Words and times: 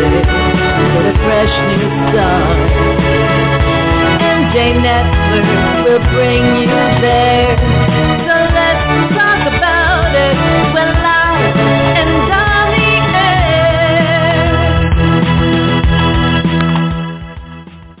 Get 0.00 1.04
a 1.04 1.14
fresh 1.20 1.54
new 1.68 1.88
start. 2.08 2.56
Network 4.50 5.84
will 5.84 6.04
bring 6.10 6.44
you 6.62 6.80
there. 7.04 7.56
So 8.24 8.34
let's 8.56 9.12
talk 9.12 9.40
about 9.46 10.14
it. 10.14 10.36
And. 10.76 11.00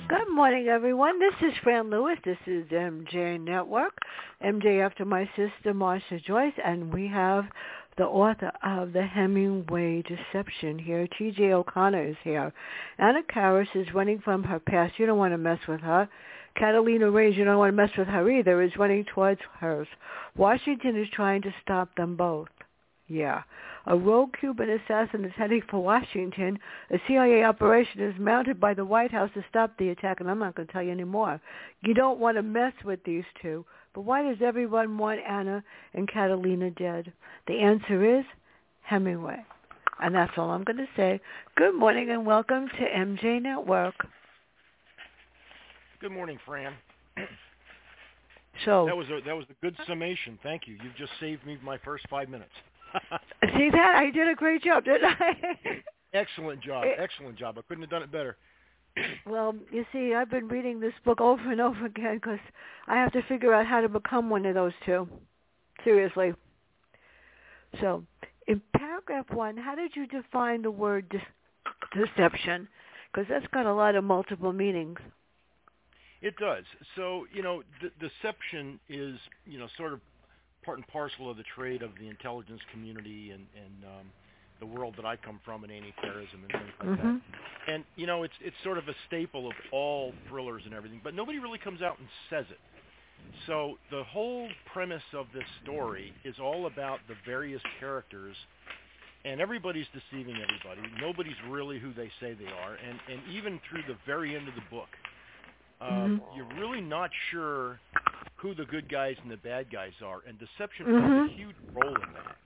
Good 0.08 0.28
morning, 0.34 0.68
everyone. 0.68 1.20
This 1.20 1.34
is 1.42 1.52
Fran 1.62 1.90
Lewis. 1.90 2.18
This 2.24 2.38
is 2.46 2.64
MJ 2.68 3.38
Network. 3.38 3.92
MJ 4.42 4.84
after 4.84 5.04
my 5.04 5.28
sister, 5.36 5.74
Marsha 5.74 6.24
Joyce, 6.24 6.54
and 6.64 6.92
we 6.94 7.08
have 7.08 7.44
the 7.96 8.04
author 8.04 8.52
of 8.62 8.92
The 8.92 9.02
Hemingway 9.02 10.02
Deception 10.02 10.78
here. 10.78 11.06
T.J. 11.18 11.52
O'Connor 11.52 12.08
is 12.08 12.16
here. 12.22 12.52
Anna 12.98 13.22
Karras 13.22 13.68
is 13.74 13.92
running 13.94 14.20
from 14.20 14.42
her 14.44 14.58
past. 14.58 14.94
You 14.98 15.06
don't 15.06 15.18
want 15.18 15.32
to 15.34 15.38
mess 15.38 15.58
with 15.68 15.80
her. 15.80 16.08
Catalina 16.56 17.10
Reyes, 17.10 17.36
you 17.36 17.44
don't 17.44 17.58
want 17.58 17.72
to 17.72 17.76
mess 17.76 17.90
with 17.96 18.08
her 18.08 18.28
either, 18.30 18.62
is 18.62 18.76
running 18.76 19.04
towards 19.04 19.40
hers. 19.58 19.88
Washington 20.36 21.00
is 21.00 21.08
trying 21.12 21.42
to 21.42 21.54
stop 21.62 21.94
them 21.96 22.16
both. 22.16 22.48
Yeah. 23.08 23.42
A 23.86 23.96
rogue 23.96 24.34
Cuban 24.38 24.70
assassin 24.70 25.24
is 25.24 25.32
heading 25.36 25.62
for 25.68 25.82
Washington. 25.82 26.58
A 26.90 26.98
CIA 27.08 27.44
operation 27.44 28.00
is 28.02 28.14
mounted 28.18 28.60
by 28.60 28.74
the 28.74 28.84
White 28.84 29.10
House 29.10 29.30
to 29.34 29.44
stop 29.48 29.76
the 29.78 29.88
attack, 29.88 30.20
and 30.20 30.30
I'm 30.30 30.38
not 30.38 30.54
going 30.54 30.68
to 30.68 30.72
tell 30.72 30.82
you 30.82 30.92
anymore. 30.92 31.40
You 31.82 31.94
don't 31.94 32.20
want 32.20 32.36
to 32.36 32.42
mess 32.42 32.72
with 32.84 33.02
these 33.04 33.24
two. 33.42 33.64
But 33.94 34.02
why 34.02 34.22
does 34.22 34.38
everyone 34.42 34.98
want 34.98 35.20
Anna 35.28 35.64
and 35.94 36.08
Catalina 36.08 36.70
dead? 36.70 37.12
The 37.46 37.58
answer 37.58 38.18
is 38.18 38.24
Hemingway. 38.82 39.44
And 40.00 40.14
that's 40.14 40.32
all 40.36 40.50
I'm 40.50 40.64
going 40.64 40.78
to 40.78 40.88
say. 40.96 41.20
Good 41.56 41.74
morning 41.74 42.10
and 42.10 42.24
welcome 42.24 42.68
to 42.68 42.84
MJ 42.84 43.42
Network. 43.42 43.94
Good 46.00 46.12
morning, 46.12 46.38
Fran. 46.46 46.72
So 48.64 48.86
That 48.86 48.96
was 48.96 49.06
a 49.08 49.20
that 49.24 49.34
was 49.34 49.46
a 49.50 49.54
good 49.62 49.76
summation. 49.86 50.38
Thank 50.42 50.66
you. 50.66 50.76
You've 50.82 50.96
just 50.96 51.12
saved 51.18 51.44
me 51.46 51.58
my 51.62 51.78
first 51.78 52.04
five 52.10 52.28
minutes. 52.28 52.50
see 53.56 53.70
that 53.70 53.94
I 53.96 54.10
did 54.10 54.28
a 54.28 54.34
great 54.34 54.62
job, 54.62 54.84
didn't 54.84 55.04
I? 55.04 55.34
excellent 56.14 56.62
job. 56.62 56.84
Excellent 56.98 57.38
job. 57.38 57.56
I 57.58 57.62
couldn't 57.62 57.82
have 57.82 57.90
done 57.90 58.02
it 58.02 58.12
better. 58.12 58.36
Well, 59.26 59.54
you 59.70 59.84
see, 59.92 60.14
I've 60.14 60.30
been 60.30 60.48
reading 60.48 60.80
this 60.80 60.92
book 61.04 61.20
over 61.20 61.50
and 61.50 61.60
over 61.60 61.86
again 61.86 62.16
because 62.16 62.38
I 62.86 62.96
have 62.96 63.12
to 63.12 63.22
figure 63.22 63.54
out 63.54 63.66
how 63.66 63.80
to 63.80 63.88
become 63.88 64.30
one 64.30 64.46
of 64.46 64.54
those 64.54 64.72
two. 64.84 65.08
Seriously. 65.84 66.32
So, 67.80 68.04
in 68.46 68.60
paragraph 68.76 69.26
one, 69.30 69.56
how 69.56 69.74
did 69.74 69.92
you 69.94 70.06
define 70.06 70.62
the 70.62 70.70
word 70.70 71.08
de- 71.08 72.04
deception? 72.06 72.68
Because 73.12 73.28
that's 73.28 73.46
got 73.52 73.66
a 73.66 73.72
lot 73.74 73.94
of 73.94 74.04
multiple 74.04 74.52
meanings. 74.52 74.98
It 76.22 76.36
does. 76.36 76.64
So 76.96 77.26
you 77.32 77.42
know, 77.42 77.62
d- 77.80 77.88
deception 77.98 78.78
is 78.88 79.18
you 79.46 79.58
know 79.58 79.68
sort 79.76 79.92
of 79.92 80.00
part 80.64 80.78
and 80.78 80.86
parcel 80.88 81.30
of 81.30 81.36
the 81.36 81.44
trade 81.54 81.82
of 81.82 81.90
the 81.98 82.08
intelligence 82.08 82.60
community 82.72 83.30
and 83.30 83.46
and 83.56 83.84
um, 83.84 84.06
the 84.60 84.66
world 84.66 84.94
that 84.96 85.06
I 85.06 85.16
come 85.16 85.40
from 85.44 85.64
in 85.64 85.70
anti-terrorism 85.70 86.44
and 86.44 86.54
things 86.58 86.74
like 86.80 86.88
Mhm. 86.88 86.98
that. 86.98 87.72
And 87.72 87.84
you 87.96 88.06
know, 88.06 88.22
it's 88.22 88.34
it's 88.40 88.56
sort 88.64 88.78
of 88.78 88.88
a 88.88 88.94
staple 89.06 89.48
of 89.48 89.54
all 89.72 90.14
thrillers 90.28 90.62
and 90.64 90.74
everything, 90.74 91.00
but 91.02 91.14
nobody 91.14 91.38
really 91.38 91.58
comes 91.58 91.82
out 91.82 91.98
and 91.98 92.08
says 92.30 92.46
it. 92.50 92.60
So 93.46 93.78
the 93.90 94.04
whole 94.04 94.48
premise 94.72 95.02
of 95.14 95.26
this 95.34 95.46
story 95.62 96.14
is 96.24 96.38
all 96.40 96.66
about 96.66 97.06
the 97.08 97.16
various 97.26 97.62
characters, 97.78 98.36
and 99.24 99.40
everybody's 99.40 99.86
deceiving 99.92 100.40
everybody. 100.42 100.82
Nobody's 101.00 101.36
really 101.48 101.78
who 101.78 101.92
they 101.94 102.10
say 102.20 102.34
they 102.34 102.50
are, 102.52 102.74
and 102.74 103.00
and 103.08 103.22
even 103.28 103.60
through 103.68 103.82
the 103.84 103.98
very 104.06 104.36
end 104.36 104.48
of 104.48 104.54
the 104.54 104.62
book, 104.70 104.90
um, 105.80 106.20
Mhm. 106.20 106.36
you're 106.36 106.54
really 106.58 106.80
not 106.80 107.10
sure 107.30 107.80
who 108.36 108.54
the 108.54 108.66
good 108.66 108.88
guys 108.88 109.16
and 109.22 109.30
the 109.30 109.36
bad 109.38 109.70
guys 109.70 109.92
are, 110.04 110.20
and 110.26 110.38
deception 110.38 110.86
Mhm. 110.86 110.98
plays 110.98 111.32
a 111.32 111.40
huge 111.40 111.56
role 111.74 112.02
in 112.02 112.12
that 112.12 112.36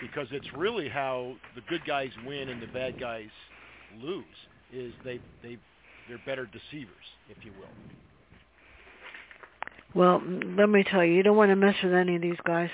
because 0.00 0.28
it's 0.30 0.46
really 0.56 0.88
how 0.88 1.34
the 1.54 1.60
good 1.62 1.84
guys 1.86 2.10
win 2.26 2.48
and 2.48 2.60
the 2.60 2.66
bad 2.68 2.98
guys 2.98 3.30
lose. 4.00 4.24
Is 4.72 4.92
they 5.04 5.20
they 5.42 5.58
they're 6.08 6.18
better 6.18 6.46
deceivers, 6.46 7.04
if 7.28 7.38
you 7.44 7.52
will. 7.52 7.72
Well, 9.94 10.20
let 10.56 10.68
me 10.68 10.84
tell 10.84 11.04
you, 11.04 11.14
you 11.14 11.22
don't 11.22 11.36
want 11.36 11.50
to 11.50 11.56
mess 11.56 11.76
with 11.82 11.94
any 11.94 12.16
of 12.16 12.22
these 12.22 12.38
guys. 12.44 12.70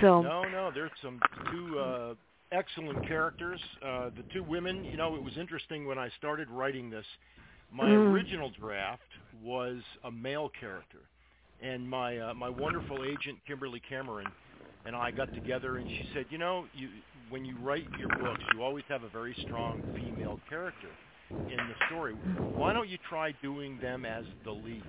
So, 0.00 0.22
No, 0.22 0.42
no, 0.48 0.70
there's 0.72 0.90
some 1.02 1.20
two 1.52 1.78
uh, 1.78 2.14
excellent 2.52 3.06
characters. 3.06 3.60
Uh, 3.82 4.10
the 4.16 4.24
two 4.32 4.42
women, 4.42 4.84
you 4.84 4.96
know, 4.96 5.14
it 5.16 5.22
was 5.22 5.36
interesting 5.36 5.86
when 5.86 5.98
I 5.98 6.08
started 6.18 6.48
writing 6.48 6.90
this. 6.90 7.04
My 7.70 7.90
Mm. 7.90 8.12
original 8.12 8.50
draft 8.50 9.02
was 9.42 9.82
a 10.04 10.10
male 10.10 10.48
character, 10.58 11.00
and 11.60 11.88
my 11.88 12.18
uh, 12.18 12.34
my 12.34 12.48
wonderful 12.48 13.04
agent 13.04 13.38
Kimberly 13.46 13.80
Cameron 13.80 14.32
and 14.86 14.96
I 14.96 15.10
got 15.10 15.32
together, 15.34 15.76
and 15.78 15.86
she 15.98 16.04
said, 16.14 16.26
you 16.30 16.38
know, 16.38 16.66
you 16.74 16.88
when 17.30 17.44
you 17.44 17.56
write 17.58 17.86
your 17.98 18.08
books, 18.08 18.40
you 18.54 18.62
always 18.62 18.84
have 18.88 19.02
a 19.04 19.08
very 19.08 19.36
strong 19.46 19.82
female 19.98 20.38
character 20.48 20.88
in 21.50 21.56
the 21.56 21.74
story. 21.88 22.14
Why 22.56 22.72
don't 22.72 22.88
you 22.88 22.98
try 23.08 23.32
doing 23.42 23.78
them 23.80 24.04
as 24.04 24.24
the 24.44 24.50
lead? 24.52 24.82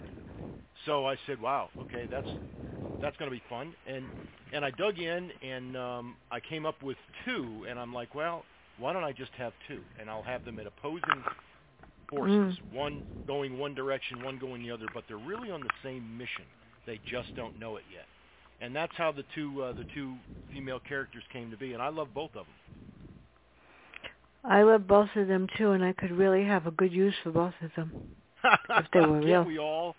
So 0.86 1.06
I 1.06 1.16
said, 1.28 1.40
wow, 1.42 1.70
okay, 1.82 2.08
that's 2.10 2.28
that's 3.02 3.16
going 3.18 3.30
to 3.30 3.36
be 3.36 3.44
fun. 3.50 3.74
And 3.88 4.06
and 4.54 4.66
I 4.66 4.72
dug 4.72 5.00
in 5.00 5.32
and 5.44 5.78
um, 5.78 6.16
I 6.32 6.40
came 6.40 6.66
up 6.66 6.82
with 6.84 6.98
two, 7.26 7.66
and 7.70 7.80
I'm 7.80 7.94
like, 7.94 8.16
well, 8.16 8.44
why 8.80 8.94
don't 8.94 9.04
I 9.04 9.12
just 9.12 9.32
have 9.38 9.54
two, 9.68 9.82
and 10.00 10.10
I'll 10.10 10.24
have 10.24 10.44
them 10.46 10.60
at 10.60 10.66
opposing 10.68 11.24
forces, 12.10 12.58
one 12.74 13.04
going 13.28 13.58
one 13.58 13.74
direction, 13.76 14.24
one 14.24 14.38
going 14.40 14.64
the 14.64 14.72
other, 14.72 14.86
but 14.94 15.04
they're 15.08 15.18
really 15.18 15.52
on 15.52 15.62
the 15.62 15.70
same 15.84 16.18
mission. 16.18 16.46
They 16.86 17.00
just 17.10 17.30
don't 17.36 17.58
know 17.60 17.78
it 17.78 17.84
yet. 17.94 18.06
And 18.62 18.76
that's 18.76 18.94
how 18.96 19.12
the 19.12 19.24
two 19.34 19.64
uh, 19.64 19.74
the 19.74 19.86
two 19.94 20.14
female 20.54 20.80
characters 20.80 21.24
came 21.34 21.50
to 21.52 21.58
be, 21.58 21.74
and 21.74 21.82
I 21.82 21.90
love 21.90 22.10
both 22.14 22.32
of 22.36 22.46
them. 22.46 22.56
I 24.44 24.64
love 24.64 24.88
both 24.88 25.10
of 25.16 25.28
them 25.28 25.48
too, 25.58 25.72
and 25.72 25.84
I 25.84 25.94
could 25.94 26.12
really 26.12 26.44
have 26.46 26.68
a 26.68 26.72
good 26.72 26.92
use 26.94 27.14
for 27.24 27.32
both 27.32 27.54
of 27.62 27.72
them. 27.76 27.92
If 28.70 28.86
they 28.92 29.02
were 29.02 29.20
real. 29.20 29.44
we 29.44 29.60
all? 29.60 29.96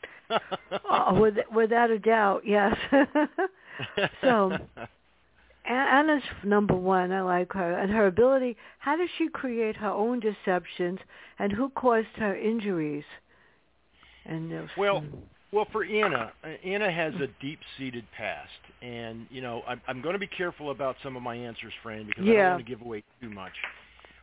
Oh, 0.91 1.15
with, 1.21 1.35
without 1.55 1.91
a 1.91 1.99
doubt, 2.01 2.43
yes. 2.45 2.77
So- 4.21 4.59
Anna's 5.65 6.25
number 6.43 6.75
one. 6.75 7.13
I 7.13 7.21
like 7.21 7.53
her 7.53 7.79
and 7.79 7.89
her 7.93 8.09
ability. 8.09 8.57
How 8.81 8.97
does 8.97 9.09
she 9.17 9.29
create 9.29 9.77
her 9.77 9.91
own 9.91 10.19
deceptions, 10.19 10.99
and 11.39 11.53
who 11.53 11.71
caused 11.71 12.09
her 12.17 12.35
injuries? 12.37 13.05
And 14.27 14.51
those, 14.51 14.69
Well, 14.77 15.01
hmm. 15.03 15.19
Well, 15.53 15.67
for 15.71 15.85
Anna, 15.85 16.33
uh, 16.43 16.49
Anna 16.65 16.91
has 16.91 17.13
a 17.17 17.29
deep-seated 17.43 18.05
past, 18.17 18.49
and 18.81 19.27
you 19.31 19.43
know 19.43 19.63
I'm, 19.69 19.83
I'm 19.87 20.01
going 20.01 20.15
to 20.15 20.19
be 20.19 20.27
careful 20.27 20.71
about 20.71 20.97
some 21.03 21.15
of 21.15 21.23
my 21.23 21.35
answers, 21.35 21.75
Fran, 21.83 22.07
because 22.07 22.25
I 22.25 22.27
don't 22.27 22.51
want 22.53 22.67
to 22.67 22.71
give 22.71 22.81
away 22.81 23.05
too 23.21 23.29
much. 23.29 23.53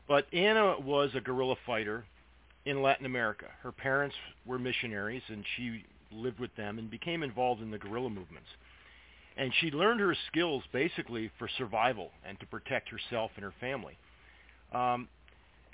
But 0.07 0.25
Anna 0.33 0.75
was 0.79 1.11
a 1.13 1.21
guerrilla 1.21 1.55
fighter 1.67 2.03
in 2.65 2.81
Latin 2.81 3.05
America. 3.05 3.45
Her 3.61 3.71
parents 3.71 4.15
were 4.47 4.57
missionaries, 4.57 5.21
and 5.27 5.45
she 5.55 5.85
lived 6.11 6.39
with 6.39 6.55
them 6.55 6.79
and 6.79 6.89
became 6.89 7.21
involved 7.21 7.61
in 7.61 7.69
the 7.69 7.77
guerrilla 7.77 8.09
movements. 8.09 8.49
And 9.37 9.53
she 9.61 9.69
learned 9.69 9.99
her 9.99 10.15
skills 10.27 10.63
basically 10.73 11.31
for 11.37 11.47
survival 11.59 12.09
and 12.27 12.39
to 12.39 12.47
protect 12.47 12.89
herself 12.89 13.29
and 13.35 13.43
her 13.43 13.53
family. 13.59 13.97
Um, 14.73 15.07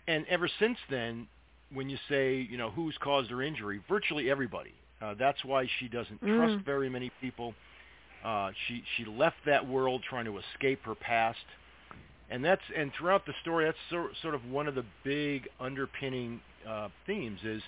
and 0.07 0.25
ever 0.27 0.49
since 0.59 0.77
then, 0.89 1.27
when 1.73 1.89
you 1.89 1.97
say, 2.09 2.45
you 2.49 2.57
know, 2.57 2.69
who's 2.69 2.95
caused 3.01 3.31
her 3.31 3.41
injury, 3.41 3.81
virtually 3.89 4.29
everybody. 4.29 4.73
Uh, 5.05 5.13
that's 5.19 5.43
why 5.45 5.67
she 5.79 5.87
doesn't 5.87 6.19
Mm. 6.23 6.35
trust 6.37 6.65
very 6.65 6.89
many 6.89 7.11
people. 7.21 7.53
Uh, 8.23 8.51
she 8.67 8.83
she 8.95 9.05
left 9.05 9.37
that 9.45 9.65
world 9.65 10.01
trying 10.03 10.25
to 10.25 10.37
escape 10.39 10.83
her 10.83 10.95
past, 10.95 11.45
and 12.29 12.43
that's 12.43 12.63
and 12.75 12.91
throughout 12.93 13.25
the 13.25 13.33
story, 13.41 13.65
that's 13.65 13.77
sort 13.89 14.15
sort 14.17 14.33
of 14.33 14.43
one 14.49 14.67
of 14.67 14.75
the 14.75 14.85
big 15.03 15.47
underpinning 15.59 16.41
uh, 16.67 16.89
themes 17.05 17.39
is 17.43 17.61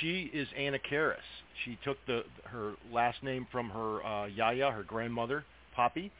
she 0.00 0.30
is 0.32 0.48
Anna 0.56 0.78
Karis. 0.78 1.16
She 1.64 1.78
took 1.84 1.98
the 2.06 2.24
her 2.44 2.74
last 2.90 3.22
name 3.22 3.46
from 3.52 3.70
her 3.70 4.04
uh, 4.04 4.26
Yaya, 4.26 4.70
her 4.72 4.82
grandmother, 4.82 5.44
Poppy, 5.74 6.10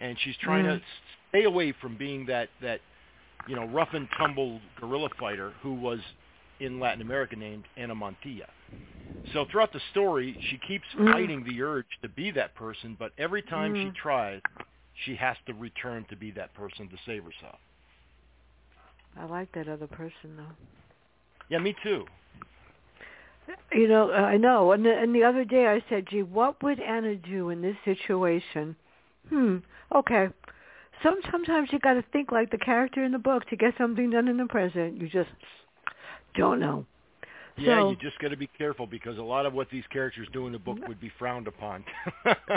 and 0.00 0.18
she's 0.20 0.36
trying 0.38 0.64
Mm. 0.64 0.78
to 0.78 0.84
stay 1.28 1.44
away 1.44 1.72
from 1.72 1.96
being 1.96 2.24
that 2.26 2.48
that 2.62 2.80
you 3.46 3.56
know, 3.56 3.66
rough 3.66 3.94
and 3.94 4.08
tumble 4.18 4.60
guerrilla 4.80 5.08
fighter 5.18 5.52
who 5.62 5.74
was 5.74 6.00
in 6.60 6.80
Latin 6.80 7.02
America 7.02 7.36
named 7.36 7.64
Ana 7.76 7.94
Montilla. 7.94 8.48
So 9.32 9.44
throughout 9.50 9.72
the 9.72 9.80
story, 9.90 10.38
she 10.48 10.58
keeps 10.58 10.86
Mm. 10.94 11.12
fighting 11.12 11.44
the 11.44 11.62
urge 11.62 11.98
to 12.02 12.08
be 12.08 12.30
that 12.32 12.54
person, 12.54 12.94
but 12.98 13.12
every 13.18 13.42
time 13.42 13.74
Mm. 13.74 13.82
she 13.82 13.90
tries, 13.90 14.40
she 15.04 15.14
has 15.16 15.36
to 15.46 15.54
return 15.54 16.04
to 16.06 16.16
be 16.16 16.30
that 16.32 16.54
person 16.54 16.88
to 16.88 16.96
save 16.98 17.24
herself. 17.24 17.58
I 19.16 19.24
like 19.24 19.50
that 19.52 19.68
other 19.68 19.86
person 19.86 20.36
though. 20.36 20.56
Yeah, 21.48 21.58
me 21.58 21.74
too. 21.82 22.06
You 23.72 23.88
know, 23.88 24.12
I 24.12 24.36
know. 24.36 24.72
And 24.72 24.84
the, 24.84 24.96
and 24.96 25.14
the 25.14 25.24
other 25.24 25.44
day 25.44 25.66
I 25.66 25.82
said, 25.88 26.06
"Gee, 26.06 26.22
what 26.22 26.62
would 26.62 26.80
Anna 26.80 27.16
do 27.16 27.50
in 27.50 27.62
this 27.62 27.76
situation?" 27.84 28.76
Hmm. 29.28 29.58
Okay. 29.94 30.28
Some 31.02 31.20
sometimes 31.30 31.72
you 31.72 31.78
got 31.78 31.94
to 31.94 32.02
think 32.12 32.32
like 32.32 32.50
the 32.50 32.58
character 32.58 33.04
in 33.04 33.12
the 33.12 33.18
book 33.18 33.46
to 33.46 33.56
get 33.56 33.74
something 33.78 34.10
done 34.10 34.28
in 34.28 34.36
the 34.36 34.46
present. 34.46 35.00
You 35.00 35.08
just 35.08 35.30
don't 36.34 36.60
know. 36.60 36.86
Yeah, 37.56 37.80
So- 37.80 37.90
you 37.90 37.96
just 37.96 38.18
got 38.20 38.28
to 38.28 38.36
be 38.36 38.46
careful 38.58 38.86
because 38.86 39.18
a 39.18 39.22
lot 39.22 39.44
of 39.46 39.52
what 39.52 39.68
these 39.70 39.84
characters 39.92 40.28
do 40.32 40.46
in 40.46 40.52
the 40.52 40.58
book 40.58 40.78
would 40.86 41.00
be 41.00 41.10
frowned 41.18 41.48
upon. 41.48 41.84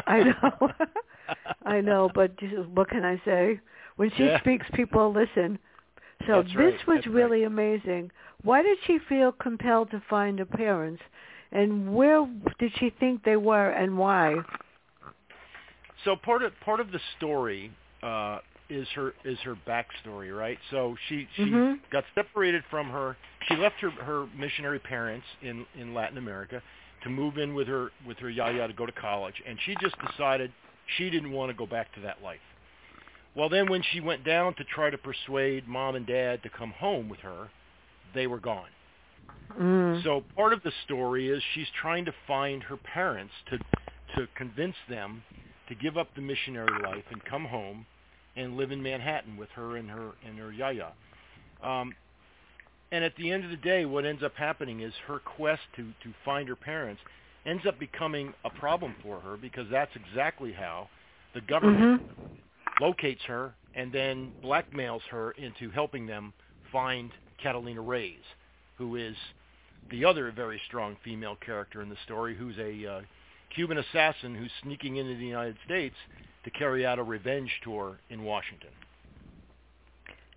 I 0.08 0.24
know. 0.24 0.72
I 1.66 1.82
know, 1.82 2.10
but 2.14 2.38
just- 2.38 2.68
what 2.70 2.90
can 2.90 3.04
I 3.04 3.20
say? 3.26 3.60
When 3.96 4.12
she 4.18 4.26
Yeah. 4.26 4.40
speaks, 4.40 4.66
people 4.74 5.12
listen. 5.12 5.58
So 6.28 6.44
That's 6.44 6.48
this 6.50 6.56
right, 6.56 6.88
was 6.88 6.96
that's 6.98 7.08
right. 7.08 7.16
really 7.16 7.44
amazing. 7.46 8.12
Why 8.44 8.62
did 8.62 8.78
she 8.86 9.00
feel 9.10 9.32
compelled 9.32 9.90
to 9.92 10.02
find 10.08 10.38
her 10.38 10.46
parents, 10.46 11.02
and 11.52 11.96
where 11.96 12.28
did 12.60 12.72
she 12.78 12.92
think 12.92 13.24
they 13.24 13.38
were, 13.38 13.70
and 13.72 13.98
why? 13.98 14.36
so 16.04 16.16
part 16.16 16.42
of 16.44 16.52
part 16.62 16.80
of 16.80 16.92
the 16.92 17.00
story 17.18 17.72
uh, 18.04 18.40
is 18.72 18.88
her 18.96 19.14
is 19.26 19.38
her 19.42 19.56
backstory, 19.68 20.36
right? 20.36 20.58
So 20.70 20.96
she 21.08 21.28
she 21.36 21.52
Mhm. 21.52 21.80
got 21.92 22.06
separated 22.16 22.64
from 22.66 22.90
her. 22.90 23.18
She 23.48 23.56
left 23.56 23.80
her 23.82 23.90
her 23.92 24.28
missionary 24.28 24.80
parents 24.80 25.28
in 25.42 25.66
in 25.76 25.94
Latin 25.94 26.18
America 26.18 26.62
to 27.02 27.10
move 27.10 27.38
in 27.38 27.54
with 27.54 27.68
her 27.68 27.92
with 28.06 28.18
her 28.20 28.30
yaya 28.30 28.68
to 28.68 28.74
go 28.74 28.86
to 28.86 28.92
college, 28.94 29.42
and 29.46 29.60
she 29.62 29.76
just 29.76 30.00
decided 30.00 30.52
she 30.86 31.10
didn't 31.10 31.32
want 31.32 31.50
to 31.50 31.54
go 31.54 31.66
back 31.66 31.92
to 31.94 32.00
that 32.02 32.22
life. 32.24 32.42
Well, 33.36 33.50
then 33.50 33.70
when 33.70 33.82
she 33.82 34.00
went 34.00 34.24
down 34.24 34.54
to 34.56 34.64
try 34.64 34.90
to 34.90 34.98
persuade 34.98 35.68
mom 35.68 35.96
and 35.96 36.06
dad 36.06 36.44
to 36.44 36.50
come 36.50 36.72
home 36.72 37.08
with 37.10 37.22
her, 37.22 37.50
they 38.14 38.28
were 38.28 38.40
gone. 38.40 38.70
Mm. 39.58 40.04
So 40.04 40.22
part 40.36 40.54
of 40.54 40.64
the 40.64 40.72
story 40.84 41.30
is 41.30 41.44
she's 41.54 41.70
trying 41.72 42.06
to 42.06 42.14
find 42.26 42.64
her 42.64 42.78
parents 42.78 43.34
to 43.50 43.60
to 44.16 44.28
convince 44.36 44.76
them 44.90 45.24
to 45.68 45.76
give 45.76 45.98
up 45.98 46.14
the 46.16 46.22
missionary 46.22 46.82
life 46.84 47.06
and 47.12 47.24
come 47.24 47.46
home 47.46 47.86
and 48.36 48.58
live 48.58 48.72
in 48.72 48.82
Manhattan 48.82 49.38
with 49.38 49.50
her 49.52 49.78
and 49.78 49.90
her 49.90 50.12
and 50.26 50.38
her 50.38 50.52
yaya. 50.52 50.94
Um, 51.64 51.94
and 52.92 53.04
at 53.04 53.16
the 53.16 53.32
end 53.32 53.44
of 53.44 53.52
the 53.52 53.58
day, 53.58 53.86
what 53.86 54.06
ends 54.06 54.24
up 54.24 54.36
happening 54.36 54.82
is 54.82 54.94
her 55.08 55.20
quest 55.20 55.62
to 55.76 55.84
to 56.04 56.14
find 56.26 56.48
her 56.50 56.56
parents 56.56 57.02
ends 57.46 57.66
up 57.66 57.80
becoming 57.80 58.34
a 58.46 58.50
problem 58.50 58.96
for 59.02 59.20
her 59.20 59.38
because 59.38 59.68
that's 59.72 59.92
exactly 59.96 60.52
how 60.52 60.88
the 61.34 61.42
government 61.42 62.02
Mhm. 62.02 62.80
locates 62.80 63.24
her 63.24 63.56
and 63.74 63.92
then 63.92 64.34
blackmails 64.44 65.02
her 65.04 65.32
into 65.32 65.70
helping 65.72 66.06
them 66.06 66.34
find 66.72 67.12
Catalina 67.38 67.82
Reyes, 67.82 68.24
who 68.78 68.96
is 68.96 69.18
the 69.90 70.06
other 70.06 70.32
very 70.32 70.60
strong 70.68 70.96
female 70.98 71.36
character 71.38 71.82
in 71.82 71.90
the 71.90 71.96
story, 71.98 72.36
who's 72.36 72.58
a 72.60 72.86
uh, 72.86 73.02
Cuban 73.50 73.78
assassin 73.78 74.36
who's 74.36 74.52
sneaking 74.62 74.98
into 74.98 75.16
the 75.16 75.26
United 75.26 75.58
States 75.66 75.96
to 76.44 76.50
carry 76.50 76.86
out 76.86 77.00
a 77.00 77.04
revenge 77.04 77.52
tour 77.64 78.00
in 78.10 78.24
Washington. 78.24 78.70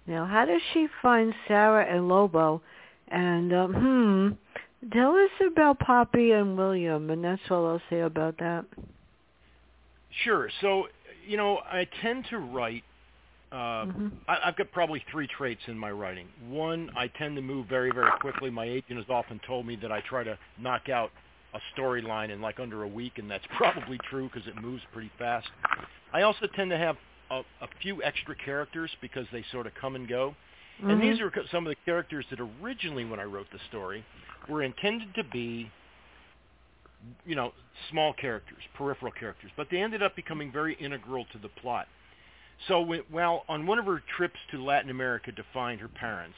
Now, 0.06 0.26
how 0.26 0.44
does 0.44 0.60
she 0.72 0.86
find 1.00 1.34
Sarah 1.48 1.84
and 1.84 2.08
Lobo? 2.08 2.60
And 3.08 3.54
um, 3.54 4.38
hmm, 4.82 4.88
tell 4.92 5.16
us 5.16 5.30
about 5.50 5.78
Poppy 5.78 6.32
and 6.32 6.56
William, 6.58 7.10
and 7.10 7.24
that's 7.24 7.40
all 7.50 7.66
I'll 7.66 7.82
say 7.88 8.00
about 8.00 8.38
that. 8.38 8.64
Sure. 10.22 10.48
So, 10.60 10.88
you 11.26 11.36
know, 11.36 11.58
I 11.58 11.86
tend 12.02 12.26
to 12.30 12.38
write. 12.38 12.84
Uh, 13.50 13.86
Mhm. 13.86 14.10
I, 14.26 14.38
I've 14.46 14.56
got 14.56 14.72
probably 14.72 15.04
three 15.10 15.28
traits 15.28 15.62
in 15.68 15.78
my 15.78 15.90
writing. 15.90 16.26
One, 16.48 16.90
I 16.96 17.06
tend 17.08 17.36
to 17.36 17.42
move 17.42 17.66
very, 17.66 17.90
very 17.92 18.10
quickly. 18.20 18.50
My 18.50 18.64
agent 18.64 18.98
has 18.98 19.08
often 19.08 19.40
told 19.46 19.64
me 19.64 19.76
that 19.76 19.92
I 19.92 20.00
try 20.00 20.24
to 20.24 20.36
knock 20.58 20.88
out 20.88 21.12
a 21.54 21.60
storyline 21.78 22.30
in 22.30 22.40
like 22.40 22.60
under 22.60 22.82
a 22.82 22.88
week, 22.88 23.18
and 23.18 23.30
that's 23.30 23.44
probably 23.56 23.98
true 24.10 24.28
because 24.32 24.46
it 24.48 24.60
moves 24.60 24.82
pretty 24.92 25.10
fast. 25.18 25.48
I 26.12 26.22
also 26.22 26.46
tend 26.54 26.70
to 26.70 26.78
have 26.78 26.96
a, 27.30 27.40
a 27.60 27.68
few 27.80 28.02
extra 28.02 28.34
characters 28.34 28.90
because 29.00 29.26
they 29.32 29.44
sort 29.52 29.66
of 29.66 29.72
come 29.80 29.94
and 29.94 30.08
go. 30.08 30.34
And 30.88 31.00
these 31.00 31.18
Mhm. 31.18 31.36
are 31.36 31.46
some 31.52 31.66
of 31.66 31.70
the 31.70 31.76
characters 31.84 32.26
that 32.30 32.40
originally, 32.40 33.04
when 33.04 33.20
I 33.20 33.24
wrote 33.24 33.48
the 33.52 33.60
story, 33.68 34.04
were 34.48 34.62
intended 34.62 35.14
to 35.14 35.22
be, 35.22 35.70
you 37.24 37.36
know, 37.36 37.52
small 37.90 38.12
characters, 38.12 38.62
peripheral 38.74 39.12
characters, 39.12 39.52
but 39.56 39.70
they 39.70 39.80
ended 39.80 40.02
up 40.02 40.16
becoming 40.16 40.50
very 40.50 40.74
integral 40.74 41.24
to 41.26 41.38
the 41.38 41.48
plot. 41.48 41.86
So, 42.66 42.80
when, 42.80 43.02
well, 43.10 43.44
on 43.48 43.66
one 43.66 43.78
of 43.78 43.86
her 43.86 44.02
trips 44.16 44.38
to 44.50 44.62
Latin 44.62 44.90
America 44.90 45.30
to 45.32 45.44
find 45.52 45.80
her 45.80 45.88
parents, 45.88 46.36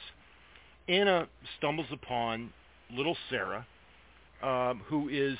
Anna 0.87 1.27
stumbles 1.57 1.91
upon 1.91 2.53
little 2.91 3.17
Sarah, 3.29 3.65
um, 4.43 4.81
who 4.87 5.09
is 5.09 5.37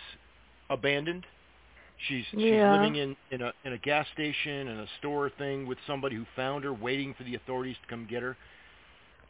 abandoned. 0.69 1.25
She's 2.07 2.25
she's 2.31 2.41
living 2.77 2.95
in 2.97 3.15
in 3.31 3.41
a 3.41 3.53
in 3.65 3.73
a 3.73 3.77
gas 3.79 4.05
station 4.13 4.67
and 4.67 4.81
a 4.81 4.87
store 4.99 5.31
thing 5.37 5.65
with 5.65 5.79
somebody 5.87 6.15
who 6.15 6.25
found 6.35 6.63
her, 6.63 6.73
waiting 6.73 7.15
for 7.17 7.23
the 7.23 7.35
authorities 7.35 7.75
to 7.81 7.87
come 7.89 8.07
get 8.09 8.21
her. 8.21 8.37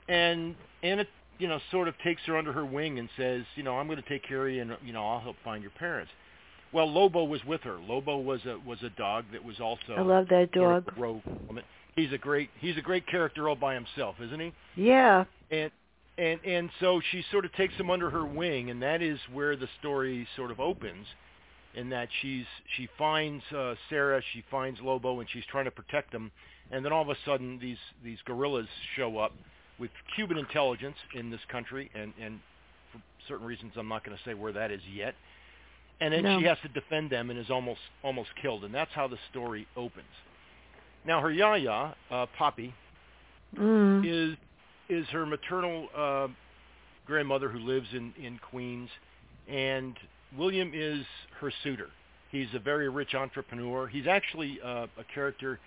And 0.09 0.55
Anna, 0.83 1.05
you 1.39 1.47
know, 1.47 1.59
sort 1.71 1.87
of 1.87 1.95
takes 2.03 2.21
her 2.25 2.37
under 2.37 2.51
her 2.51 2.65
wing 2.65 2.99
and 2.99 3.09
says, 3.17 3.43
you 3.55 3.63
know, 3.63 3.77
I'm 3.77 3.87
going 3.87 4.01
to 4.01 4.09
take 4.09 4.23
care 4.27 4.47
of 4.47 4.53
you, 4.53 4.61
and 4.61 4.75
you 4.83 4.91
know, 4.91 5.05
I'll 5.07 5.19
help 5.19 5.37
find 5.43 5.61
your 5.61 5.71
parents. 5.71 6.11
Well, 6.73 6.91
Lobo 6.91 7.23
was 7.23 7.43
with 7.45 7.61
her. 7.61 7.77
Lobo 7.87 8.17
was 8.17 8.41
a 8.45 8.57
was 8.67 8.81
a 8.83 8.89
dog 8.89 9.25
that 9.31 9.43
was 9.43 9.59
also 9.59 9.93
I 9.97 10.01
love 10.01 10.27
that 10.29 10.51
dog. 10.51 10.83
He's 11.95 12.11
a 12.11 12.17
great 12.17 12.49
he's 12.59 12.77
a 12.77 12.81
great 12.81 13.07
character 13.07 13.47
all 13.47 13.55
by 13.55 13.73
himself, 13.73 14.15
isn't 14.21 14.39
he? 14.39 14.53
Yeah. 14.75 15.23
and 15.51 15.71
and 16.17 16.39
and 16.45 16.69
so 16.79 17.01
she 17.11 17.23
sort 17.31 17.45
of 17.45 17.53
takes 17.53 17.73
him 17.75 17.89
under 17.89 18.09
her 18.09 18.25
wing 18.25 18.69
and 18.69 18.81
that 18.81 19.01
is 19.01 19.19
where 19.31 19.55
the 19.55 19.67
story 19.79 20.27
sort 20.35 20.51
of 20.51 20.59
opens 20.59 21.05
in 21.75 21.89
that 21.89 22.07
she's 22.21 22.45
she 22.75 22.87
finds 22.97 23.43
uh 23.55 23.75
Sarah 23.89 24.21
she 24.33 24.43
finds 24.49 24.79
Lobo 24.81 25.19
and 25.19 25.29
she's 25.31 25.43
trying 25.51 25.65
to 25.65 25.71
protect 25.71 26.11
them 26.11 26.31
and 26.71 26.83
then 26.83 26.91
all 26.91 27.01
of 27.01 27.09
a 27.09 27.15
sudden 27.25 27.59
these 27.59 27.77
these 28.03 28.17
guerrillas 28.25 28.67
show 28.95 29.17
up 29.19 29.31
with 29.79 29.91
Cuban 30.15 30.37
intelligence 30.37 30.95
in 31.13 31.30
this 31.30 31.42
country 31.51 31.89
and 31.94 32.13
and 32.21 32.39
for 32.92 32.99
certain 33.27 33.45
reasons 33.45 33.73
I'm 33.77 33.87
not 33.87 34.03
going 34.03 34.18
to 34.18 34.23
say 34.23 34.33
where 34.33 34.53
that 34.53 34.71
is 34.71 34.81
yet 34.94 35.13
and 36.01 36.13
then 36.13 36.23
No. 36.23 36.39
she 36.39 36.45
has 36.45 36.57
to 36.63 36.69
defend 36.69 37.09
them 37.11 37.30
and 37.30 37.37
is 37.39 37.49
almost 37.49 37.81
almost 38.03 38.30
killed 38.42 38.63
and 38.63 38.73
that's 38.73 38.92
how 38.94 39.07
the 39.07 39.18
story 39.30 39.68
opens 39.75 40.07
now 41.06 41.21
her 41.21 41.31
yaya 41.31 41.95
uh 42.09 42.25
Poppy 42.37 42.73
Mm. 43.56 44.03
is 44.03 44.37
is 44.89 45.06
her 45.07 45.25
maternal 45.25 45.87
uh, 45.95 46.27
grandmother 47.06 47.49
who 47.49 47.59
lives 47.59 47.87
in 47.94 48.13
in 48.21 48.39
Queens, 48.39 48.89
and 49.47 49.95
William 50.37 50.71
is 50.73 51.06
her 51.39 51.51
suitor. 51.63 51.89
He's 52.31 52.47
a 52.53 52.59
very 52.59 52.89
rich 52.89 53.15
entrepreneur. 53.15 53.87
He's 53.87 54.07
actually 54.07 54.59
uh, 54.63 54.87
a 54.97 55.03
character 55.13 55.59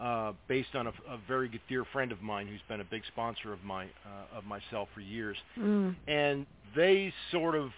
uh, 0.00 0.32
based 0.48 0.74
on 0.74 0.88
a, 0.88 0.92
a 1.08 1.18
very 1.28 1.48
good 1.48 1.60
dear 1.68 1.84
friend 1.92 2.10
of 2.10 2.20
mine 2.22 2.48
who's 2.48 2.62
been 2.68 2.80
a 2.80 2.84
big 2.84 3.02
sponsor 3.06 3.52
of 3.52 3.62
my 3.62 3.84
uh, 3.84 4.38
of 4.38 4.44
myself 4.44 4.88
for 4.94 5.00
years. 5.00 5.36
Mm. 5.58 5.94
And 6.08 6.46
they 6.74 7.12
sort 7.30 7.54
of 7.54 7.70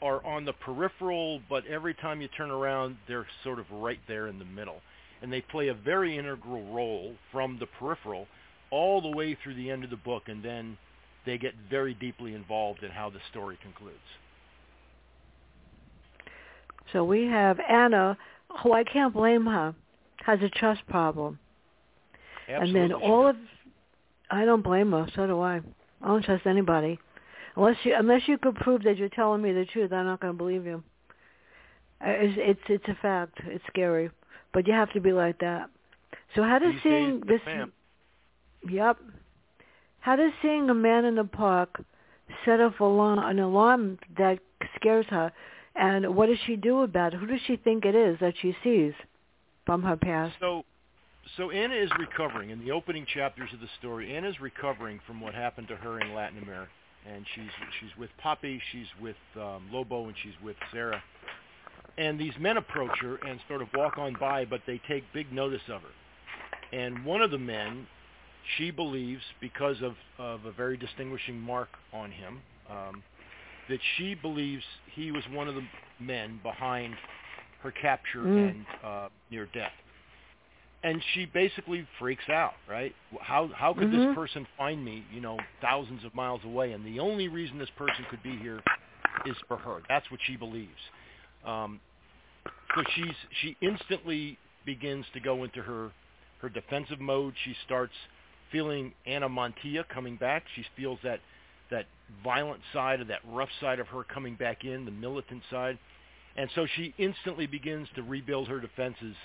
are 0.00 0.24
on 0.24 0.44
the 0.44 0.52
peripheral, 0.52 1.40
but 1.48 1.64
every 1.66 1.94
time 1.94 2.20
you 2.20 2.28
turn 2.28 2.50
around, 2.50 2.96
they're 3.06 3.26
sort 3.44 3.58
of 3.58 3.66
right 3.70 4.00
there 4.08 4.26
in 4.28 4.38
the 4.38 4.44
middle. 4.44 4.80
And 5.20 5.32
they 5.32 5.40
play 5.40 5.68
a 5.68 5.74
very 5.74 6.18
integral 6.18 6.64
role 6.74 7.12
from 7.30 7.58
the 7.60 7.66
peripheral 7.66 8.26
all 8.72 9.00
the 9.00 9.10
way 9.16 9.36
through 9.40 9.54
the 9.54 9.70
end 9.70 9.84
of 9.84 9.90
the 9.90 9.96
book, 9.96 10.24
and 10.26 10.42
then 10.42 10.76
they 11.24 11.38
get 11.38 11.54
very 11.70 11.94
deeply 11.94 12.34
involved 12.34 12.82
in 12.82 12.90
how 12.90 13.08
the 13.10 13.20
story 13.30 13.56
concludes. 13.62 13.98
So 16.92 17.04
we 17.04 17.26
have 17.26 17.58
Anna, 17.68 18.16
who 18.62 18.72
I 18.72 18.82
can't 18.82 19.14
blame 19.14 19.46
her, 19.46 19.74
has 20.26 20.40
a 20.42 20.48
trust 20.48 20.80
problem. 20.88 21.38
Absolutely. 22.48 22.80
and 22.80 22.90
then 22.90 22.98
all 22.98 23.28
of 23.28 23.36
I 24.30 24.44
don't 24.44 24.62
blame 24.62 24.90
her, 24.92 25.06
so 25.14 25.26
do 25.26 25.40
I. 25.40 25.60
I 26.02 26.06
don't 26.08 26.24
trust 26.24 26.46
anybody. 26.46 26.98
Unless 27.54 27.76
you 27.84 27.94
unless 27.96 28.22
you 28.26 28.38
could 28.38 28.56
prove 28.56 28.82
that 28.84 28.96
you're 28.96 29.08
telling 29.10 29.42
me 29.42 29.52
the 29.52 29.66
truth, 29.66 29.92
I'm 29.92 30.06
not 30.06 30.20
going 30.20 30.32
to 30.32 30.38
believe 30.38 30.64
you. 30.66 30.82
Uh, 32.04 32.08
It's 32.10 32.34
it's 32.38 32.60
it's 32.68 32.88
a 32.88 33.00
fact. 33.00 33.38
It's 33.44 33.64
scary, 33.68 34.10
but 34.52 34.66
you 34.66 34.72
have 34.72 34.92
to 34.94 35.00
be 35.00 35.12
like 35.12 35.38
that. 35.40 35.68
So 36.34 36.42
how 36.42 36.58
does 36.58 36.72
These 36.72 36.82
seeing 36.82 37.20
days, 37.20 37.28
this? 37.28 37.40
ma'am. 37.46 37.72
Yep. 38.68 38.98
How 40.00 40.16
does 40.16 40.32
seeing 40.42 40.68
a 40.68 40.74
man 40.74 41.04
in 41.04 41.14
the 41.14 41.24
park 41.24 41.80
set 42.44 42.60
off 42.60 42.80
alarm, 42.80 43.18
an 43.18 43.38
alarm 43.38 43.98
that 44.18 44.38
scares 44.76 45.06
her? 45.10 45.32
And 45.74 46.14
what 46.14 46.26
does 46.26 46.38
she 46.46 46.56
do 46.56 46.82
about 46.82 47.14
it? 47.14 47.20
Who 47.20 47.26
does 47.26 47.40
she 47.46 47.56
think 47.56 47.84
it 47.84 47.94
is 47.94 48.18
that 48.20 48.34
she 48.40 48.54
sees 48.62 48.92
from 49.64 49.82
her 49.82 49.96
past? 49.96 50.34
So, 50.40 50.64
so 51.36 51.50
Anna 51.50 51.74
is 51.74 51.90
recovering 51.98 52.50
in 52.50 52.58
the 52.64 52.72
opening 52.72 53.06
chapters 53.06 53.48
of 53.54 53.60
the 53.60 53.68
story. 53.78 54.14
Anna 54.14 54.28
is 54.28 54.40
recovering 54.40 55.00
from 55.06 55.20
what 55.20 55.34
happened 55.34 55.68
to 55.68 55.76
her 55.76 56.00
in 56.00 56.14
Latin 56.14 56.42
America, 56.42 56.70
and 57.10 57.24
she's 57.34 57.50
she's 57.80 57.96
with 57.98 58.10
Poppy, 58.18 58.60
she's 58.72 58.86
with 59.00 59.16
um, 59.36 59.68
Lobo, 59.72 60.06
and 60.06 60.14
she's 60.22 60.34
with 60.44 60.56
Sarah. 60.72 61.02
And 61.96 62.18
these 62.18 62.32
men 62.38 62.56
approach 62.56 62.98
her 63.00 63.16
and 63.16 63.38
sort 63.48 63.62
of 63.62 63.68
walk 63.74 63.98
on 63.98 64.16
by, 64.18 64.44
but 64.44 64.60
they 64.66 64.80
take 64.88 65.04
big 65.12 65.32
notice 65.32 65.62
of 65.68 65.82
her. 65.82 66.76
And 66.76 67.04
one 67.04 67.20
of 67.20 67.30
the 67.30 67.38
men, 67.38 67.86
she 68.56 68.70
believes, 68.70 69.22
because 69.40 69.76
of 69.82 69.94
of 70.18 70.44
a 70.44 70.52
very 70.52 70.76
distinguishing 70.76 71.38
mark 71.38 71.68
on 71.92 72.10
him, 72.10 72.40
um, 72.70 73.02
that 73.68 73.80
she 73.96 74.14
believes 74.14 74.64
he 74.94 75.10
was 75.12 75.22
one 75.32 75.48
of 75.48 75.54
the 75.54 75.62
men 76.00 76.40
behind 76.42 76.94
her 77.62 77.70
capture 77.70 78.26
Mm. 78.26 78.48
and 78.48 78.66
uh, 78.84 79.08
near 79.30 79.46
death. 79.46 79.72
And 80.84 81.00
she 81.14 81.26
basically 81.26 81.86
freaks 81.98 82.28
out, 82.28 82.54
right? 82.68 82.94
How 83.20 83.48
how 83.54 83.72
could 83.72 83.88
Mhm. 83.88 83.92
this 83.92 84.14
person 84.14 84.46
find 84.58 84.84
me, 84.84 85.04
you 85.12 85.20
know, 85.20 85.38
thousands 85.60 86.04
of 86.04 86.14
miles 86.14 86.44
away? 86.44 86.72
And 86.72 86.84
the 86.84 86.98
only 86.98 87.28
reason 87.28 87.58
this 87.58 87.70
person 87.70 88.04
could 88.10 88.22
be 88.22 88.36
here 88.38 88.60
is 89.24 89.36
for 89.46 89.56
her. 89.56 89.82
That's 89.88 90.10
what 90.10 90.20
she 90.24 90.36
believes. 90.36 90.90
Um, 91.44 91.80
so 92.74 92.82
she's 92.94 93.14
she 93.40 93.56
instantly 93.60 94.38
begins 94.64 95.06
to 95.14 95.20
go 95.20 95.44
into 95.44 95.62
her 95.62 95.92
her 96.40 96.48
defensive 96.48 96.98
mode. 97.00 97.34
She 97.44 97.54
starts 97.64 97.94
feeling 98.52 98.92
Anna 99.06 99.28
Montilla 99.28 99.84
coming 99.88 100.16
back. 100.16 100.44
She 100.54 100.64
feels 100.76 100.98
that 101.02 101.20
that 101.70 101.86
violent 102.22 102.60
side 102.72 103.00
of 103.00 103.08
that 103.08 103.20
rough 103.26 103.48
side 103.60 103.80
of 103.80 103.88
her 103.88 104.04
coming 104.04 104.36
back 104.36 104.64
in, 104.64 104.84
the 104.84 104.90
militant 104.90 105.42
side. 105.50 105.78
And 106.36 106.50
so 106.54 106.66
she 106.76 106.94
instantly 106.98 107.46
begins 107.46 107.88
to 107.96 108.02
rebuild 108.02 108.48
her 108.48 108.60
defenses 108.60 109.16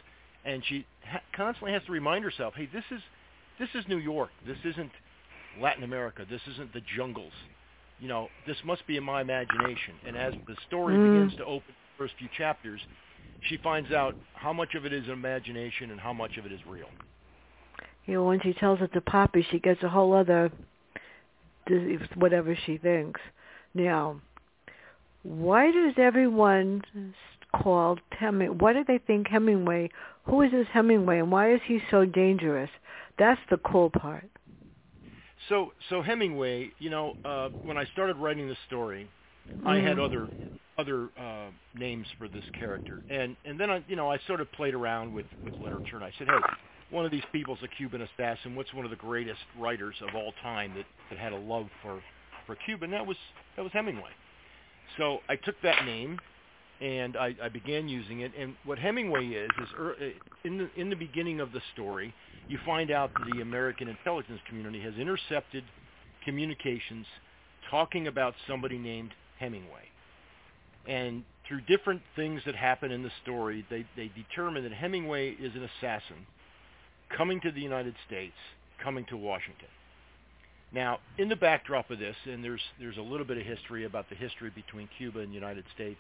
and 0.46 0.64
she 0.66 0.86
ha- 1.06 1.22
constantly 1.36 1.74
has 1.74 1.84
to 1.86 1.92
remind 1.92 2.24
herself, 2.24 2.56
"Hey, 2.56 2.68
this 2.68 2.86
is 2.92 3.02
this 3.60 3.70
is 3.76 3.88
New 3.88 3.98
York. 3.98 4.32
This 4.46 4.58
isn't 4.64 4.92
Latin 5.60 5.84
America. 5.84 6.26
This 6.30 6.42
isn't 6.48 6.74
the 6.74 6.82
jungles. 6.96 7.34
You 8.00 8.08
know, 8.08 8.30
this 8.46 8.58
must 8.64 8.86
be 8.88 8.98
in 8.98 9.04
my 9.04 9.22
imagination." 9.22 9.96
And 10.06 10.16
as 10.16 10.34
the 10.48 10.56
story 10.68 10.98
Mm. 10.98 11.04
begins 11.04 11.36
to 11.36 11.46
open 11.46 11.74
the 11.76 11.98
first 11.98 12.16
few 12.16 12.30
chapters, 12.30 12.82
she 13.42 13.58
finds 13.58 13.92
out 13.92 14.16
how 14.36 14.54
much 14.54 14.76
of 14.76 14.86
it 14.86 14.94
is 14.94 15.10
imagination 15.10 15.92
and 15.92 16.00
how 16.00 16.14
much 16.14 16.38
of 16.38 16.46
it 16.46 16.52
is 16.52 16.66
real. 16.66 16.90
You 18.08 18.16
know, 18.16 18.26
when 18.26 18.42
she 18.42 18.54
tells 18.54 18.82
it 18.82 18.94
to 18.94 19.02
Poppy, 19.02 19.46
she 19.52 19.60
gets 19.60 19.84
a 19.84 19.90
whole 19.90 20.14
other 20.14 20.52
whatever 22.16 22.58
she 22.66 22.78
thinks. 22.78 23.20
Now, 23.74 24.22
why 25.24 25.72
does 25.72 25.94
everyone 25.98 26.82
call 27.54 27.98
Heming? 28.12 28.58
Why 28.58 28.72
do 28.72 28.86
they 28.88 29.00
think 29.00 29.28
Hemingway? 29.28 29.90
Who 30.26 30.42
is 30.42 30.52
this 30.52 30.68
Hemingway, 30.72 31.20
and 31.20 31.32
why 31.32 31.54
is 31.54 31.62
he 31.66 31.80
so 31.92 32.06
dangerous? 32.06 32.70
That's 33.20 33.42
the 33.50 33.58
cool 33.58 33.90
part. 33.90 34.30
So, 35.50 35.74
so 35.90 36.02
Hemingway, 36.02 36.72
you 36.80 36.90
know, 36.90 37.14
uh, 37.26 37.50
when 37.64 37.78
I 37.78 37.86
started 37.94 38.16
writing 38.18 38.48
the 38.48 38.58
story, 38.68 39.10
I 39.66 39.78
had 39.78 40.00
other 40.00 40.30
other 40.78 41.10
uh, 41.20 41.48
names 41.76 42.06
for 42.18 42.28
this 42.28 42.44
character, 42.58 43.02
and 43.10 43.36
and 43.46 43.60
then 43.60 43.70
I, 43.70 43.84
you 43.88 43.96
know, 43.98 44.10
I 44.10 44.18
sort 44.28 44.40
of 44.40 44.52
played 44.54 44.74
around 44.74 45.14
with 45.14 45.26
with 45.44 45.54
literature, 45.60 45.96
and 45.96 46.06
I 46.06 46.12
said, 46.18 46.28
hey, 46.28 46.40
one 46.90 47.06
of 47.06 47.12
these 47.12 47.24
people's 47.32 47.60
a 47.64 47.68
Cuban 47.68 48.02
assassin. 48.02 48.56
What's 48.56 48.74
one 48.74 48.86
of 48.86 48.92
the 48.92 48.98
greatest 48.98 49.40
writers 49.60 49.96
of 50.08 50.16
all 50.16 50.34
time 50.42 50.74
that 50.76 50.86
that 51.10 51.20
had 51.20 51.34
a 51.34 51.38
love 51.38 51.68
for 51.82 52.02
for 52.46 52.56
Cuba? 52.56 52.86
And 52.86 52.94
that 52.94 53.06
was 53.06 53.18
that 53.56 53.64
was 53.64 53.72
Hemingway. 53.74 54.12
So 54.98 55.20
I 55.28 55.36
took 55.36 55.56
that 55.64 55.86
name, 55.86 56.18
and 56.82 57.18
I, 57.18 57.36
I 57.44 57.50
began 57.50 57.88
using 57.90 58.22
it. 58.22 58.32
And 58.38 58.56
what 58.64 58.80
Hemingway 58.80 59.28
is 59.28 59.50
is 59.62 59.68
er, 59.78 59.96
in 60.44 60.58
the 60.58 60.70
in 60.76 60.90
the 60.90 60.96
beginning 60.96 61.40
of 61.40 61.52
the 61.52 61.62
story, 61.74 62.14
you 62.48 62.58
find 62.66 62.92
out 62.92 63.12
that 63.14 63.34
the 63.34 63.42
American 63.42 63.88
intelligence 63.88 64.40
community 64.48 64.80
has 64.82 64.94
intercepted 64.96 65.64
communications 66.24 67.06
talking 67.70 68.08
about 68.08 68.34
somebody 68.48 68.78
named 68.78 69.12
Hemingway. 69.40 69.84
And 70.88 71.24
through 71.48 71.62
different 71.62 72.02
things 72.16 72.42
that 72.46 72.56
happen 72.56 72.92
in 72.92 73.04
the 73.04 73.12
story, 73.22 73.66
they, 73.70 73.86
they 73.98 74.10
determine 74.16 74.64
that 74.64 74.72
Hemingway 74.72 75.32
is 75.32 75.54
an 75.56 75.64
assassin 75.64 76.26
coming 77.16 77.40
to 77.42 77.52
the 77.52 77.62
United 77.62 77.96
States, 78.08 78.36
coming 78.84 79.06
to 79.10 79.18
Washington. 79.18 79.68
Now, 80.74 81.00
in 81.18 81.30
the 81.30 81.36
backdrop 81.36 81.92
of 81.92 82.00
this, 82.00 82.16
and 82.26 82.44
there's 82.44 82.62
there's 82.80 82.98
a 82.98 83.02
little 83.02 83.26
bit 83.26 83.38
of 83.38 83.46
history 83.46 83.86
about 83.86 84.10
the 84.10 84.16
history 84.16 84.50
between 84.50 84.90
Cuba 84.98 85.20
and 85.20 85.30
the 85.30 85.36
United 85.36 85.64
States, 85.74 86.00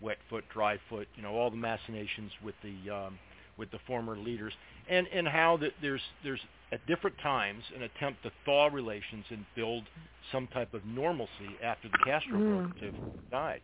wet 0.00 0.16
foot, 0.30 0.44
dry 0.52 0.78
foot, 0.88 1.06
you 1.16 1.22
know, 1.22 1.34
all 1.34 1.50
the 1.50 1.56
machinations 1.56 2.32
with 2.42 2.54
the 2.62 2.90
um, 2.94 3.18
with 3.58 3.70
the 3.70 3.78
former 3.86 4.16
leaders, 4.16 4.54
and 4.88 5.06
and 5.12 5.28
how 5.28 5.58
that 5.58 5.72
there's 5.82 6.00
there's 6.24 6.40
at 6.72 6.84
different 6.86 7.18
times 7.18 7.62
an 7.76 7.82
attempt 7.82 8.22
to 8.22 8.32
thaw 8.46 8.68
relations 8.72 9.24
and 9.28 9.44
build 9.54 9.84
some 10.32 10.46
type 10.48 10.72
of 10.72 10.84
normalcy 10.86 11.50
after 11.62 11.88
the 11.88 11.98
Castro 12.04 12.38
Mm. 12.38 12.94
died, 13.30 13.60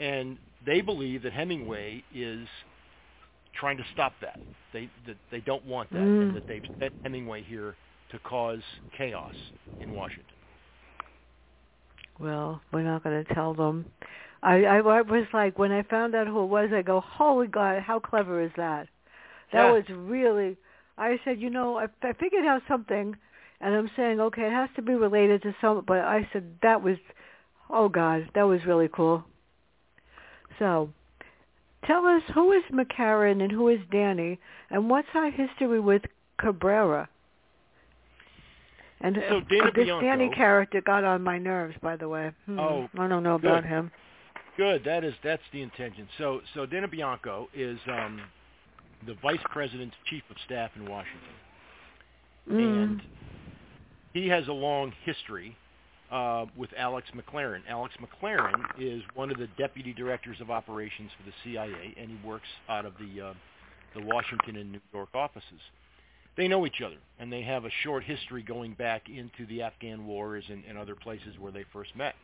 and 0.00 0.38
they 0.64 0.80
believe 0.80 1.22
that 1.22 1.32
Hemingway 1.34 2.02
is 2.14 2.48
trying 3.58 3.76
to 3.76 3.84
stop 3.92 4.12
that. 4.20 4.38
They 4.72 4.90
that 5.06 5.16
they 5.30 5.40
don't 5.40 5.64
want 5.64 5.90
that, 5.92 6.02
Mm. 6.02 6.28
and 6.28 6.36
that 6.36 6.44
they've 6.46 6.62
sent 6.78 6.92
Hemingway 7.02 7.42
here 7.42 7.74
to 8.12 8.18
cause 8.20 8.62
chaos 8.96 9.34
in 9.80 9.92
Washington. 9.94 10.34
Well, 12.18 12.60
we're 12.72 12.82
not 12.82 13.04
going 13.04 13.24
to 13.24 13.34
tell 13.34 13.54
them. 13.54 13.86
I, 14.42 14.64
I 14.64 14.78
I 14.78 15.02
was 15.02 15.26
like 15.32 15.58
when 15.58 15.72
I 15.72 15.82
found 15.84 16.14
out 16.14 16.26
who 16.26 16.42
it 16.42 16.46
was, 16.46 16.70
I 16.72 16.82
go, 16.82 17.00
holy 17.00 17.46
God, 17.46 17.82
how 17.82 17.98
clever 17.98 18.42
is 18.42 18.50
that? 18.56 18.88
That 19.52 19.64
Yeah. 19.64 19.72
was 19.72 19.84
really. 19.88 20.56
I 20.96 21.18
said, 21.24 21.40
you 21.40 21.48
know, 21.50 21.78
I, 21.78 21.86
I 22.02 22.12
figured 22.14 22.44
out 22.44 22.62
something, 22.68 23.16
and 23.60 23.74
I'm 23.74 23.90
saying, 23.96 24.20
okay, 24.20 24.46
it 24.46 24.52
has 24.52 24.68
to 24.76 24.82
be 24.82 24.94
related 24.94 25.42
to 25.42 25.54
some. 25.60 25.84
But 25.86 25.98
I 26.00 26.28
said 26.32 26.58
that 26.62 26.82
was, 26.82 26.96
oh 27.70 27.88
God, 27.88 28.28
that 28.34 28.42
was 28.42 28.64
really 28.66 28.88
cool. 28.92 29.24
So, 30.58 30.90
tell 31.86 32.04
us 32.06 32.22
who 32.34 32.52
is 32.52 32.62
McCarran 32.72 33.42
and 33.42 33.50
who 33.52 33.68
is 33.68 33.78
Danny, 33.90 34.38
and 34.70 34.88
what's 34.90 35.08
our 35.14 35.30
history 35.30 35.80
with 35.80 36.02
Cabrera? 36.40 37.08
And 39.00 39.16
So 39.28 39.40
Dana 39.48 39.70
this 39.74 39.84
Bianco- 39.86 40.00
Danny 40.00 40.28
character 40.30 40.80
got 40.80 41.04
on 41.04 41.22
my 41.22 41.38
nerves, 41.38 41.76
by 41.82 41.96
the 41.96 42.08
way. 42.08 42.32
Hmm. 42.46 42.58
Oh, 42.58 42.88
I 42.98 43.06
don't 43.06 43.22
know 43.22 43.38
good. 43.38 43.50
about 43.50 43.64
him. 43.64 43.90
Good. 44.56 44.82
That 44.84 45.04
is 45.04 45.14
that's 45.22 45.42
the 45.52 45.62
intention. 45.62 46.08
So 46.18 46.40
so 46.54 46.66
Dana 46.66 46.88
Bianco 46.88 47.48
is 47.54 47.78
um, 47.88 48.20
the 49.06 49.14
vice 49.22 49.38
president's 49.50 49.94
chief 50.06 50.24
of 50.30 50.36
staff 50.46 50.70
in 50.74 50.84
Washington, 50.90 51.28
Mm. 52.50 52.82
and 52.82 53.02
he 54.14 54.26
has 54.28 54.48
a 54.48 54.52
long 54.52 54.92
history 55.04 55.56
uh, 56.10 56.46
with 56.56 56.70
Alex 56.76 57.08
McLaren. 57.14 57.60
Alex 57.68 57.94
McLaren 58.00 58.64
is 58.78 59.02
one 59.14 59.30
of 59.30 59.38
the 59.38 59.48
deputy 59.58 59.92
directors 59.92 60.40
of 60.40 60.50
operations 60.50 61.10
for 61.16 61.28
the 61.28 61.34
CIA, 61.44 61.94
and 61.96 62.10
he 62.10 62.18
works 62.26 62.48
out 62.68 62.86
of 62.86 62.94
the 62.98 63.28
uh, 63.28 63.34
the 63.94 64.02
Washington 64.02 64.56
and 64.56 64.72
New 64.72 64.80
York 64.92 65.08
offices. 65.14 65.60
They 66.36 66.46
know 66.46 66.66
each 66.66 66.82
other, 66.84 66.98
and 67.18 67.32
they 67.32 67.42
have 67.42 67.64
a 67.64 67.70
short 67.82 68.04
history 68.04 68.42
going 68.42 68.74
back 68.74 69.08
into 69.08 69.46
the 69.48 69.62
Afghan 69.62 70.06
wars 70.06 70.44
and, 70.48 70.62
and 70.68 70.78
other 70.78 70.94
places 70.94 71.34
where 71.38 71.50
they 71.50 71.64
first 71.72 71.96
met. 71.96 72.14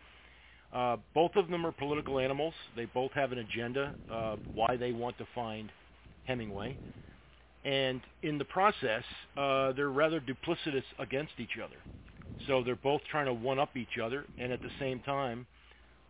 Uh, 0.73 0.97
both 1.15 1.35
of 1.37 1.49
them 1.49 1.67
are 1.67 1.73
political 1.73 2.19
animals. 2.19 2.55
They 2.77 2.85
both 2.85 3.13
have 3.13 3.33
an 3.33 3.39
agenda 3.39 3.95
uh, 4.11 4.37
why 4.55 4.77
they 4.77 4.93
want 4.93 5.19
to 5.19 5.27
find 5.35 5.71
Hemingway, 6.25 6.79
and 7.65 8.01
in 8.23 8.39
the 8.39 8.45
process, 8.45 9.05
uh, 9.37 9.73
they're 9.73 9.91
rather 9.91 10.21
duplicitous 10.21 10.85
against 10.99 11.33
each 11.39 11.59
other. 11.63 11.77
So 12.47 12.63
they're 12.63 12.77
both 12.77 13.01
trying 13.11 13.27
to 13.27 13.35
one 13.35 13.59
up 13.59 13.77
each 13.77 13.99
other, 14.03 14.25
and 14.39 14.53
at 14.53 14.61
the 14.63 14.71
same 14.79 15.01
time, 15.01 15.47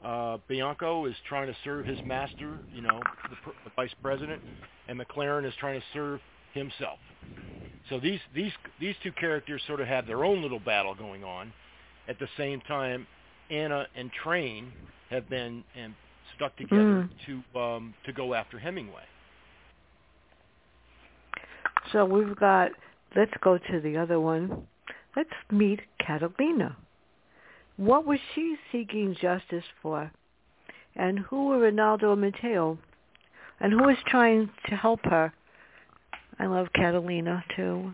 uh, 0.04 0.38
Bianco 0.48 1.06
is 1.06 1.14
trying 1.28 1.46
to 1.46 1.56
serve 1.64 1.86
his 1.86 1.98
master, 2.04 2.58
you 2.72 2.82
know, 2.82 3.00
the, 3.30 3.36
pr- 3.42 3.56
the 3.64 3.70
vice 3.76 3.94
president, 4.02 4.40
and 4.88 5.00
McLaren 5.00 5.46
is 5.46 5.54
trying 5.58 5.80
to 5.80 5.86
serve 5.92 6.20
himself. 6.52 6.98
So 7.88 8.00
these 8.00 8.20
these 8.34 8.52
these 8.80 8.94
two 9.02 9.12
characters 9.12 9.62
sort 9.66 9.80
of 9.80 9.86
have 9.86 10.06
their 10.06 10.24
own 10.24 10.42
little 10.42 10.60
battle 10.60 10.94
going 10.94 11.22
on. 11.22 11.52
At 12.08 12.18
the 12.18 12.28
same 12.36 12.60
time, 12.62 13.06
Anna 13.50 13.86
and 13.94 14.10
Train 14.22 14.72
have 15.10 15.28
been 15.28 15.64
and 15.76 15.94
stuck 16.36 16.56
together 16.56 17.08
to 17.26 17.60
um, 17.60 17.94
to 18.06 18.12
go 18.12 18.34
after 18.34 18.58
Hemingway. 18.58 19.02
So 21.92 22.04
we've 22.04 22.36
got. 22.36 22.70
Let's 23.14 23.32
go 23.42 23.58
to 23.58 23.80
the 23.80 23.96
other 23.96 24.18
one. 24.18 24.66
Let's 25.16 25.30
meet 25.50 25.80
Catalina. 26.04 26.76
What 27.76 28.06
was 28.06 28.18
she 28.34 28.56
seeking 28.70 29.16
justice 29.20 29.64
for? 29.82 30.10
And 30.96 31.18
who 31.18 31.46
were 31.46 31.70
Ronaldo 31.70 32.12
and 32.12 32.20
Mateo? 32.20 32.78
And 33.60 33.72
who 33.72 33.84
was 33.84 33.96
trying 34.06 34.50
to 34.68 34.76
help 34.76 35.00
her? 35.04 35.32
I 36.38 36.46
love 36.46 36.68
Catalina 36.74 37.44
too. 37.56 37.92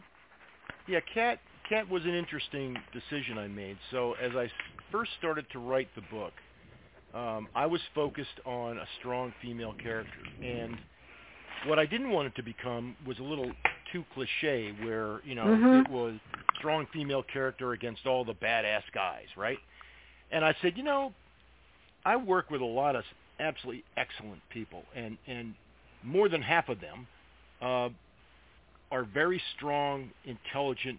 Yeah, 0.88 1.00
Cat 1.14 1.38
Cat 1.68 1.88
was 1.88 2.04
an 2.04 2.14
interesting 2.14 2.76
decision 2.92 3.38
I 3.38 3.46
made. 3.46 3.76
So 3.90 4.14
as 4.14 4.32
I 4.34 4.50
first 4.90 5.12
started 5.18 5.46
to 5.52 5.58
write 5.58 5.88
the 5.94 6.02
book, 6.10 6.32
um, 7.14 7.48
I 7.54 7.66
was 7.66 7.80
focused 7.94 8.40
on 8.44 8.78
a 8.78 8.86
strong 8.98 9.32
female 9.40 9.74
character, 9.82 10.18
and 10.42 10.76
what 11.66 11.78
I 11.78 11.86
didn't 11.86 12.10
want 12.10 12.26
it 12.26 12.34
to 12.36 12.42
become 12.42 12.96
was 13.06 13.18
a 13.18 13.22
little 13.22 13.52
too 13.92 14.04
cliche, 14.14 14.72
where 14.82 15.20
you 15.24 15.34
know 15.34 15.46
Mhm. 15.46 15.80
it 15.80 15.90
was 15.90 16.14
strong 16.58 16.86
female 16.92 17.22
character 17.22 17.72
against 17.72 18.06
all 18.06 18.24
the 18.24 18.34
badass 18.34 18.82
guys, 18.92 19.26
right? 19.36 19.58
And 20.30 20.44
I 20.44 20.54
said, 20.62 20.76
you 20.76 20.84
know, 20.84 21.12
I 22.04 22.16
work 22.16 22.50
with 22.50 22.60
a 22.60 22.66
lot 22.66 22.96
of 22.96 23.04
absolutely 23.38 23.84
excellent 23.96 24.40
people, 24.50 24.84
and 24.94 25.18
and 25.26 25.54
more 26.02 26.28
than 26.28 26.42
half 26.42 26.68
of 26.68 26.80
them 26.80 27.06
uh, 27.60 27.88
are 28.90 29.04
very 29.04 29.40
strong, 29.56 30.10
intelligent, 30.24 30.98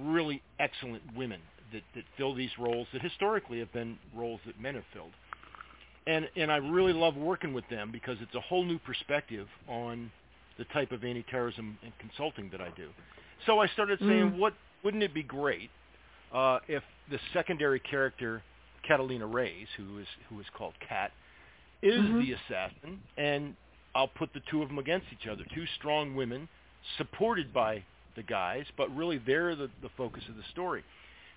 really 0.00 0.42
excellent 0.58 1.02
women 1.16 1.40
that 1.72 1.82
that 1.94 2.04
fill 2.16 2.34
these 2.34 2.56
roles 2.58 2.86
that 2.92 3.02
historically 3.02 3.58
have 3.58 3.72
been 3.72 3.98
roles 4.14 4.40
that 4.46 4.60
men 4.60 4.74
have 4.74 4.84
filled. 4.92 5.12
And 6.06 6.28
and 6.36 6.52
I 6.52 6.56
really 6.56 6.92
love 6.92 7.16
working 7.16 7.52
with 7.52 7.68
them 7.70 7.90
because 7.90 8.18
it's 8.20 8.34
a 8.34 8.40
whole 8.40 8.64
new 8.64 8.78
perspective 8.78 9.48
on 9.68 10.10
the 10.58 10.64
type 10.66 10.92
of 10.92 11.04
anti-terrorism 11.04 11.78
and 11.82 11.92
consulting 11.98 12.48
that 12.50 12.60
I 12.60 12.70
do. 12.76 12.88
So 13.46 13.60
I 13.60 13.66
started 13.68 13.98
saying, 14.00 14.32
Mm. 14.32 14.38
what 14.38 14.54
wouldn't 14.82 15.02
it 15.02 15.14
be 15.14 15.22
great 15.22 15.70
uh, 16.32 16.60
if 16.68 16.82
the 17.10 17.18
secondary 17.32 17.80
character 17.80 18.42
Catalina 18.82 19.26
Reyes, 19.26 19.68
who 19.76 19.98
is 19.98 20.08
who 20.28 20.40
is 20.40 20.46
called 20.50 20.74
Cat, 20.80 21.12
is 21.82 22.04
Mhm. 22.04 22.18
the 22.18 22.32
assassin, 22.32 23.02
and 23.16 23.56
I'll 23.94 24.08
put 24.08 24.32
the 24.32 24.40
two 24.40 24.62
of 24.62 24.68
them 24.68 24.78
against 24.78 25.06
each 25.12 25.26
other, 25.26 25.44
two 25.54 25.66
strong 25.66 26.14
women 26.14 26.48
supported 26.96 27.52
by 27.52 27.82
the 28.16 28.22
guys, 28.22 28.66
but 28.76 28.94
really 28.94 29.18
they're 29.18 29.54
the, 29.54 29.70
the 29.82 29.88
focus 29.90 30.28
of 30.28 30.36
the 30.36 30.42
story. 30.44 30.84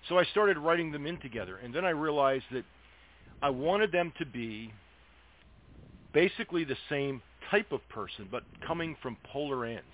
So 0.08 0.18
I 0.18 0.24
started 0.24 0.58
writing 0.58 0.92
them 0.92 1.06
in 1.06 1.18
together, 1.18 1.56
and 1.56 1.74
then 1.74 1.84
I 1.84 1.90
realized 1.90 2.44
that 2.50 2.64
I 3.42 3.50
wanted 3.50 3.92
them 3.92 4.12
to 4.18 4.26
be 4.26 4.72
basically 6.12 6.64
the 6.64 6.76
same 6.88 7.22
type 7.50 7.72
of 7.72 7.80
person, 7.88 8.28
but 8.30 8.42
coming 8.66 8.96
from 9.02 9.16
polar 9.32 9.64
ends. 9.64 9.84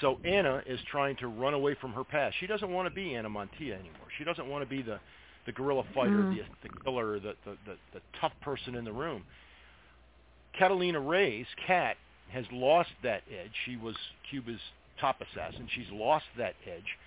So 0.00 0.18
Anna 0.24 0.62
is 0.66 0.78
trying 0.90 1.16
to 1.16 1.28
run 1.28 1.54
away 1.54 1.74
from 1.80 1.92
her 1.92 2.04
past. 2.04 2.36
She 2.40 2.46
doesn't 2.46 2.70
want 2.70 2.88
to 2.88 2.94
be 2.94 3.14
Anna 3.14 3.28
Montilla 3.30 3.72
anymore. 3.74 4.08
She 4.18 4.24
doesn't 4.24 4.46
want 4.48 4.62
to 4.62 4.68
be 4.68 4.82
the 4.82 5.00
the 5.46 5.52
guerrilla 5.52 5.84
fighter, 5.94 6.18
Mm. 6.24 6.30
the 6.30 6.42
the 6.62 6.68
killer, 6.84 7.18
the, 7.18 7.34
the 7.44 7.56
the 7.66 7.76
the 7.94 8.00
tough 8.20 8.32
person 8.42 8.74
in 8.74 8.84
the 8.84 8.92
room. 8.92 9.24
Catalina 10.58 11.00
Reyes, 11.00 11.46
Cat, 11.66 11.96
has 12.30 12.44
lost 12.52 12.90
that 13.02 13.22
edge. 13.30 13.52
She 13.64 13.76
was 13.76 13.96
Cuba's 14.30 14.60
top 15.00 15.20
assassin. 15.20 15.68
She's 15.74 15.90
lost 15.90 16.26
that 16.36 16.54
edge. 16.66 16.98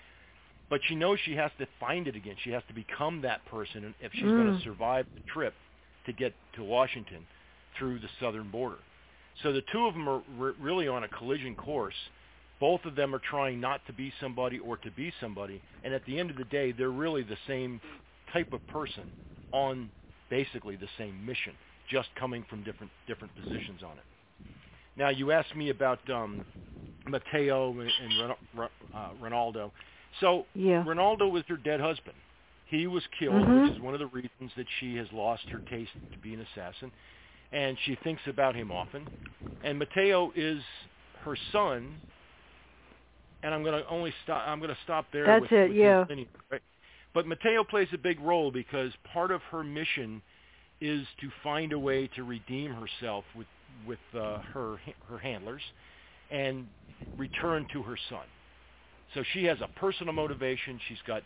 But 0.69 0.79
she 0.87 0.95
knows 0.95 1.19
she 1.25 1.35
has 1.35 1.51
to 1.59 1.67
find 1.79 2.07
it 2.07 2.15
again. 2.15 2.35
She 2.43 2.51
has 2.51 2.63
to 2.69 2.73
become 2.73 3.21
that 3.21 3.45
person 3.45 3.93
if 3.99 4.11
she's 4.13 4.31
going 4.31 4.47
Mm. 4.47 4.57
to 4.57 4.63
survive 4.63 5.05
the 5.13 5.21
trip 5.31 5.53
to 6.05 6.13
get 6.13 6.33
to 6.53 6.63
Washington 6.63 7.27
through 7.77 7.99
the 7.99 8.09
southern 8.19 8.49
border. 8.49 8.79
So 9.43 9.51
the 9.51 9.63
two 9.71 9.85
of 9.87 9.93
them 9.93 10.07
are 10.07 10.21
re- 10.37 10.53
really 10.59 10.87
on 10.87 11.03
a 11.03 11.07
collision 11.07 11.55
course. 11.55 11.95
Both 12.59 12.85
of 12.85 12.95
them 12.95 13.15
are 13.15 13.19
trying 13.19 13.59
not 13.59 13.85
to 13.87 13.93
be 13.93 14.13
somebody 14.19 14.59
or 14.59 14.77
to 14.77 14.91
be 14.91 15.11
somebody, 15.19 15.61
and 15.83 15.93
at 15.93 16.05
the 16.05 16.19
end 16.19 16.29
of 16.29 16.37
the 16.37 16.43
day, 16.45 16.71
they're 16.71 16.91
really 16.91 17.23
the 17.23 17.37
same 17.47 17.81
type 18.31 18.53
of 18.53 18.65
person 18.67 19.05
on 19.51 19.89
basically 20.29 20.75
the 20.75 20.87
same 20.97 21.25
mission, 21.25 21.53
just 21.89 22.09
coming 22.15 22.45
from 22.49 22.63
different 22.63 22.91
different 23.07 23.33
positions 23.35 23.81
on 23.83 23.97
it. 23.97 24.03
Now, 24.95 25.09
you 25.09 25.31
asked 25.31 25.55
me 25.55 25.69
about 25.69 26.07
um, 26.09 26.45
Mateo 27.07 27.71
and, 27.71 27.91
and 28.01 28.37
Ren- 28.53 28.69
uh, 28.93 29.09
Ronaldo. 29.21 29.71
So 30.19 30.45
Yeah. 30.53 30.83
Ronaldo 30.83 31.31
was 31.31 31.43
her 31.47 31.57
dead 31.57 31.79
husband. 31.79 32.15
He 32.65 32.87
was 32.87 33.03
killed, 33.17 33.35
Mhm. 33.35 33.63
which 33.63 33.73
is 33.75 33.81
one 33.81 33.93
of 33.93 33.99
the 33.99 34.07
reasons 34.07 34.51
that 34.55 34.67
she 34.79 34.95
has 34.97 35.11
lost 35.11 35.43
her 35.49 35.59
taste 35.69 35.91
to 36.13 36.19
be 36.19 36.33
an 36.33 36.41
assassin, 36.41 36.91
and 37.51 37.77
she 37.85 37.97
thinks 38.03 38.21
about 38.27 38.55
him 38.55 38.71
often. 38.71 39.07
And 39.63 39.77
Mateo 39.77 40.31
is 40.35 40.61
her 41.23 41.35
son, 41.51 41.99
and 43.43 43.53
I'm 43.53 43.63
going 43.63 43.81
to 43.81 43.87
only 43.89 44.13
stop. 44.23 44.47
I'm 44.47 44.59
going 44.59 44.69
to 44.69 44.77
stop 44.83 45.05
there. 45.11 45.25
That's 45.25 45.41
with, 45.41 45.51
it, 45.51 45.69
with 45.69 45.77
yeah. 45.77 46.05
right? 46.51 46.61
But 47.13 47.27
Mateo 47.27 47.63
plays 47.63 47.89
a 47.93 47.97
big 47.97 48.19
role 48.19 48.51
because 48.51 48.91
part 49.13 49.31
of 49.31 49.41
her 49.51 49.63
mission 49.63 50.21
is 50.79 51.05
to 51.19 51.29
find 51.43 51.73
a 51.73 51.79
way 51.79 52.07
to 52.15 52.23
redeem 52.23 52.73
herself 52.73 53.23
with 53.35 53.47
with 53.87 53.99
uh, 54.15 54.39
her 54.53 54.79
her 55.07 55.17
handlers 55.17 55.61
and 56.29 56.67
return 57.17 57.67
to 57.73 57.83
her 57.83 57.97
son. 58.09 58.25
So 59.13 59.23
she 59.33 59.43
has 59.45 59.59
a 59.61 59.67
personal 59.79 60.13
motivation. 60.13 60.79
She's 60.87 61.01
got 61.05 61.23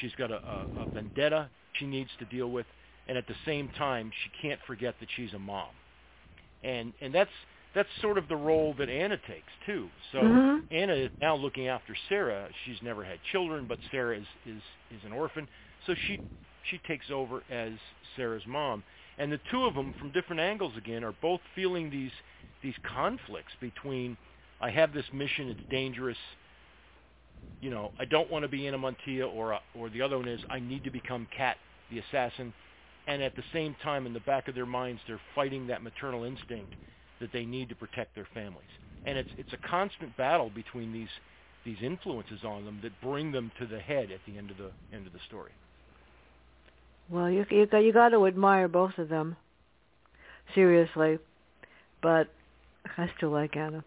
she's 0.00 0.12
got 0.18 0.30
a, 0.30 0.36
a, 0.36 0.66
a 0.82 0.86
vendetta 0.92 1.48
she 1.78 1.86
needs 1.86 2.10
to 2.18 2.24
deal 2.26 2.50
with, 2.50 2.66
and 3.08 3.16
at 3.16 3.26
the 3.26 3.36
same 3.44 3.68
time, 3.78 4.10
she 4.22 4.30
can't 4.42 4.60
forget 4.66 4.94
that 5.00 5.08
she's 5.16 5.32
a 5.34 5.38
mom. 5.38 5.70
And 6.62 6.92
and 7.00 7.14
that's 7.14 7.30
that's 7.74 7.88
sort 8.00 8.18
of 8.18 8.28
the 8.28 8.36
role 8.36 8.74
that 8.78 8.88
Anna 8.88 9.18
takes 9.28 9.52
too. 9.66 9.88
So 10.12 10.18
Mhm. 10.18 10.62
Anna 10.70 10.94
is 10.94 11.10
now 11.20 11.36
looking 11.36 11.68
after 11.68 11.94
Sarah. 12.08 12.48
She's 12.64 12.80
never 12.82 13.04
had 13.04 13.22
children, 13.24 13.66
but 13.66 13.78
Sarah 13.90 14.16
is 14.18 14.26
is 14.46 14.62
is 14.90 15.04
an 15.04 15.12
orphan. 15.12 15.46
So 15.86 15.94
she 16.06 16.20
she 16.64 16.78
takes 16.78 17.10
over 17.10 17.42
as 17.50 17.72
Sarah's 18.16 18.46
mom. 18.46 18.82
And 19.18 19.32
the 19.32 19.38
two 19.50 19.64
of 19.64 19.74
them, 19.74 19.94
from 19.94 20.10
different 20.10 20.40
angles 20.40 20.76
again, 20.76 21.04
are 21.04 21.12
both 21.12 21.40
feeling 21.54 21.90
these 21.90 22.12
these 22.62 22.74
conflicts 22.82 23.54
between 23.60 24.16
I 24.60 24.70
have 24.70 24.92
this 24.92 25.12
mission, 25.12 25.48
it's 25.48 25.60
dangerous. 25.70 26.18
You 27.60 27.70
know, 27.70 27.92
I 27.98 28.04
don't 28.06 28.30
want 28.30 28.42
to 28.42 28.48
be 28.48 28.66
Anna 28.66 28.78
Montilla, 28.78 29.26
or 29.32 29.58
or 29.74 29.90
the 29.90 30.02
other 30.02 30.18
one 30.18 30.28
is 30.28 30.40
I 30.50 30.58
need 30.60 30.84
to 30.84 30.90
become 30.90 31.26
Cat, 31.36 31.58
the 31.90 31.98
assassin. 31.98 32.52
And 33.06 33.22
at 33.22 33.36
the 33.36 33.44
same 33.52 33.76
time, 33.82 34.06
in 34.06 34.12
the 34.12 34.20
back 34.20 34.48
of 34.48 34.54
their 34.54 34.66
minds, 34.66 35.00
they're 35.06 35.20
fighting 35.34 35.68
that 35.68 35.82
maternal 35.82 36.24
instinct 36.24 36.74
that 37.20 37.32
they 37.32 37.44
need 37.44 37.68
to 37.68 37.74
protect 37.74 38.14
their 38.14 38.28
families. 38.34 38.64
And 39.04 39.16
it's 39.16 39.30
it's 39.38 39.52
a 39.52 39.68
constant 39.68 40.16
battle 40.16 40.50
between 40.50 40.92
these 40.92 41.08
these 41.64 41.76
influences 41.82 42.40
on 42.44 42.64
them 42.64 42.80
that 42.82 43.00
bring 43.00 43.32
them 43.32 43.52
to 43.58 43.66
the 43.66 43.78
head 43.78 44.10
at 44.10 44.20
the 44.26 44.36
end 44.36 44.50
of 44.50 44.56
the 44.56 44.70
end 44.92 45.06
of 45.06 45.12
the 45.12 45.20
story. 45.26 45.52
Well, 47.08 47.30
you 47.30 47.46
you 47.50 47.66
got 47.66 47.78
you 47.78 47.92
got 47.92 48.08
to 48.10 48.26
admire 48.26 48.68
both 48.68 48.98
of 48.98 49.08
them. 49.08 49.36
Seriously, 50.54 51.18
but 52.02 52.28
I 52.96 53.10
still 53.16 53.30
like 53.30 53.56
Anna. 53.56 53.84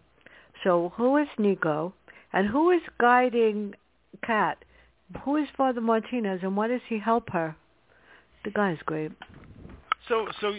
So 0.64 0.92
who 0.96 1.16
is 1.16 1.28
Nico, 1.38 1.94
and 2.32 2.48
who 2.48 2.70
is 2.70 2.82
guiding 2.98 3.74
Cat? 4.22 4.64
Who 5.24 5.36
is 5.36 5.48
Father 5.56 5.80
Martinez, 5.80 6.40
and 6.42 6.56
why 6.56 6.68
does 6.68 6.82
he 6.88 6.98
help 6.98 7.30
her? 7.30 7.56
The 8.44 8.50
guy's 8.50 8.78
great. 8.86 9.12
So 10.08 10.26
so 10.40 10.52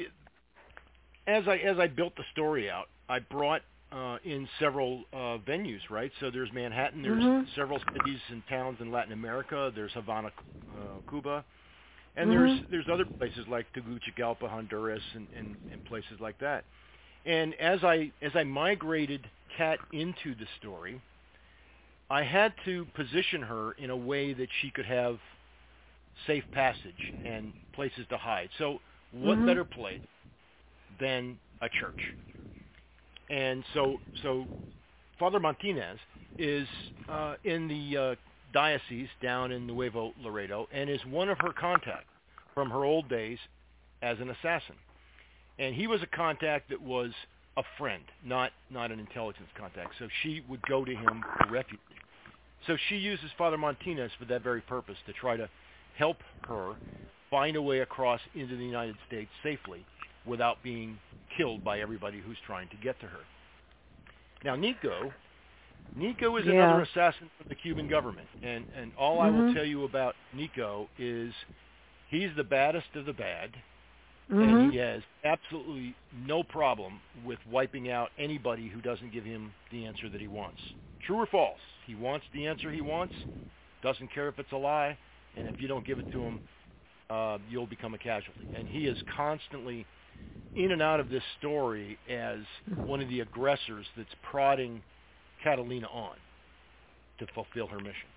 as 1.27 1.47
I 1.47 1.57
as 1.57 1.79
I 1.79 1.87
built 1.87 2.15
the 2.15 2.23
story 2.31 2.69
out, 2.69 2.87
I 3.09 3.19
brought 3.19 3.61
uh, 3.91 4.17
in 4.23 4.47
several 4.59 5.03
uh, 5.11 5.37
venues, 5.47 5.81
right? 5.89 6.11
So 6.19 6.31
there's 6.31 6.51
Manhattan, 6.53 7.01
there's 7.01 7.23
Mhm. 7.23 7.45
several 7.55 7.79
cities 7.93 8.19
and 8.29 8.41
towns 8.47 8.79
in 8.79 8.91
Latin 8.91 9.11
America, 9.11 9.71
there's 9.75 9.91
Havana, 9.93 10.31
uh, 10.77 11.01
Cuba, 11.09 11.43
and 12.15 12.29
Mhm. 12.29 12.33
there's 12.33 12.61
there's 12.69 12.89
other 12.89 13.05
places 13.17 13.45
like 13.47 13.71
Tegucigalpa, 13.73 14.47
Honduras, 14.47 15.03
and, 15.13 15.27
and, 15.35 15.57
and 15.71 15.83
places 15.85 16.19
like 16.19 16.37
that. 16.39 16.63
And 17.25 17.53
as 17.55 17.83
I 17.83 18.11
as 18.21 18.31
I 18.35 18.43
migrated 18.43 19.29
Cat 19.57 19.79
into 19.91 20.33
the 20.35 20.47
story, 20.59 21.01
I 22.09 22.23
had 22.23 22.53
to 22.65 22.85
position 22.95 23.41
her 23.41 23.73
in 23.73 23.89
a 23.89 23.97
way 23.97 24.33
that 24.33 24.49
she 24.61 24.71
could 24.71 24.85
have 24.85 25.19
safe 26.27 26.43
passage 26.51 27.13
and 27.25 27.53
places 27.73 28.05
to 28.09 28.17
hide. 28.17 28.49
So 28.57 28.79
what 29.11 29.37
Mhm. 29.37 29.45
better 29.45 29.65
place 29.65 30.01
than 30.99 31.39
a 31.61 31.69
church? 31.69 32.15
And 33.29 33.63
so 33.73 33.99
so 34.21 34.47
Father 35.17 35.39
Martinez 35.39 35.99
is 36.37 36.67
uh, 37.07 37.35
in 37.43 37.67
the 37.67 37.97
uh, 37.97 38.15
diocese 38.53 39.09
down 39.21 39.51
in 39.51 39.67
Nuevo 39.67 40.13
Laredo 40.21 40.67
and 40.71 40.89
is 40.89 41.03
one 41.05 41.29
of 41.29 41.37
her 41.39 41.53
contacts 41.53 42.07
from 42.53 42.69
her 42.69 42.83
old 42.83 43.07
days 43.09 43.39
as 44.01 44.19
an 44.19 44.29
assassin. 44.29 44.75
And 45.59 45.75
he 45.75 45.87
was 45.87 46.01
a 46.01 46.07
contact 46.07 46.69
that 46.69 46.81
was 46.81 47.11
a 47.57 47.63
friend, 47.77 48.03
not 48.23 48.51
not 48.69 48.91
an 48.91 48.99
intelligence 48.99 49.49
contact. 49.57 49.93
So 49.99 50.07
she 50.23 50.41
would 50.49 50.65
go 50.65 50.85
to 50.85 50.95
him 50.95 51.25
for 51.37 51.47
refuge. 51.53 51.79
So 52.67 52.77
she 52.89 52.97
uses 52.97 53.31
Father 53.37 53.57
Martinez 53.57 54.11
for 54.19 54.25
that 54.25 54.41
very 54.41 54.61
purpose 54.61 54.97
to 55.05 55.13
try 55.13 55.35
to 55.35 55.49
help 56.01 56.17
her 56.47 56.73
find 57.29 57.55
a 57.55 57.61
way 57.61 57.81
across 57.81 58.19
into 58.33 58.57
the 58.57 58.65
United 58.65 58.95
States 59.07 59.29
safely 59.43 59.85
without 60.25 60.57
being 60.63 60.97
killed 61.37 61.63
by 61.63 61.79
everybody 61.79 62.19
who's 62.19 62.37
trying 62.47 62.67
to 62.69 62.75
get 62.77 62.99
to 62.99 63.05
her. 63.05 63.19
Now 64.43 64.55
Nico, 64.55 65.13
Nico 65.95 66.37
is 66.37 66.47
Yeah. 66.47 66.53
another 66.53 66.81
assassin 66.81 67.29
from 67.37 67.45
the 67.49 67.55
Cuban 67.55 67.87
government, 67.87 68.27
and 68.41 68.65
and 68.75 68.91
all 68.97 69.21
I 69.21 69.29
will 69.29 69.43
Mhm. 69.43 69.53
tell 69.53 69.65
you 69.65 69.83
about 69.83 70.15
Nico 70.33 70.89
is 70.97 71.31
he's 72.09 72.33
the 72.35 72.43
baddest 72.43 72.95
of 72.95 73.05
the 73.05 73.13
bad, 73.13 73.51
hmm 74.27 74.41
and 74.43 74.71
he 74.71 74.77
has 74.77 75.03
absolutely 75.23 75.93
no 76.25 76.41
problem 76.41 76.99
with 77.23 77.39
wiping 77.45 77.91
out 77.91 78.09
anybody 78.17 78.67
who 78.69 78.81
doesn't 78.81 79.11
give 79.11 79.23
him 79.23 79.53
the 79.69 79.85
answer 79.85 80.09
that 80.09 80.19
he 80.19 80.27
wants. 80.27 80.59
True 81.05 81.19
or 81.19 81.27
false? 81.27 81.61
He 81.85 81.93
wants 81.93 82.25
the 82.33 82.47
answer 82.47 82.71
he 82.71 82.81
wants, 82.81 83.13
doesn't 83.83 84.07
care 84.07 84.29
if 84.29 84.39
it's 84.39 84.51
a 84.51 84.57
lie, 84.57 84.97
and 85.37 85.47
if 85.47 85.55
you 85.59 85.67
don't 85.67 85.85
give 85.85 85.99
it 85.99 86.05
to 86.11 86.21
him, 86.21 86.41
uh, 87.09 87.37
you'll 87.49 87.67
become 87.67 87.93
a 87.93 87.97
casualty. 87.97 88.47
And 88.55 88.67
he 88.67 88.87
is 88.87 88.97
constantly 89.15 89.85
in 90.55 90.71
and 90.71 90.81
out 90.81 90.99
of 90.99 91.09
this 91.09 91.23
story 91.39 91.97
as 92.09 92.39
one 92.85 93.01
of 93.01 93.09
the 93.09 93.21
aggressors 93.21 93.85
that's 93.95 94.09
prodding 94.29 94.81
Catalina 95.43 95.87
on. 95.87 96.15
to 97.19 97.27
fulfill 97.33 97.67
her 97.67 97.79
mission. 97.79 98.09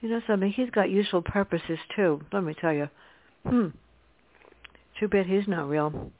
You 0.00 0.10
know 0.10 0.20
something? 0.26 0.52
He's 0.52 0.70
got 0.70 0.90
useful 0.90 1.22
purposes 1.22 1.78
too. 1.96 2.20
Let 2.32 2.44
me 2.44 2.54
tell 2.60 2.72
you. 2.72 2.88
Hmm. 3.46 3.68
Too 5.00 5.08
bad 5.08 5.26
he's 5.26 5.48
not 5.48 5.68
real. 5.68 6.12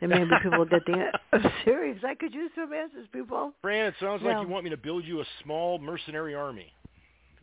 There 0.00 0.08
may 0.08 0.24
be 0.24 0.30
people 0.42 0.66
that 0.70 0.82
think 0.86 0.98
I'm 1.32 1.52
serious. 1.64 1.98
I 2.06 2.14
could 2.14 2.34
use 2.34 2.50
some 2.54 2.72
answers, 2.72 3.06
people. 3.12 3.52
Fran, 3.62 3.86
it 3.86 3.94
sounds 4.00 4.22
like 4.22 4.40
you 4.42 4.48
want 4.48 4.64
me 4.64 4.70
to 4.70 4.76
build 4.76 5.04
you 5.04 5.20
a 5.20 5.24
small 5.42 5.78
mercenary 5.78 6.34
army. 6.34 6.72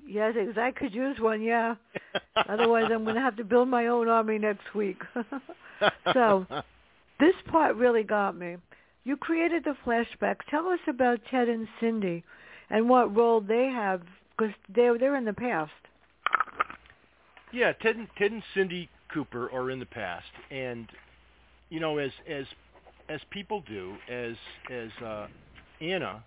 Yes, 0.07 0.35
I 0.57 0.71
could 0.71 0.93
use 0.93 1.17
one. 1.19 1.41
Yeah. 1.41 1.75
Otherwise, 2.35 2.85
I'm 2.93 3.03
going 3.03 3.15
to 3.15 3.21
have 3.21 3.37
to 3.37 3.43
build 3.43 3.67
my 3.67 3.87
own 3.87 4.07
army 4.09 4.37
next 4.37 4.73
week. 4.75 5.01
so, 6.13 6.45
this 7.19 7.35
part 7.49 7.75
really 7.75 8.03
got 8.03 8.37
me. 8.37 8.57
You 9.05 9.17
created 9.17 9.63
the 9.63 9.75
flashbacks. 9.85 10.45
Tell 10.49 10.67
us 10.67 10.79
about 10.87 11.19
Ted 11.29 11.49
and 11.49 11.67
Cindy, 11.79 12.23
and 12.69 12.87
what 12.89 13.15
role 13.15 13.41
they 13.41 13.65
have, 13.73 14.01
because 14.37 14.53
they're 14.73 14.97
they're 14.97 15.17
in 15.17 15.25
the 15.25 15.33
past. 15.33 15.71
Yeah, 17.51 17.73
Ted 17.73 17.97
and, 17.97 18.07
Ted 18.17 18.31
and 18.31 18.43
Cindy 18.53 18.89
Cooper 19.13 19.51
are 19.51 19.71
in 19.71 19.79
the 19.79 19.85
past, 19.85 20.31
and 20.51 20.87
you 21.69 21.79
know, 21.79 21.97
as 21.97 22.11
as 22.29 22.45
as 23.09 23.19
people 23.29 23.61
do, 23.67 23.95
as 24.09 24.35
as 24.71 24.89
uh, 25.03 25.27
Anna 25.81 26.23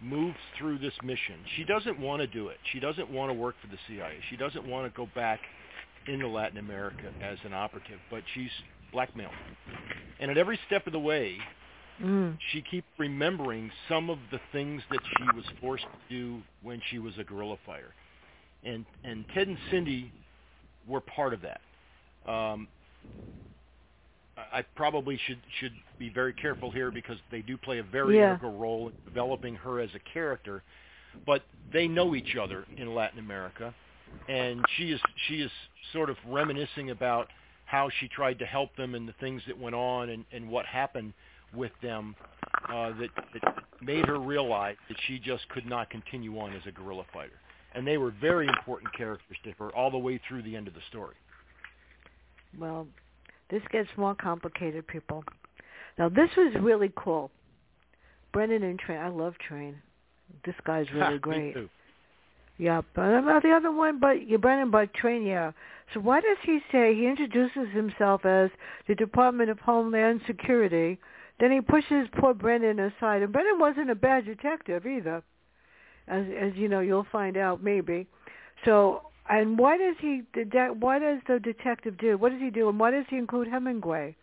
moves 0.00 0.36
through 0.58 0.78
this 0.78 0.94
mission, 1.02 1.36
she 1.56 1.64
doesn't 1.64 1.98
want 1.98 2.20
to 2.20 2.26
do 2.26 2.48
it. 2.48 2.58
She 2.72 2.80
doesn't 2.80 3.10
want 3.10 3.30
to 3.30 3.34
work 3.34 3.54
for 3.60 3.68
the 3.68 3.78
CIA. 3.88 4.14
She 4.30 4.36
doesn't 4.36 4.66
want 4.66 4.92
to 4.92 4.96
go 4.96 5.08
back 5.14 5.40
into 6.06 6.28
Latin 6.28 6.58
America 6.58 7.12
as 7.22 7.38
an 7.44 7.54
operative, 7.54 7.98
but 8.10 8.22
she's 8.34 8.50
blackmailed. 8.92 9.32
And 10.20 10.30
at 10.30 10.38
every 10.38 10.58
step 10.66 10.86
of 10.86 10.92
the 10.92 10.98
way, 10.98 11.36
mm. 12.02 12.36
she 12.52 12.62
keeps 12.62 12.86
remembering 12.98 13.70
some 13.88 14.10
of 14.10 14.18
the 14.30 14.40
things 14.52 14.82
that 14.90 15.00
she 15.16 15.24
was 15.36 15.44
forced 15.60 15.84
to 15.84 16.14
do 16.14 16.42
when 16.62 16.80
she 16.90 16.98
was 16.98 17.14
a 17.18 17.24
guerrilla 17.24 17.56
fighter. 17.64 17.94
And 18.64 18.84
and 19.04 19.24
Ted 19.34 19.48
and 19.48 19.58
Cindy 19.70 20.12
were 20.86 21.00
part 21.00 21.34
of 21.34 21.40
that. 21.42 21.60
Um, 22.30 22.68
I 24.36 24.62
probably 24.74 25.18
should 25.26 25.40
should 25.60 25.72
be 25.98 26.08
very 26.08 26.32
careful 26.32 26.70
here 26.70 26.90
because 26.90 27.16
they 27.30 27.40
do 27.40 27.56
play 27.56 27.78
a 27.78 27.82
very 27.82 28.18
yeah. 28.18 28.30
integral 28.30 28.56
role 28.58 28.88
in 28.88 28.94
developing 29.04 29.54
her 29.56 29.80
as 29.80 29.90
a 29.94 30.12
character. 30.12 30.62
But 31.26 31.42
they 31.72 31.86
know 31.86 32.14
each 32.14 32.36
other 32.36 32.64
in 32.76 32.94
Latin 32.94 33.20
America, 33.20 33.72
and 34.28 34.64
she 34.76 34.90
is 34.90 35.00
she 35.28 35.36
is 35.36 35.50
sort 35.92 36.10
of 36.10 36.16
reminiscing 36.26 36.90
about 36.90 37.28
how 37.66 37.88
she 38.00 38.08
tried 38.08 38.38
to 38.40 38.46
help 38.46 38.74
them 38.76 38.94
and 38.94 39.08
the 39.08 39.14
things 39.20 39.42
that 39.46 39.58
went 39.58 39.74
on 39.74 40.10
and, 40.10 40.24
and 40.32 40.48
what 40.48 40.66
happened 40.66 41.12
with 41.54 41.72
them 41.82 42.14
uh, 42.68 42.90
that, 42.98 43.08
that 43.32 43.54
made 43.80 44.06
her 44.06 44.18
realize 44.18 44.76
that 44.88 44.96
she 45.06 45.18
just 45.18 45.48
could 45.48 45.66
not 45.66 45.88
continue 45.90 46.38
on 46.38 46.52
as 46.54 46.62
a 46.66 46.72
guerrilla 46.72 47.04
fighter. 47.12 47.40
And 47.74 47.86
they 47.86 47.96
were 47.96 48.12
very 48.20 48.46
important 48.46 48.94
characters 48.96 49.36
to 49.44 49.52
her 49.58 49.70
all 49.74 49.90
the 49.90 49.98
way 49.98 50.20
through 50.28 50.42
the 50.42 50.54
end 50.54 50.68
of 50.68 50.74
the 50.74 50.80
story. 50.88 51.16
Well, 52.58 52.86
this 53.50 53.62
gets 53.70 53.88
more 53.96 54.14
complicated, 54.14 54.86
people. 54.86 55.24
Now, 55.98 56.08
this 56.08 56.30
was 56.36 56.54
really 56.60 56.92
cool. 56.96 57.30
Brendan 58.32 58.62
and 58.64 58.78
Train. 58.78 58.98
I 58.98 59.08
love 59.08 59.34
Train. 59.38 59.76
This 60.44 60.54
guy's 60.66 60.86
really 60.94 61.18
great. 61.18 61.56
Yeah, 62.56 62.82
but 62.94 63.14
about 63.14 63.42
the 63.42 63.50
other 63.50 63.72
one, 63.72 63.98
but 63.98 64.28
you 64.28 64.38
Brennan, 64.38 64.70
but 64.70 64.94
Train, 64.94 65.24
yeah. 65.24 65.52
So 65.92 66.00
why 66.00 66.20
does 66.20 66.36
he 66.44 66.60
say 66.70 66.94
he 66.94 67.06
introduces 67.06 67.68
himself 67.72 68.24
as 68.24 68.50
the 68.86 68.94
Department 68.94 69.50
of 69.50 69.58
Homeland 69.58 70.20
Security? 70.26 70.98
Then 71.40 71.50
he 71.50 71.60
pushes 71.60 72.08
poor 72.18 72.32
Brennan 72.32 72.78
aside, 72.78 73.22
and 73.22 73.32
Brennan 73.32 73.58
wasn't 73.58 73.90
a 73.90 73.94
bad 73.96 74.24
detective 74.24 74.86
either, 74.86 75.22
as 76.06 76.24
as 76.40 76.52
you 76.54 76.68
know, 76.68 76.80
you'll 76.80 77.06
find 77.10 77.36
out 77.36 77.62
maybe. 77.62 78.06
So 78.64 79.02
and 79.28 79.58
what 79.58 79.78
does 79.78 79.96
he? 80.00 80.22
Why 80.78 80.98
does 80.98 81.20
the 81.26 81.40
detective 81.40 81.98
do? 81.98 82.18
What 82.18 82.32
does 82.32 82.40
he 82.40 82.50
do? 82.50 82.68
And 82.68 82.78
why 82.78 82.90
does 82.90 83.04
he 83.08 83.16
include 83.16 83.48
Hemingway? 83.48 84.16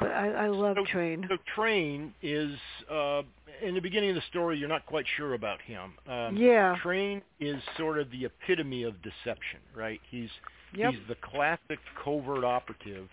But 0.00 0.10
I, 0.10 0.28
I 0.28 0.48
love 0.48 0.76
so, 0.78 0.84
Train. 0.92 1.26
So 1.28 1.36
Train 1.54 2.12
is 2.22 2.52
uh, 2.90 3.22
in 3.62 3.74
the 3.74 3.80
beginning 3.80 4.10
of 4.10 4.16
the 4.16 4.22
story. 4.28 4.58
You're 4.58 4.68
not 4.68 4.84
quite 4.86 5.06
sure 5.16 5.34
about 5.34 5.60
him. 5.62 5.92
Um, 6.08 6.36
yeah. 6.36 6.76
Train 6.82 7.22
is 7.40 7.62
sort 7.76 7.98
of 7.98 8.10
the 8.10 8.26
epitome 8.26 8.82
of 8.82 8.94
deception, 9.02 9.60
right? 9.74 10.00
He's 10.10 10.28
yep. 10.74 10.92
he's 10.92 11.00
the 11.08 11.16
classic 11.22 11.78
covert 12.04 12.44
operative 12.44 13.08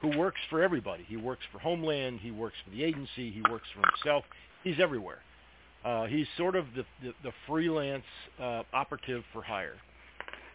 who 0.00 0.16
works 0.16 0.38
for 0.48 0.62
everybody. 0.62 1.04
He 1.08 1.16
works 1.16 1.42
for 1.50 1.58
Homeland. 1.58 2.20
He 2.22 2.30
works 2.30 2.56
for 2.64 2.70
the 2.70 2.84
agency. 2.84 3.32
He 3.32 3.42
works 3.50 3.66
for 3.74 3.82
himself. 3.88 4.24
He's 4.62 4.78
everywhere. 4.80 5.18
Uh, 5.84 6.06
he's 6.06 6.26
sort 6.36 6.54
of 6.54 6.66
the 6.76 6.84
the, 7.02 7.12
the 7.24 7.32
freelance 7.46 8.04
uh, 8.40 8.62
operative 8.72 9.24
for 9.32 9.42
hire. 9.42 9.74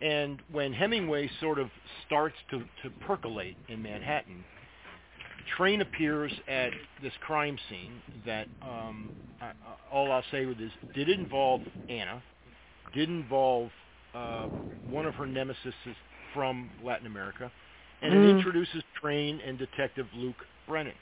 And 0.01 0.41
when 0.51 0.73
Hemingway 0.73 1.29
sort 1.39 1.59
of 1.59 1.69
starts 2.05 2.35
to, 2.51 2.59
to 2.59 2.89
percolate 3.05 3.55
in 3.69 3.81
Manhattan, 3.81 4.43
Train 5.57 5.81
appears 5.81 6.31
at 6.47 6.71
this 7.01 7.13
crime 7.21 7.57
scene 7.69 8.01
that 8.25 8.47
um, 8.61 9.09
I, 9.41 9.51
all 9.91 10.11
I'll 10.11 10.23
say 10.31 10.45
with 10.45 10.59
is 10.59 10.71
did 10.95 11.09
involve 11.09 11.61
Anna, 11.89 12.23
did 12.93 13.09
involve 13.09 13.69
uh, 14.15 14.47
one 14.89 15.05
of 15.05 15.15
her 15.15 15.25
nemesis 15.25 15.73
from 16.33 16.69
Latin 16.83 17.07
America, 17.07 17.51
and 18.01 18.13
mm. 18.13 18.23
it 18.23 18.37
introduces 18.37 18.83
Train 19.01 19.41
and 19.45 19.57
Detective 19.57 20.07
Luke 20.15 20.35
Brennan. 20.67 20.93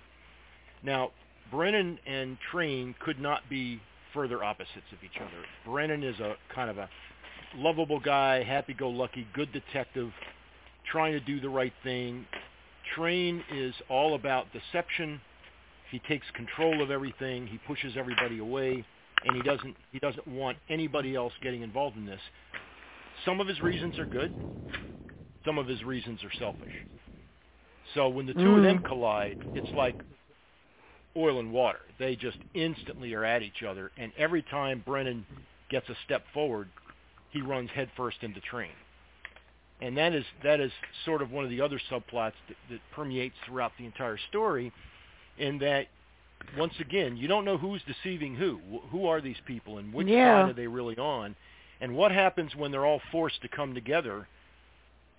Now, 0.83 1.11
Brennan 1.51 1.99
and 2.07 2.37
Train 2.51 2.95
could 2.99 3.19
not 3.19 3.47
be 3.49 3.79
further 4.13 4.43
opposites 4.43 4.91
of 4.91 5.03
each 5.03 5.21
other. 5.21 5.45
Brennan 5.65 6.03
is 6.03 6.19
a 6.19 6.35
kind 6.53 6.69
of 6.69 6.77
a 6.77 6.89
lovable 7.55 7.99
guy, 7.99 8.43
happy-go-lucky, 8.43 9.27
good 9.33 9.51
detective, 9.51 10.11
trying 10.91 11.13
to 11.13 11.19
do 11.19 11.39
the 11.39 11.49
right 11.49 11.73
thing. 11.83 12.25
Train 12.95 13.43
is 13.53 13.73
all 13.89 14.15
about 14.15 14.47
deception. 14.53 15.21
He 15.91 15.99
takes 15.99 16.25
control 16.33 16.81
of 16.81 16.91
everything. 16.91 17.47
He 17.47 17.57
pushes 17.67 17.93
everybody 17.97 18.39
away, 18.39 18.83
and 19.25 19.35
he 19.35 19.41
doesn't 19.43 19.75
he 19.91 19.99
doesn't 19.99 20.27
want 20.27 20.57
anybody 20.69 21.15
else 21.15 21.33
getting 21.41 21.61
involved 21.61 21.97
in 21.97 22.05
this. 22.05 22.21
Some 23.25 23.39
of 23.39 23.47
his 23.47 23.61
reasons 23.61 23.99
are 23.99 24.05
good. 24.05 24.33
Some 25.45 25.57
of 25.57 25.67
his 25.67 25.83
reasons 25.83 26.23
are 26.23 26.31
selfish. 26.39 26.73
So 27.93 28.07
when 28.09 28.25
the 28.25 28.33
two 28.33 28.39
mm. 28.39 28.57
of 28.57 28.63
them 28.63 28.79
collide, 28.83 29.37
it's 29.53 29.71
like 29.75 29.95
oil 31.17 31.39
and 31.39 31.51
water. 31.51 31.79
They 31.99 32.15
just 32.15 32.37
instantly 32.53 33.13
are 33.13 33.25
at 33.25 33.41
each 33.41 33.63
other, 33.67 33.91
and 33.97 34.11
every 34.17 34.43
time 34.43 34.81
Brennan 34.85 35.25
gets 35.69 35.89
a 35.89 35.95
step 36.05 36.23
forward, 36.33 36.69
he 37.31 37.41
runs 37.41 37.69
headfirst 37.73 38.17
into 38.21 38.39
the 38.39 38.45
train. 38.45 38.71
And 39.81 39.97
that 39.97 40.13
is 40.13 40.25
that 40.43 40.59
is 40.59 40.71
sort 41.05 41.21
of 41.21 41.31
one 41.31 41.43
of 41.43 41.49
the 41.49 41.61
other 41.61 41.79
subplots 41.89 42.33
that, 42.47 42.57
that 42.69 42.79
permeates 42.93 43.35
throughout 43.45 43.71
the 43.79 43.85
entire 43.85 44.17
story, 44.29 44.71
in 45.37 45.57
that 45.59 45.87
once 46.57 46.73
again 46.79 47.17
you 47.17 47.27
don't 47.27 47.45
know 47.45 47.57
who's 47.57 47.81
deceiving 47.87 48.35
who. 48.35 48.59
Who 48.91 49.07
are 49.07 49.21
these 49.21 49.37
people, 49.45 49.79
and 49.79 49.91
which 49.93 50.07
yeah. 50.07 50.43
side 50.43 50.51
are 50.51 50.53
they 50.53 50.67
really 50.67 50.97
on? 50.97 51.35
And 51.79 51.95
what 51.95 52.11
happens 52.11 52.55
when 52.55 52.71
they're 52.71 52.85
all 52.85 53.01
forced 53.11 53.41
to 53.41 53.47
come 53.47 53.73
together 53.73 54.27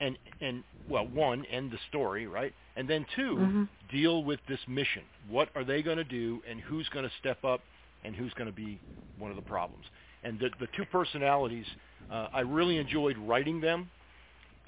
and 0.01 0.17
and 0.41 0.63
well, 0.89 1.07
one, 1.07 1.45
end 1.47 1.71
the 1.71 1.79
story, 1.89 2.27
right? 2.27 2.53
And 2.77 2.89
then 2.89 3.07
2 3.17 3.23
mm-hmm. 3.23 3.63
deal 3.91 4.25
with 4.25 4.41
this 4.49 4.61
mission. 4.67 5.03
What 5.29 5.49
are 5.55 5.65
they 5.65 5.83
going 5.83 5.99
to 5.99 6.05
do, 6.05 6.43
and 6.49 6.61
who's 6.61 6.89
going 6.89 7.05
to 7.05 7.13
step 7.21 7.45
up, 7.45 7.61
and 8.05 8.15
who's 8.17 8.33
going 8.35 8.49
to 8.49 8.57
be 8.57 8.81
one 9.19 9.31
of 9.31 9.37
the 9.37 9.43
problems? 9.43 9.85
And 10.23 10.39
the 10.39 10.51
the 10.61 10.69
two 10.77 10.85
personalities 10.91 11.67
uh, 12.13 12.29
I 12.33 12.41
really 12.41 12.77
enjoyed 12.77 13.17
writing 13.19 13.61
them, 13.61 13.91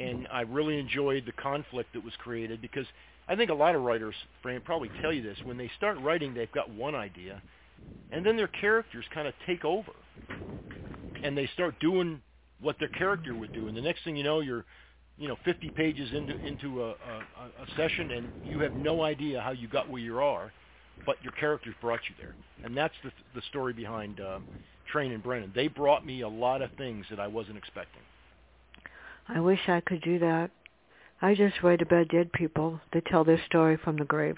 and 0.00 0.26
I 0.32 0.42
really 0.42 0.78
enjoyed 0.78 1.24
the 1.26 1.32
conflict 1.32 1.92
that 1.92 2.02
was 2.02 2.14
created 2.18 2.62
because 2.62 2.86
I 3.28 3.36
think 3.36 3.50
a 3.50 3.54
lot 3.54 3.74
of 3.74 3.82
writers, 3.82 4.14
Fran, 4.42 4.62
probably 4.62 4.90
tell 5.00 5.12
you 5.12 5.22
this. 5.22 5.36
When 5.44 5.58
they 5.58 5.70
start 5.76 5.98
writing, 6.00 6.32
they've 6.32 6.50
got 6.52 6.70
one 6.70 6.94
idea, 6.94 7.42
and 8.10 8.24
then 8.24 8.36
their 8.36 8.48
characters 8.48 9.04
kind 9.12 9.28
of 9.28 9.34
take 9.46 9.64
over, 9.64 9.92
and 11.22 11.36
they 11.36 11.46
start 11.52 11.78
doing 11.80 12.22
what 12.60 12.76
their 12.78 12.88
character 12.88 13.34
would 13.34 13.52
do. 13.52 13.68
And 13.68 13.76
the 13.76 13.82
next 13.82 14.04
thing 14.04 14.16
you 14.16 14.24
know, 14.24 14.40
you're 14.40 14.64
you 15.18 15.28
know 15.28 15.36
50 15.44 15.70
pages 15.76 16.10
into 16.14 16.34
into 16.46 16.82
a, 16.82 16.90
a, 16.90 16.92
a 16.92 17.66
session, 17.76 18.10
and 18.12 18.32
you 18.42 18.60
have 18.60 18.74
no 18.74 19.02
idea 19.02 19.40
how 19.40 19.50
you 19.50 19.68
got 19.68 19.90
where 19.90 20.00
you 20.00 20.18
are, 20.18 20.50
but 21.04 21.16
your 21.22 21.32
characters 21.32 21.74
brought 21.82 22.00
you 22.08 22.14
there, 22.18 22.34
and 22.62 22.74
that's 22.74 22.94
the 23.04 23.10
the 23.34 23.42
story 23.50 23.74
behind 23.74 24.18
um, 24.20 24.46
Train 24.94 25.10
and 25.10 25.24
Brennan. 25.24 25.50
They 25.56 25.66
brought 25.66 26.06
me 26.06 26.20
a 26.20 26.28
lot 26.28 26.62
of 26.62 26.70
things 26.78 27.04
that 27.10 27.18
I 27.18 27.26
wasn't 27.26 27.56
expecting. 27.56 28.00
I 29.28 29.40
wish 29.40 29.58
I 29.66 29.80
could 29.80 30.00
do 30.02 30.20
that. 30.20 30.52
I 31.20 31.34
just 31.34 31.56
write 31.64 31.82
about 31.82 32.10
dead 32.10 32.32
people 32.32 32.80
that 32.92 33.04
tell 33.06 33.24
their 33.24 33.42
story 33.46 33.76
from 33.76 33.96
the 33.96 34.04
grave. 34.04 34.36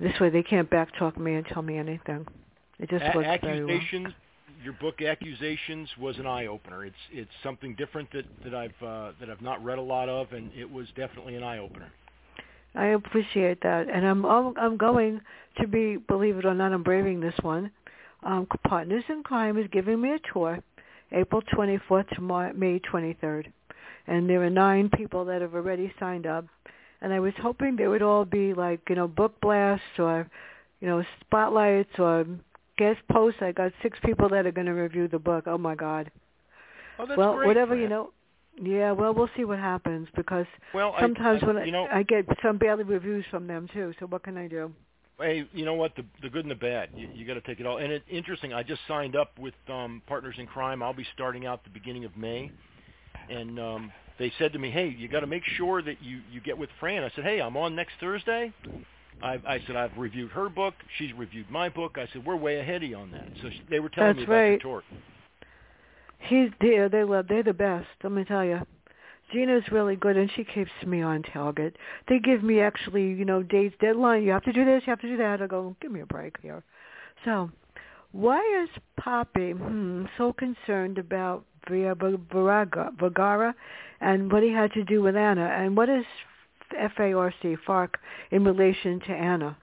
This 0.00 0.18
way 0.18 0.30
they 0.30 0.42
can't 0.42 0.70
backtalk 0.70 1.18
me 1.18 1.34
and 1.34 1.44
tell 1.44 1.60
me 1.60 1.76
anything. 1.76 2.26
It 2.78 2.88
just 2.88 3.04
a- 3.04 3.14
works 3.14 3.28
accusations, 3.28 3.90
very 3.90 4.02
well. 4.02 4.12
Your 4.64 4.72
book 4.80 5.02
Accusations 5.02 5.90
was 6.00 6.16
an 6.16 6.26
eye 6.26 6.46
opener. 6.46 6.86
It's 6.86 6.96
it's 7.12 7.30
something 7.42 7.74
different 7.74 8.10
that 8.12 8.24
that 8.44 8.54
I've 8.54 8.82
uh, 8.82 9.12
that 9.20 9.28
I've 9.28 9.42
not 9.42 9.62
read 9.62 9.78
a 9.78 9.82
lot 9.82 10.08
of, 10.08 10.32
and 10.32 10.50
it 10.56 10.70
was 10.70 10.86
definitely 10.96 11.34
an 11.34 11.42
eye 11.42 11.58
opener. 11.58 11.92
I 12.74 12.86
appreciate 12.86 13.60
that, 13.60 13.90
and 13.90 14.06
I'm 14.06 14.24
I'm 14.24 14.78
going 14.78 15.20
to 15.60 15.66
be, 15.66 15.98
believe 15.98 16.38
it 16.38 16.46
or 16.46 16.54
not, 16.54 16.72
I'm 16.72 16.82
braving 16.82 17.20
this 17.20 17.34
one 17.42 17.70
um, 18.22 18.46
Partners 18.66 19.04
in 19.08 19.22
Crime 19.22 19.58
is 19.58 19.66
giving 19.72 20.00
me 20.00 20.12
a 20.12 20.32
tour, 20.32 20.58
April 21.12 21.42
24th 21.54 22.08
to 22.14 22.20
May 22.54 22.78
23rd, 22.80 23.46
and 24.06 24.28
there 24.28 24.42
are 24.42 24.50
nine 24.50 24.88
people 24.90 25.24
that 25.26 25.42
have 25.42 25.54
already 25.54 25.92
signed 25.98 26.26
up. 26.26 26.44
And 27.00 27.12
I 27.12 27.18
was 27.20 27.32
hoping 27.42 27.74
they 27.76 27.88
would 27.88 28.02
all 28.02 28.24
be 28.24 28.54
like 28.54 28.80
you 28.88 28.94
know 28.94 29.08
book 29.08 29.40
blasts 29.40 29.98
or 29.98 30.28
you 30.80 30.86
know 30.88 31.02
spotlights 31.20 31.98
or 31.98 32.24
guest 32.78 33.00
posts. 33.10 33.40
I 33.42 33.50
got 33.52 33.72
six 33.82 33.98
people 34.04 34.28
that 34.28 34.46
are 34.46 34.52
going 34.52 34.66
to 34.68 34.72
review 34.72 35.08
the 35.08 35.18
book. 35.18 35.44
Oh 35.46 35.58
my 35.58 35.74
God! 35.74 36.10
Oh, 36.98 37.06
that's 37.06 37.18
well, 37.18 37.34
great, 37.34 37.48
whatever 37.48 37.74
man. 37.74 37.82
you 37.82 37.88
know. 37.88 38.10
Yeah, 38.62 38.92
well, 38.92 39.14
we'll 39.14 39.30
see 39.36 39.44
what 39.44 39.58
happens 39.58 40.08
because 40.14 40.46
Well, 40.74 40.92
I- 40.96 41.00
sometimes 41.00 41.42
I, 41.42 41.46
when 41.46 41.56
I, 41.56 41.64
you 41.64 41.72
know, 41.72 41.88
I 41.90 42.02
get 42.02 42.26
some 42.42 42.58
bad 42.58 42.86
reviews 42.86 43.24
from 43.30 43.46
them 43.46 43.66
too. 43.72 43.94
So 43.98 44.06
what 44.06 44.22
can 44.22 44.36
I 44.36 44.46
do? 44.46 44.72
Hey, 45.20 45.46
you 45.52 45.64
know 45.64 45.74
what? 45.74 45.94
The 45.96 46.04
the 46.22 46.28
good 46.28 46.44
and 46.44 46.50
the 46.50 46.56
bad. 46.56 46.90
You, 46.94 47.08
you 47.12 47.26
got 47.26 47.34
to 47.34 47.40
take 47.40 47.60
it 47.60 47.66
all. 47.66 47.78
And 47.78 47.92
it 47.92 48.02
interesting. 48.08 48.52
I 48.52 48.62
just 48.62 48.80
signed 48.88 49.16
up 49.16 49.38
with 49.38 49.54
um, 49.68 50.02
Partners 50.06 50.36
in 50.38 50.46
Crime. 50.46 50.82
I'll 50.82 50.94
be 50.94 51.06
starting 51.14 51.46
out 51.46 51.64
the 51.64 51.70
beginning 51.70 52.04
of 52.04 52.16
May, 52.16 52.50
and 53.28 53.58
um, 53.58 53.92
they 54.18 54.32
said 54.38 54.52
to 54.52 54.58
me, 54.58 54.70
"Hey, 54.70 54.94
you 54.96 55.08
got 55.08 55.20
to 55.20 55.26
make 55.26 55.44
sure 55.56 55.82
that 55.82 56.02
you 56.02 56.20
you 56.30 56.40
get 56.40 56.56
with 56.56 56.70
Fran." 56.80 57.02
I 57.02 57.10
said, 57.14 57.24
"Hey, 57.24 57.40
I'm 57.40 57.56
on 57.56 57.74
next 57.74 57.94
Thursday." 58.00 58.52
I, 59.22 59.38
I 59.46 59.60
said 59.66 59.76
I've 59.76 59.96
reviewed 59.96 60.32
her 60.32 60.48
book. 60.48 60.74
She's 60.98 61.12
reviewed 61.14 61.48
my 61.48 61.68
book. 61.68 61.96
I 61.96 62.08
said 62.12 62.26
we're 62.26 62.36
way 62.36 62.58
ahead 62.58 62.82
of 62.82 62.88
you 62.88 62.96
on 62.96 63.12
that. 63.12 63.28
So 63.40 63.50
she, 63.50 63.62
they 63.70 63.78
were 63.78 63.88
telling 63.88 64.16
That's 64.16 64.18
me 64.18 64.24
about 64.24 64.34
right. 64.34 64.60
tour. 64.60 64.82
He's 66.18 66.50
there. 66.60 66.88
They 66.88 67.04
love. 67.04 67.26
They're 67.28 67.42
the 67.42 67.52
best. 67.52 67.86
Let 68.02 68.12
me 68.12 68.24
tell 68.24 68.44
you. 68.44 68.60
Gina's 69.32 69.64
really 69.70 69.96
good, 69.96 70.16
and 70.16 70.30
she 70.34 70.44
keeps 70.44 70.70
me 70.86 71.02
on 71.02 71.22
target. 71.22 71.76
They 72.08 72.18
give 72.18 72.42
me 72.42 72.60
actually, 72.60 73.06
you 73.08 73.24
know, 73.24 73.42
dates, 73.42 73.74
deadline. 73.80 74.22
You 74.22 74.30
have 74.30 74.44
to 74.44 74.52
do 74.52 74.64
this. 74.64 74.82
You 74.86 74.90
have 74.90 75.00
to 75.00 75.08
do 75.08 75.16
that. 75.16 75.40
I 75.40 75.46
go, 75.46 75.74
give 75.80 75.90
me 75.90 76.00
a 76.00 76.06
break 76.06 76.36
here. 76.42 76.62
So, 77.24 77.50
why 78.12 78.40
is 78.62 78.68
Poppy 78.98 79.52
hmm, 79.52 80.04
so 80.18 80.32
concerned 80.32 80.98
about 80.98 81.44
Vergara 81.68 83.54
and 84.00 84.30
what 84.30 84.42
he 84.42 84.50
had 84.50 84.72
to 84.72 84.84
do 84.84 85.02
with 85.02 85.16
Anna? 85.16 85.46
And 85.46 85.76
what 85.76 85.88
is 85.88 86.04
FARC, 86.70 87.58
FARC, 87.66 87.94
in 88.30 88.44
relation 88.44 89.00
to 89.00 89.12
Anna? 89.12 89.56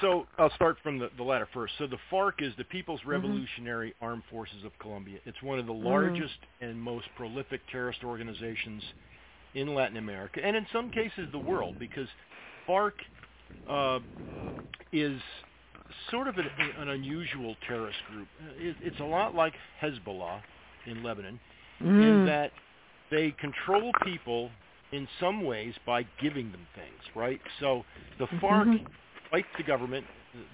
So 0.00 0.26
I'll 0.38 0.50
start 0.54 0.76
from 0.82 0.98
the, 0.98 1.10
the 1.16 1.22
latter 1.22 1.48
first. 1.54 1.74
So 1.78 1.86
the 1.86 1.98
FARC 2.10 2.40
is 2.40 2.52
the 2.58 2.64
People's 2.64 3.00
Mm-hmm. 3.00 3.10
Revolutionary 3.10 3.94
Armed 4.00 4.24
Forces 4.30 4.64
of 4.64 4.72
Colombia. 4.78 5.18
It's 5.24 5.42
one 5.42 5.58
of 5.58 5.66
the 5.66 5.72
Mhm. 5.72 5.84
largest 5.84 6.38
and 6.60 6.80
most 6.80 7.06
prolific 7.16 7.60
terrorist 7.70 8.04
organizations 8.04 8.82
in 9.54 9.74
Latin 9.74 9.96
America, 9.96 10.40
and 10.44 10.54
in 10.56 10.66
some 10.72 10.90
cases 10.90 11.28
the 11.32 11.38
world, 11.38 11.76
because 11.78 12.08
FARC 12.68 12.92
uh, 13.68 14.00
is 14.92 15.20
sort 16.10 16.28
of 16.28 16.36
an, 16.36 16.46
an 16.78 16.88
unusual 16.90 17.56
terrorist 17.66 17.98
group. 18.12 18.28
It, 18.58 18.76
it's 18.82 19.00
a 19.00 19.04
lot 19.04 19.34
like 19.34 19.54
Hezbollah 19.80 20.42
in 20.86 21.02
Lebanon, 21.02 21.40
in 21.80 21.86
Mm. 21.86 22.24
that 22.26 22.52
they 23.10 23.30
control 23.32 23.92
people 24.04 24.50
in 24.92 25.08
some 25.20 25.44
ways 25.44 25.74
by 25.86 26.02
giving 26.20 26.50
them 26.52 26.66
things, 26.74 27.00
right? 27.14 27.40
So 27.60 27.84
the 28.18 28.26
FARC 28.40 28.66
Mhm. 28.66 28.86
Fight 29.36 29.46
the 29.58 29.62
government. 29.64 30.04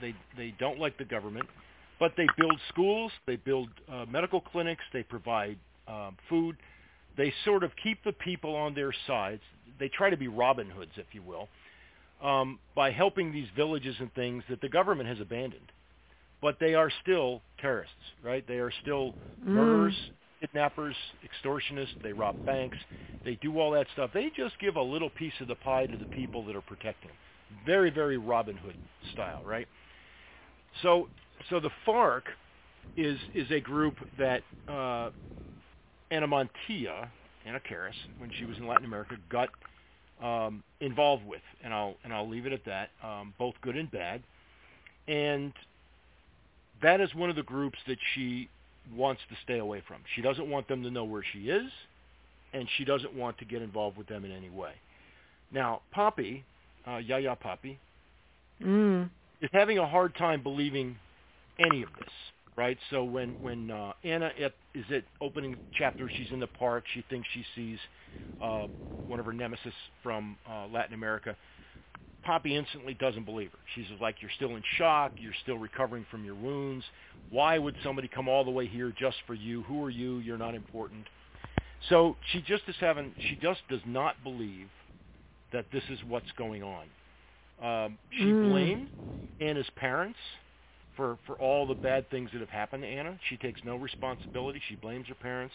They 0.01 0.15
they 0.37 0.55
don't 0.59 0.79
like 0.79 0.99
the 0.99 1.05
government, 1.05 1.49
but 2.01 2.13
they 2.17 2.27
build 2.37 2.59
schools, 2.69 3.13
they 3.27 3.37
build 3.37 3.69
uh, 3.89 4.07
medical 4.11 4.41
clinics, 4.41 4.83
they 4.93 5.03
provide 5.03 5.57
um, 5.89 6.17
food. 6.29 6.57
They 7.17 7.33
sort 7.45 7.63
of 7.63 7.71
keep 7.83 8.03
the 8.05 8.13
people 8.13 8.57
on 8.57 8.75
their 8.75 8.93
sides. 9.07 9.43
They 9.79 9.89
try 9.89 10.11
to 10.11 10.17
be 10.17 10.29
Robin 10.29 10.69
Hoods, 10.71 10.93
if 10.97 11.07
you 11.13 11.23
will, 11.23 11.49
um, 12.27 12.59
by 12.75 12.91
helping 12.91 13.33
these 13.33 13.49
villages 13.55 13.95
and 14.01 14.13
things 14.15 14.43
that 14.49 14.61
the 14.61 14.69
government 14.69 15.09
has 15.09 15.21
abandoned. 15.21 15.71
But 16.41 16.57
they 16.59 16.75
are 16.75 16.91
still 17.03 17.43
terrorists, 17.61 17.95
right? 18.25 18.47
They 18.47 18.59
are 18.59 18.73
still 18.83 19.15
Mm. 19.45 19.57
kidnappers, 20.41 20.97
extortionists. 21.23 21.95
They 22.03 22.13
rob 22.13 22.37
banks. 22.47 22.79
They 23.25 23.37
do 23.37 23.61
all 23.61 23.73
that 23.73 23.87
stuff. 23.93 24.11
They 24.13 24.31
just 24.31 24.59
give 24.59 24.77
a 24.77 24.83
little 24.83 25.11
piece 25.11 25.39
of 25.41 25.49
the 25.49 25.55
pie 25.57 25.87
to 25.87 25.97
the 25.97 26.07
people 26.07 26.45
that 26.47 26.57
are 26.57 26.63
protecting 26.63 27.09
them. 27.09 27.17
Very, 27.67 27.91
very 27.91 28.17
Robin 28.17 28.57
Hood 28.57 28.77
style, 29.13 29.43
right? 29.45 29.69
So, 30.83 31.09
so 31.51 31.61
the 31.61 31.71
FARC 31.87 32.23
is 32.97 33.19
is 33.35 33.51
a 33.51 33.61
group 33.61 33.95
that 34.19 34.43
uh, 34.69 35.11
Anna 36.11 36.27
Montilla, 36.27 37.09
Anna 37.47 37.61
Karis, 37.61 37.93
when 38.19 38.31
she 38.39 38.45
was 38.45 38.57
in 38.59 38.67
Latin 38.67 38.85
America, 38.85 39.17
got 39.31 39.49
um, 40.23 40.63
involved 40.81 41.27
with, 41.27 41.43
and 41.65 41.73
I'll 41.73 41.95
and 42.05 42.13
I'll 42.13 42.29
leave 42.29 42.47
it 42.47 42.53
at 42.53 42.65
that. 42.65 42.91
Um, 43.03 43.35
both 43.39 43.55
good 43.63 43.77
and 43.77 43.91
bad, 43.91 44.23
and 45.09 45.53
that 46.83 47.01
is 47.01 47.15
one 47.15 47.31
of 47.31 47.37
the 47.37 47.43
groups 47.43 47.79
that 47.87 47.99
she 48.15 48.49
wants 48.95 49.23
to 49.31 49.37
stay 49.45 49.59
away 49.59 49.83
from. 49.87 49.99
She 50.15 50.23
doesn't 50.23 50.49
want 50.49 50.69
them 50.69 50.83
to 50.83 50.91
know 50.91 51.05
where 51.05 51.25
she 51.33 51.49
is, 51.49 51.71
and 52.53 52.69
she 52.77 52.85
doesn't 52.85 53.15
want 53.15 53.39
to 53.39 53.45
get 53.45 53.63
involved 53.63 53.97
with 53.97 54.09
them 54.09 54.25
in 54.25 54.33
any 54.33 54.51
way. 54.51 54.73
Now, 55.53 55.83
Poppy, 55.93 56.45
uh, 56.89 56.97
Yaya 56.97 57.37
Poppy, 57.37 57.79
Mm. 58.63 59.11
is 59.41 59.51
having 59.53 59.79
a 59.79 59.87
hard 59.87 60.15
time 60.15 60.43
believing 60.43 60.97
any 61.59 61.83
of 61.83 61.89
this, 61.97 62.11
right? 62.57 62.79
So 62.91 63.03
when 63.05 63.41
when 63.43 63.71
uh, 63.71 63.93
Anna 64.05 64.31
at, 64.41 64.55
is 64.75 64.85
at 64.93 65.05
opening 65.21 65.59
chapter, 65.77 66.09
she's 66.17 66.31
in 66.31 66.41
the 66.41 66.47
park. 66.47 66.85
She 66.95 67.03
thinks 67.11 67.27
she 67.33 67.45
sees 67.55 67.79
uh, 68.41 68.69
one 69.07 69.19
of 69.19 69.27
her 69.27 69.33
nemesis 69.33 69.75
from 70.03 70.37
uh, 70.49 70.67
Latin 70.69 70.95
America. 70.95 71.37
Poppy 72.23 72.57
instantly 72.57 72.95
doesn't 72.95 73.25
believe 73.25 73.51
her. 73.51 73.59
She's 73.75 73.87
like, 74.01 74.17
"You're 74.21 74.31
still 74.37 74.55
in 74.57 74.63
shock. 74.79 75.15
You're 75.19 75.35
still 75.43 75.59
recovering 75.59 76.07
from 76.11 76.25
your 76.25 76.37
wounds. 76.37 76.85
Why 77.31 77.59
would 77.59 77.75
somebody 77.83 78.09
come 78.09 78.29
all 78.29 78.45
the 78.45 78.51
way 78.51 78.67
here 78.67 78.93
just 78.97 79.17
for 79.27 79.35
you? 79.35 79.63
Who 79.63 79.83
are 79.83 79.91
you? 79.91 80.19
You're 80.19 80.39
not 80.39 80.55
important." 80.55 81.07
So 81.89 82.17
she 82.31 82.41
just 82.43 82.63
is 82.69 82.77
having. 82.79 83.13
She 83.29 83.37
just 83.37 83.61
does 83.69 83.81
not 83.85 84.23
believe 84.23 84.69
that 85.53 85.67
this 85.73 85.83
is 85.91 85.99
what's 86.09 86.31
going 86.33 86.63
on. 86.63 86.87
Um, 87.61 87.99
she 88.11 88.33
Mm. 88.33 88.41
blamed 88.51 88.91
Anna's 89.41 89.71
parents 89.71 90.19
for 90.97 91.17
for 91.27 91.37
all 91.37 91.67
the 91.67 91.75
bad 91.75 92.09
things 92.11 92.31
that 92.33 92.41
have 92.41 92.51
happened 92.51 92.83
to 92.83 92.89
Anna. 92.89 93.19
She 93.29 93.37
takes 93.37 93.63
no 93.65 93.77
responsibility. 93.77 94.61
She 94.69 94.77
blames 94.77 95.09
her 95.09 95.15
parents, 95.15 95.55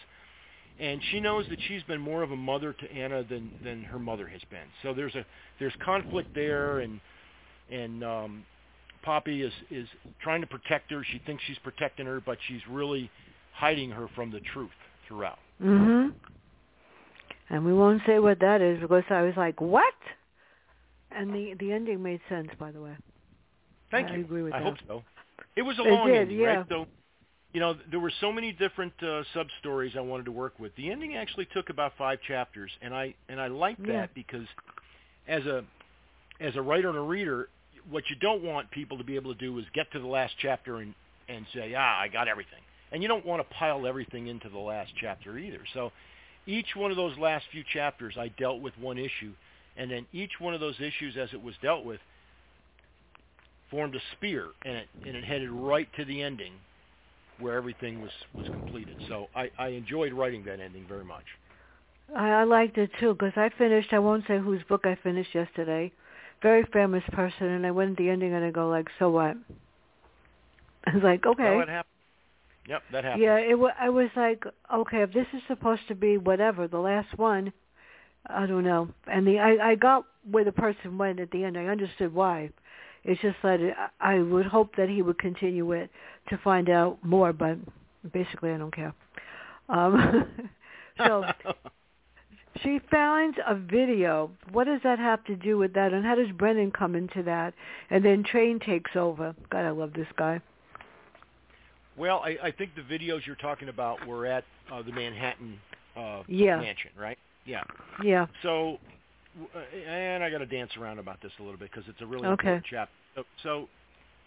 and 0.78 1.02
she 1.10 1.20
knows 1.20 1.46
that 1.48 1.58
she's 1.68 1.82
been 1.84 2.00
more 2.00 2.22
of 2.22 2.32
a 2.32 2.36
mother 2.36 2.72
to 2.72 2.92
Anna 2.92 3.22
than 3.22 3.52
than 3.62 3.84
her 3.84 3.98
mother 3.98 4.26
has 4.26 4.42
been. 4.50 4.66
So 4.82 4.94
there's 4.94 5.14
a 5.14 5.24
there's 5.58 5.74
conflict 5.76 6.34
there, 6.34 6.80
and 6.80 7.00
and 7.70 8.02
um, 8.04 8.46
Poppy 9.02 9.42
is 9.42 9.52
is 9.70 9.88
trying 10.20 10.40
to 10.40 10.46
protect 10.46 10.90
her. 10.90 11.04
She 11.04 11.18
thinks 11.20 11.42
she's 11.44 11.58
protecting 11.58 12.06
her, 12.06 12.20
but 12.20 12.38
she's 12.48 12.66
really 12.68 13.10
hiding 13.52 13.90
her 13.90 14.08
from 14.14 14.30
the 14.30 14.40
truth 14.40 14.70
throughout. 15.06 15.38
Mhm. 15.60 16.12
And 17.50 17.64
we 17.64 17.72
won't 17.72 18.02
say 18.06 18.18
what 18.18 18.40
that 18.40 18.60
is 18.60 18.80
because 18.80 19.04
I 19.10 19.22
was 19.22 19.34
like, 19.36 19.60
"What?" 19.60 19.94
And 21.10 21.32
the 21.34 21.54
the 21.58 21.72
ending 21.72 22.02
made 22.02 22.20
sense, 22.28 22.48
by 22.58 22.70
the 22.70 22.80
way. 22.80 22.96
Thank 23.90 24.08
I 24.08 24.16
you. 24.16 24.20
agree 24.20 24.42
with 24.42 24.54
I 24.54 24.58
that. 24.58 24.64
hope 24.64 24.76
so. 24.86 25.02
It 25.56 25.62
was 25.62 25.78
a 25.78 25.82
It 25.82 25.90
long 25.90 26.08
did, 26.08 26.22
ending, 26.22 26.38
yeah. 26.38 26.46
right? 26.58 26.66
So, 26.68 26.86
you 27.52 27.60
know, 27.60 27.74
there 27.90 28.00
were 28.00 28.12
so 28.20 28.30
many 28.30 28.52
different 28.52 28.92
uh, 29.02 29.22
sub 29.32 29.46
stories 29.60 29.94
I 29.96 30.00
wanted 30.00 30.26
to 30.26 30.32
work 30.32 30.58
with. 30.58 30.74
The 30.76 30.90
ending 30.90 31.16
actually 31.16 31.46
took 31.46 31.70
about 31.70 31.92
five 31.96 32.18
chapters, 32.26 32.70
and 32.82 32.94
I 32.94 33.14
and 33.28 33.40
I 33.40 33.46
liked 33.48 33.80
Yeah. 33.80 34.00
that 34.00 34.14
because 34.14 34.46
as 35.26 35.46
a 35.46 35.64
as 36.40 36.54
a 36.56 36.62
writer 36.62 36.88
and 36.90 36.98
a 36.98 37.02
reader, 37.02 37.48
what 37.90 38.04
you 38.10 38.16
don't 38.16 38.42
want 38.44 38.70
people 38.70 38.98
to 38.98 39.04
be 39.04 39.16
able 39.16 39.32
to 39.32 39.40
do 39.40 39.58
is 39.58 39.64
get 39.74 39.90
to 39.92 39.98
the 39.98 40.06
last 40.06 40.34
chapter 40.38 40.76
and 40.76 40.94
and 41.28 41.46
say, 41.54 41.74
ah, 41.74 41.98
I 42.00 42.08
got 42.08 42.28
everything, 42.28 42.60
and 42.92 43.02
you 43.02 43.08
don't 43.08 43.24
want 43.24 43.46
to 43.46 43.54
pile 43.54 43.86
everything 43.86 44.26
into 44.28 44.48
the 44.50 44.58
last 44.58 44.92
chapter 45.00 45.38
either. 45.38 45.60
So, 45.74 45.92
each 46.48 46.74
one 46.74 46.90
of 46.90 46.96
those 46.96 47.16
last 47.18 47.44
few 47.52 47.62
chapters, 47.62 48.14
I 48.18 48.28
dealt 48.28 48.62
with 48.62 48.72
one 48.78 48.96
issue, 48.98 49.32
and 49.76 49.90
then 49.90 50.06
each 50.12 50.40
one 50.40 50.54
of 50.54 50.60
those 50.60 50.76
issues, 50.80 51.16
as 51.16 51.28
it 51.32 51.42
was 51.42 51.54
dealt 51.62 51.84
with, 51.84 52.00
formed 53.70 53.94
a 53.94 54.00
spear, 54.16 54.48
and 54.64 54.78
it 54.78 54.88
and 55.04 55.14
it 55.14 55.24
headed 55.24 55.50
right 55.50 55.88
to 55.96 56.06
the 56.06 56.22
ending, 56.22 56.54
where 57.38 57.54
everything 57.54 58.00
was 58.00 58.10
was 58.34 58.46
completed. 58.52 58.96
So 59.08 59.28
I 59.36 59.50
I 59.58 59.68
enjoyed 59.68 60.12
writing 60.14 60.42
that 60.46 60.58
ending 60.58 60.86
very 60.88 61.04
much. 61.04 61.24
I, 62.16 62.30
I 62.30 62.44
liked 62.44 62.78
it 62.78 62.90
too 62.98 63.12
because 63.12 63.34
I 63.36 63.50
finished. 63.58 63.92
I 63.92 63.98
won't 63.98 64.24
say 64.26 64.38
whose 64.38 64.62
book 64.64 64.86
I 64.86 64.96
finished 65.02 65.34
yesterday. 65.34 65.92
Very 66.42 66.64
famous 66.72 67.04
person, 67.12 67.48
and 67.48 67.66
I 67.66 67.72
went 67.72 67.90
at 67.90 67.96
the 67.98 68.08
ending 68.08 68.32
and 68.32 68.42
I 68.42 68.50
go 68.50 68.70
like, 68.70 68.88
"So 68.98 69.10
what?" 69.10 69.36
I 70.86 70.94
was 70.94 71.02
like, 71.02 71.26
"Okay." 71.26 71.42
Well, 71.42 71.58
that 71.58 71.68
happened. 71.68 71.97
Yep, 72.68 72.82
that 72.92 73.04
happened. 73.04 73.22
Yeah, 73.22 73.38
it. 73.38 73.58
wa 73.58 73.70
I 73.80 73.88
was 73.88 74.10
like, 74.14 74.44
okay, 74.72 75.02
if 75.02 75.12
this 75.12 75.26
is 75.32 75.40
supposed 75.48 75.82
to 75.88 75.94
be 75.94 76.18
whatever, 76.18 76.68
the 76.68 76.78
last 76.78 77.16
one, 77.16 77.52
I 78.26 78.44
don't 78.46 78.64
know. 78.64 78.90
And 79.06 79.26
the 79.26 79.38
I, 79.38 79.70
I 79.70 79.74
got 79.74 80.04
where 80.30 80.44
the 80.44 80.52
person 80.52 80.98
went 80.98 81.18
at 81.18 81.30
the 81.30 81.44
end. 81.44 81.56
I 81.56 81.64
understood 81.64 82.12
why. 82.12 82.50
It's 83.04 83.20
just 83.22 83.36
that 83.42 83.60
it, 83.60 83.74
I 84.00 84.18
would 84.18 84.44
hope 84.44 84.76
that 84.76 84.90
he 84.90 85.00
would 85.00 85.18
continue 85.18 85.72
it 85.72 85.90
to 86.28 86.38
find 86.38 86.68
out 86.68 86.98
more, 87.02 87.32
but 87.32 87.56
basically 88.12 88.50
I 88.50 88.58
don't 88.58 88.74
care. 88.74 88.92
Um, 89.70 90.28
so 90.98 91.24
she 92.62 92.80
finds 92.90 93.38
a 93.46 93.54
video. 93.54 94.30
What 94.52 94.64
does 94.64 94.80
that 94.84 94.98
have 94.98 95.24
to 95.24 95.36
do 95.36 95.56
with 95.56 95.72
that? 95.72 95.94
And 95.94 96.04
how 96.04 96.16
does 96.16 96.30
Brennan 96.36 96.70
come 96.72 96.94
into 96.94 97.22
that? 97.22 97.54
And 97.88 98.04
then 98.04 98.24
Train 98.24 98.60
takes 98.60 98.90
over. 98.94 99.34
God, 99.48 99.64
I 99.64 99.70
love 99.70 99.94
this 99.94 100.08
guy. 100.18 100.42
Well, 101.98 102.20
I, 102.24 102.36
I 102.42 102.50
think 102.52 102.70
the 102.76 102.82
videos 102.82 103.26
you're 103.26 103.36
talking 103.36 103.68
about 103.68 104.06
were 104.06 104.24
at 104.26 104.44
uh, 104.72 104.82
the 104.82 104.92
Manhattan 104.92 105.58
uh, 105.96 106.22
Yeah. 106.28 106.58
mansion, 106.58 106.90
right? 106.96 107.18
Yeah. 107.44 107.62
Yeah. 108.02 108.26
So, 108.42 108.78
uh, 109.54 109.58
and 109.76 110.22
I 110.22 110.30
got 110.30 110.38
to 110.38 110.46
dance 110.46 110.70
around 110.76 111.00
about 111.00 111.20
this 111.20 111.32
a 111.40 111.42
little 111.42 111.58
bit 111.58 111.70
because 111.72 111.88
it's 111.88 112.00
a 112.00 112.06
really 112.06 112.28
Okay. 112.28 112.32
important 112.32 112.66
chapter. 112.70 112.92
So, 113.16 113.24
so 113.42 113.68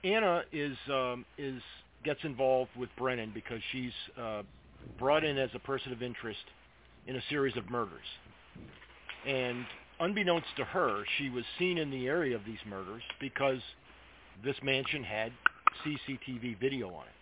Anna 0.03 0.43
is 0.51 0.75
um, 0.89 1.25
is 1.37 1.61
gets 2.03 2.19
involved 2.23 2.71
with 2.75 2.89
Brennan 2.97 3.31
because 3.33 3.61
she's 3.71 3.93
uh, 4.19 4.41
brought 4.99 5.23
in 5.23 5.37
as 5.37 5.49
a 5.53 5.59
person 5.59 5.93
of 5.93 6.01
interest 6.01 6.39
in 7.07 7.15
a 7.15 7.21
series 7.29 7.55
of 7.55 7.69
murders, 7.69 8.05
and 9.25 9.65
unbeknownst 9.99 10.47
to 10.57 10.65
her, 10.65 11.03
she 11.17 11.29
was 11.29 11.45
seen 11.59 11.77
in 11.77 11.91
the 11.91 12.07
area 12.07 12.35
of 12.35 12.43
these 12.45 12.59
murders 12.67 13.03
because 13.19 13.59
this 14.43 14.55
mansion 14.63 15.03
had 15.03 15.31
CCTV 15.85 16.59
video 16.59 16.87
on 16.87 17.03
it. 17.03 17.20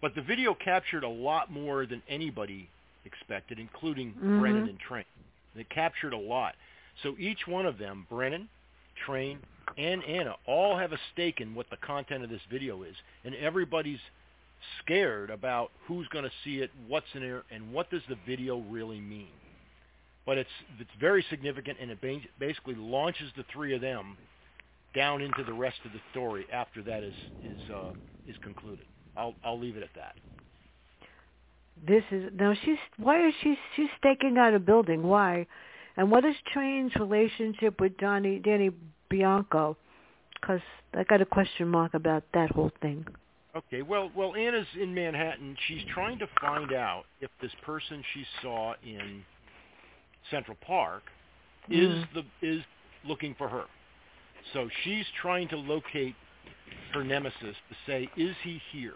But 0.00 0.14
the 0.14 0.22
video 0.22 0.54
captured 0.54 1.04
a 1.04 1.08
lot 1.08 1.50
more 1.50 1.86
than 1.86 2.02
anybody 2.08 2.68
expected, 3.04 3.58
including 3.58 4.14
Mhm. 4.14 4.38
Brennan 4.38 4.68
and 4.68 4.80
Train. 4.80 5.04
It 5.54 5.68
captured 5.70 6.12
a 6.12 6.18
lot. 6.18 6.54
So 7.02 7.16
each 7.18 7.46
one 7.46 7.66
of 7.66 7.78
them, 7.78 8.06
Brennan, 8.10 8.48
Train, 8.94 9.42
and 9.76 10.04
Anna, 10.04 10.36
all 10.46 10.76
have 10.76 10.92
a 10.92 10.98
stake 11.12 11.40
in 11.40 11.54
what 11.54 11.68
the 11.70 11.76
content 11.78 12.24
of 12.24 12.30
this 12.30 12.42
video 12.44 12.82
is, 12.82 12.96
and 13.24 13.34
everybody's 13.36 14.00
scared 14.78 15.30
about 15.30 15.70
who's 15.86 16.08
going 16.08 16.24
to 16.24 16.32
see 16.44 16.60
it, 16.62 16.70
what's 16.88 17.14
in 17.14 17.20
there, 17.20 17.44
and 17.50 17.72
what 17.72 17.90
does 17.90 18.04
the 18.06 18.16
video 18.26 18.58
really 18.58 19.00
mean. 19.00 19.32
But 20.24 20.38
it's 20.38 20.50
it's 20.78 20.90
very 20.98 21.22
significant, 21.30 21.78
and 21.80 21.90
it 21.90 22.00
ba- 22.00 22.28
basically 22.38 22.74
launches 22.74 23.32
the 23.34 23.44
three 23.44 23.74
of 23.74 23.80
them 23.80 24.16
down 24.94 25.22
into 25.22 25.44
the 25.44 25.52
rest 25.52 25.78
of 25.84 25.92
the 25.92 26.00
story 26.10 26.46
after 26.52 26.82
that 26.82 27.02
is 27.02 27.14
is 27.42 27.60
uh, 27.70 27.92
is 28.26 28.36
concluded. 28.38 28.86
I'll 29.16 29.34
I'll 29.44 29.58
leave 29.58 29.76
it 29.76 29.82
at 29.82 29.94
that. 29.94 30.14
This 31.86 32.04
is 32.10 32.30
now 32.34 32.54
she's 32.64 32.78
why 32.96 33.26
is 33.26 33.34
she 33.42 33.56
she's 33.74 33.88
staking 33.98 34.38
out 34.38 34.54
a 34.54 34.58
building? 34.58 35.02
Why? 35.02 35.46
And 35.96 36.10
what 36.10 36.24
is 36.24 36.34
Train's 36.52 36.94
relationship 36.96 37.80
with 37.80 37.98
Johnny 37.98 38.38
Danny 38.38 38.70
Bianco? 39.08 39.76
Because 40.40 40.60
I 40.94 41.04
got 41.04 41.20
a 41.20 41.26
question 41.26 41.68
mark 41.68 41.94
about 41.94 42.24
that 42.34 42.50
whole 42.52 42.72
thing. 42.82 43.06
Okay, 43.56 43.80
well, 43.80 44.10
well, 44.14 44.34
Anna's 44.34 44.66
in 44.78 44.92
Manhattan. 44.92 45.56
She's 45.66 45.82
trying 45.94 46.18
to 46.18 46.26
find 46.42 46.74
out 46.74 47.04
if 47.22 47.30
this 47.40 47.52
person 47.64 48.04
she 48.12 48.24
saw 48.42 48.74
in 48.84 49.24
Central 50.30 50.58
Park 50.66 51.04
is 51.70 51.88
Mm. 51.88 52.08
the 52.14 52.24
is 52.42 52.62
looking 53.04 53.34
for 53.34 53.48
her. 53.48 53.64
So 54.52 54.68
she's 54.84 55.06
trying 55.22 55.48
to 55.48 55.56
locate 55.56 56.14
her 56.92 57.02
nemesis 57.02 57.56
to 57.68 57.74
say, 57.86 58.08
is 58.16 58.36
he 58.42 58.60
here? 58.72 58.94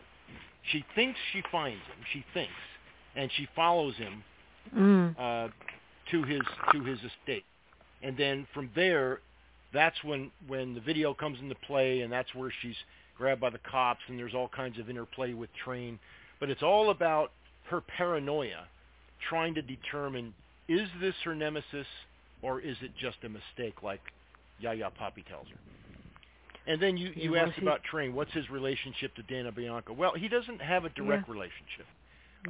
She 0.73 0.85
thinks 0.94 1.18
she 1.33 1.42
finds 1.51 1.83
him. 1.87 2.05
She 2.12 2.25
thinks, 2.35 2.53
and 3.16 3.31
she 3.37 3.49
follows 3.55 3.94
him 3.96 4.23
Mm. 4.77 5.14
uh, 5.18 5.49
to 6.11 6.23
his 6.23 6.42
to 6.73 6.85
his 6.85 6.99
estate, 7.03 7.44
and 8.03 8.16
then 8.16 8.46
from 8.53 8.70
there, 8.75 9.20
that's 9.73 9.96
when 10.05 10.31
when 10.46 10.75
the 10.75 10.81
video 10.81 11.14
comes 11.14 11.40
into 11.40 11.55
play, 11.66 12.03
and 12.03 12.12
that's 12.12 12.33
where 12.35 12.53
she's 12.61 12.77
grabbed 13.16 13.40
by 13.40 13.51
the 13.51 13.59
cops, 13.59 14.01
and 14.09 14.18
there's 14.18 14.35
all 14.35 14.49
kinds 14.49 14.79
of 14.79 14.88
interplay 14.88 15.33
with 15.33 15.51
Train, 15.64 15.99
but 16.38 16.51
it's 16.51 16.62
all 16.62 16.90
about 16.90 17.33
her 17.68 17.81
paranoia, 17.81 18.66
trying 19.29 19.55
to 19.55 19.62
determine 19.62 20.35
is 20.68 20.88
this 21.01 21.14
her 21.25 21.35
nemesis 21.35 21.87
or 22.42 22.61
is 22.61 22.77
it 22.83 22.92
just 22.96 23.18
a 23.25 23.29
mistake, 23.29 23.83
like 23.83 24.01
Yaya 24.61 24.90
Poppy 24.99 25.25
tells 25.29 25.46
her. 25.49 25.57
And 26.66 26.81
then 26.81 26.96
you, 26.96 27.12
you 27.16 27.37
asked 27.37 27.59
about 27.59 27.83
Train. 27.85 28.14
What's 28.14 28.33
his 28.33 28.49
relationship 28.51 29.14
to 29.16 29.23
Dana 29.23 29.53
Bianca? 29.53 29.92
Well, 29.92 30.14
he 30.14 30.29
doesn't 30.29 30.61
have 30.61 30.85
a 30.85 30.90
direct 30.90 31.29
relationship. 31.29 31.87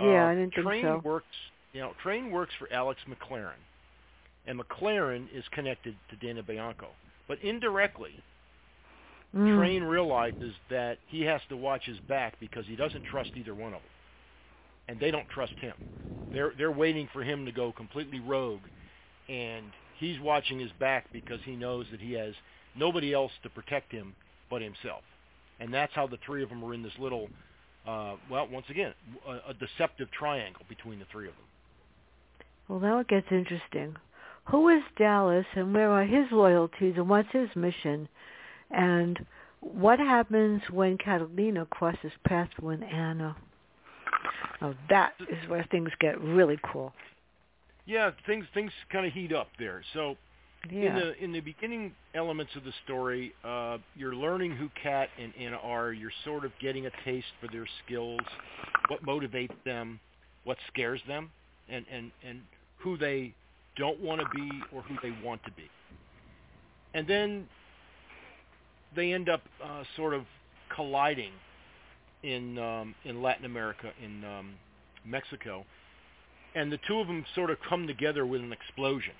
Yeah, 0.00 0.26
Uh, 0.26 0.26
I 0.26 0.34
didn't 0.34 0.54
think 0.54 0.64
Train 0.66 0.82
so. 0.82 1.00
works, 1.04 1.26
you 1.72 1.80
know, 1.80 1.92
Train 2.02 2.30
works 2.30 2.52
for 2.58 2.72
Alex 2.72 3.00
McLaren, 3.08 3.60
and 4.46 4.60
McLaren 4.60 5.26
is 5.32 5.44
connected 5.52 5.96
to 6.10 6.16
Dana 6.16 6.42
Bianco. 6.42 6.88
But 7.28 7.38
indirectly, 7.42 8.24
Mm. 9.34 9.56
Train 9.56 9.82
realizes 9.84 10.54
that 10.70 10.98
he 11.06 11.22
has 11.22 11.40
to 11.48 11.56
watch 11.56 11.84
his 11.84 11.98
back 12.08 12.38
because 12.40 12.66
he 12.66 12.76
doesn't 12.76 13.04
trust 13.04 13.30
either 13.36 13.54
one 13.54 13.74
of 13.74 13.80
them, 13.82 13.90
and 14.88 15.00
they 15.00 15.10
don't 15.12 15.28
trust 15.28 15.52
him. 15.60 15.74
They're 16.32 16.52
they're 16.58 16.72
waiting 16.72 17.08
for 17.12 17.22
him 17.22 17.44
to 17.46 17.52
go 17.52 17.72
completely 17.72 18.20
rogue, 18.20 18.62
and 19.28 19.72
he's 19.98 20.18
watching 20.20 20.58
his 20.58 20.72
back 20.80 21.06
because 21.12 21.40
he 21.44 21.56
knows 21.56 21.86
that 21.92 22.00
he 22.00 22.12
has 22.14 22.34
nobody 22.80 23.12
else 23.14 23.30
to 23.44 23.50
protect 23.50 23.92
him 23.92 24.14
but 24.50 24.60
himself, 24.62 25.02
and 25.60 25.72
that's 25.72 25.94
how 25.94 26.06
the 26.06 26.18
three 26.26 26.42
of 26.42 26.48
them 26.48 26.64
are 26.64 26.74
in 26.74 26.82
this 26.82 26.98
little, 26.98 27.28
uh, 27.86 28.14
well, 28.30 28.48
once 28.50 28.66
again, 28.70 28.92
a, 29.28 29.50
a 29.50 29.54
deceptive 29.54 30.10
triangle 30.10 30.62
between 30.68 30.98
the 30.98 31.06
three 31.12 31.28
of 31.28 31.34
them. 31.34 31.44
Well, 32.68 32.80
now 32.80 32.98
it 32.98 33.08
gets 33.08 33.26
interesting. 33.30 33.94
Who 34.50 34.68
is 34.70 34.82
Dallas, 34.96 35.46
and 35.54 35.72
where 35.74 35.90
are 35.90 36.04
his 36.04 36.26
loyalties, 36.32 36.94
and 36.96 37.08
what's 37.08 37.30
his 37.30 37.48
mission? 37.54 38.08
And 38.70 39.24
what 39.60 39.98
happens 39.98 40.62
when 40.70 40.96
Catalina 40.98 41.66
crosses 41.66 42.12
paths 42.26 42.52
with 42.60 42.80
Anna? 42.82 43.36
Now 44.60 44.74
that 44.88 45.12
is 45.20 45.48
where 45.48 45.66
things 45.70 45.90
get 46.00 46.20
really 46.20 46.58
cool. 46.72 46.92
Yeah, 47.86 48.10
things 48.26 48.46
things 48.54 48.72
kind 48.90 49.06
of 49.06 49.12
heat 49.12 49.32
up 49.32 49.48
there. 49.58 49.82
So 49.94 50.16
Yeah. 50.68 50.88
in 50.88 50.94
the 50.94 51.24
in 51.24 51.32
the 51.32 51.40
beginning 51.40 51.92
elements 52.14 52.54
of 52.54 52.64
the 52.64 52.72
story, 52.84 53.32
uh, 53.44 53.78
you're 53.94 54.14
learning 54.14 54.52
who 54.52 54.68
Kat 54.82 55.08
and 55.18 55.32
Anna 55.38 55.56
are. 55.56 55.92
You're 55.92 56.12
sort 56.24 56.44
of 56.44 56.52
getting 56.60 56.86
a 56.86 56.90
taste 57.04 57.26
for 57.40 57.48
their 57.50 57.66
skills, 57.84 58.20
what 58.88 59.02
motivates 59.04 59.54
them, 59.64 59.98
what 60.44 60.58
scares 60.68 61.00
them, 61.08 61.30
and 61.68 61.86
and 61.90 62.10
and 62.26 62.42
who 62.78 62.98
they 62.98 63.34
don't 63.76 64.00
want 64.00 64.20
to 64.20 64.26
be 64.34 64.50
or 64.72 64.82
who 64.82 64.96
they 65.02 65.16
want 65.24 65.42
to 65.44 65.50
be. 65.52 65.70
And 66.92 67.08
then 67.08 67.48
they 68.94 69.12
end 69.12 69.30
up 69.30 69.42
uh, 69.64 69.84
sort 69.96 70.12
of 70.12 70.24
colliding 70.74 71.32
in 72.22 72.58
um, 72.58 72.94
in 73.06 73.22
Latin 73.22 73.46
America, 73.46 73.92
in 74.04 74.24
um, 74.24 74.50
Mexico, 75.06 75.64
and 76.54 76.70
the 76.70 76.78
two 76.86 77.00
of 77.00 77.06
them 77.06 77.24
sort 77.34 77.50
of 77.50 77.56
come 77.66 77.86
together 77.86 78.26
with 78.26 78.42
an 78.42 78.52
explosion 78.52 79.14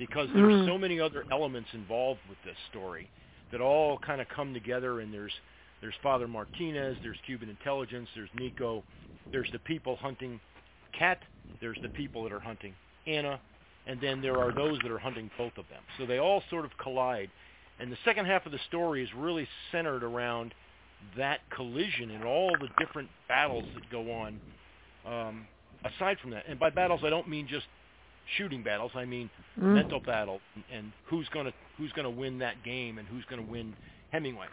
because 0.00 0.28
there's 0.32 0.54
Mm. 0.54 0.66
so 0.66 0.78
many 0.78 0.98
other 0.98 1.26
elements 1.30 1.68
involved 1.74 2.20
with 2.26 2.42
this 2.42 2.56
story 2.70 3.08
that 3.52 3.60
all 3.60 3.98
kind 3.98 4.20
of 4.20 4.28
come 4.30 4.52
together 4.54 5.00
and 5.00 5.12
there's 5.14 5.38
there's 5.82 5.94
Father 6.02 6.28
Martinez, 6.28 6.98
there's 7.02 7.18
Cuban 7.24 7.48
intelligence, 7.48 8.08
there's 8.14 8.28
Nico, 8.34 8.84
there's 9.30 9.50
the 9.52 9.58
people 9.60 9.96
hunting 9.96 10.40
Kat, 10.92 11.22
there's 11.60 11.78
the 11.82 11.88
people 11.90 12.22
that 12.24 12.32
are 12.32 12.40
hunting 12.40 12.74
Anna, 13.06 13.40
and 13.86 14.00
then 14.00 14.20
there 14.20 14.38
are 14.38 14.52
those 14.52 14.78
that 14.82 14.90
are 14.90 14.98
hunting 14.98 15.30
both 15.38 15.56
of 15.56 15.68
them. 15.68 15.82
So 15.96 16.04
they 16.06 16.18
all 16.18 16.42
sort 16.50 16.64
of 16.64 16.76
collide. 16.78 17.30
And 17.78 17.90
the 17.90 17.96
second 18.04 18.26
half 18.26 18.44
of 18.44 18.52
the 18.52 18.58
story 18.68 19.02
is 19.02 19.08
really 19.14 19.48
centered 19.72 20.02
around 20.02 20.54
that 21.16 21.40
collision 21.50 22.10
and 22.10 22.24
all 22.24 22.54
the 22.60 22.68
different 22.78 23.08
battles 23.26 23.64
that 23.74 23.88
go 23.90 24.12
on 24.12 24.40
um, 25.06 25.46
aside 25.84 26.18
from 26.20 26.30
that. 26.30 26.44
And 26.46 26.58
by 26.58 26.68
battles, 26.70 27.00
I 27.04 27.10
don't 27.10 27.28
mean 27.28 27.46
just 27.48 27.66
shooting 28.36 28.62
battles. 28.62 28.92
I 28.94 29.04
mean 29.04 29.30
Mm. 29.58 29.74
mental 29.74 30.00
battle 30.00 30.40
and, 30.72 30.92
who's 31.06 31.28
gonna 31.30 31.52
who's 31.76 31.92
gonna 31.92 32.08
win 32.10 32.38
that 32.38 32.62
game 32.64 32.98
and 32.98 33.08
who's 33.08 33.24
gonna 33.28 33.42
win 33.42 33.74
Hemingway. 34.10 34.46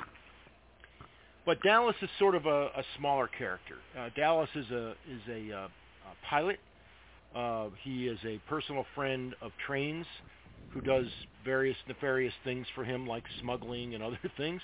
But 1.45 1.61
Dallas 1.61 1.95
is 2.01 2.09
sort 2.19 2.35
of 2.35 2.45
a, 2.45 2.65
a 2.75 2.83
smaller 2.97 3.27
character. 3.27 3.75
Uh, 3.97 4.09
Dallas 4.15 4.49
is 4.55 4.69
a 4.71 4.91
is 5.09 5.21
a, 5.29 5.53
uh, 5.55 5.67
a 5.67 6.25
pilot. 6.29 6.59
Uh, 7.33 7.69
he 7.83 8.07
is 8.07 8.19
a 8.25 8.39
personal 8.49 8.85
friend 8.95 9.33
of 9.41 9.51
Trains, 9.65 10.05
who 10.73 10.81
does 10.81 11.07
various 11.45 11.77
nefarious 11.87 12.33
things 12.43 12.65
for 12.75 12.83
him, 12.83 13.05
like 13.07 13.23
smuggling 13.39 13.93
and 13.95 14.03
other 14.07 14.19
things. 14.35 14.61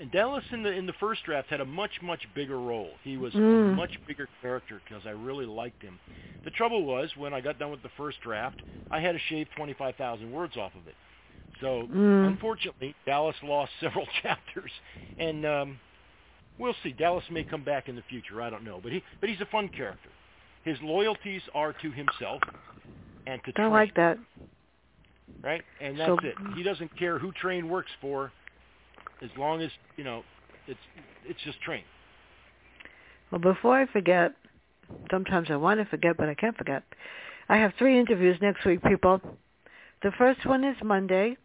And 0.00 0.10
Dallas 0.12 0.44
in 0.52 0.62
the 0.62 0.70
in 0.70 0.86
the 0.86 0.92
first 0.94 1.24
draft 1.24 1.48
had 1.48 1.60
a 1.60 1.64
much 1.64 2.00
much 2.02 2.22
bigger 2.34 2.58
role. 2.60 2.90
He 3.02 3.16
was 3.16 3.34
a 3.34 3.38
Mm. 3.38 3.74
much 3.74 3.90
bigger 4.06 4.28
character 4.40 4.80
because 4.84 5.06
I 5.06 5.10
really 5.10 5.46
liked 5.46 5.82
him. 5.82 5.98
The 6.44 6.50
trouble 6.50 6.84
was 6.84 7.16
when 7.16 7.34
I 7.34 7.40
got 7.40 7.58
done 7.58 7.70
with 7.70 7.82
the 7.82 7.88
first 7.90 8.20
draft, 8.20 8.62
I 8.90 9.00
had 9.00 9.12
to 9.12 9.18
shave 9.18 9.48
25,000 9.56 10.30
words 10.30 10.56
off 10.56 10.74
of 10.76 10.86
it. 10.86 10.94
So 11.60 11.88
Mm. 11.88 12.28
unfortunately, 12.28 12.94
Dallas 13.06 13.36
lost 13.42 13.72
several 13.80 14.06
chapters, 14.22 14.70
and 15.18 15.44
um, 15.44 15.80
we'll 16.58 16.74
see. 16.84 16.92
Dallas 16.92 17.28
may 17.30 17.42
come 17.42 17.62
back 17.64 17.88
in 17.88 17.96
the 17.96 18.02
future. 18.02 18.40
I 18.40 18.50
don't 18.50 18.62
know, 18.64 18.78
but 18.80 18.92
he 18.92 19.02
but 19.20 19.28
he's 19.28 19.40
a 19.40 19.46
fun 19.46 19.68
character. 19.68 20.10
His 20.64 20.80
loyalties 20.82 21.42
are 21.54 21.72
to 21.72 21.90
himself 21.90 22.40
and 23.26 23.42
to 23.44 23.50
I 23.50 23.52
Train, 23.54 23.70
like 23.72 23.94
that. 23.94 24.18
right? 25.42 25.62
And 25.80 25.96
So- 25.98 26.14
that's 26.22 26.26
it. 26.26 26.34
He 26.54 26.62
doesn't 26.62 26.94
care 26.96 27.18
who 27.18 27.32
Train 27.32 27.68
works 27.68 27.90
for, 28.00 28.30
as 29.22 29.30
long 29.36 29.60
as 29.62 29.70
you 29.96 30.04
know 30.04 30.22
it's 30.66 30.80
it's 31.26 31.40
just 31.44 31.60
Train. 31.62 31.82
Well, 33.30 33.40
before 33.40 33.78
I 33.78 33.86
forget, 33.86 34.32
sometimes 35.10 35.48
I 35.50 35.56
want 35.56 35.80
to 35.80 35.86
forget, 35.86 36.16
but 36.16 36.28
I 36.28 36.34
can't 36.34 36.56
forget. 36.56 36.82
I 37.48 37.56
have 37.56 37.72
three 37.78 37.98
interviews 37.98 38.38
next 38.40 38.64
week, 38.64 38.82
people. 38.82 39.20
The 40.02 40.12
first 40.16 40.46
one 40.46 40.64
is 40.64 40.76
Monday, 40.82 41.36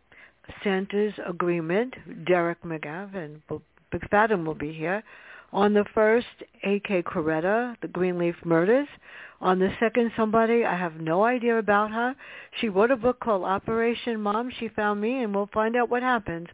Santa's 0.64 1.14
Agreement. 1.28 1.94
Derek 2.26 2.62
McGavin, 2.64 3.42
will- 3.50 3.64
McFadden 3.94 4.46
will 4.46 4.56
be 4.56 4.72
here. 4.72 5.04
On 5.52 5.74
the 5.74 5.86
first, 5.94 6.28
A.K. 6.64 7.04
Coretta, 7.04 7.76
the 7.82 7.88
Greenleaf 7.88 8.36
Murders. 8.44 8.88
On 9.40 9.60
the 9.60 9.72
second, 9.80 10.12
somebody, 10.16 10.66
I 10.66 10.76
have 10.76 10.96
no 11.00 11.24
idea 11.26 11.60
about 11.60 11.92
her. 11.92 12.16
She 12.60 12.70
wrote 12.70 12.92
a 12.92 12.96
book 12.96 13.20
called 13.20 13.44
Operation 13.44 14.20
Mom. 14.20 14.50
She 14.58 14.70
found 14.70 15.00
me, 15.00 15.22
and 15.22 15.36
we'll 15.36 15.50
find 15.54 15.76
out 15.76 15.90
what 15.90 16.02
happened. 16.02 16.50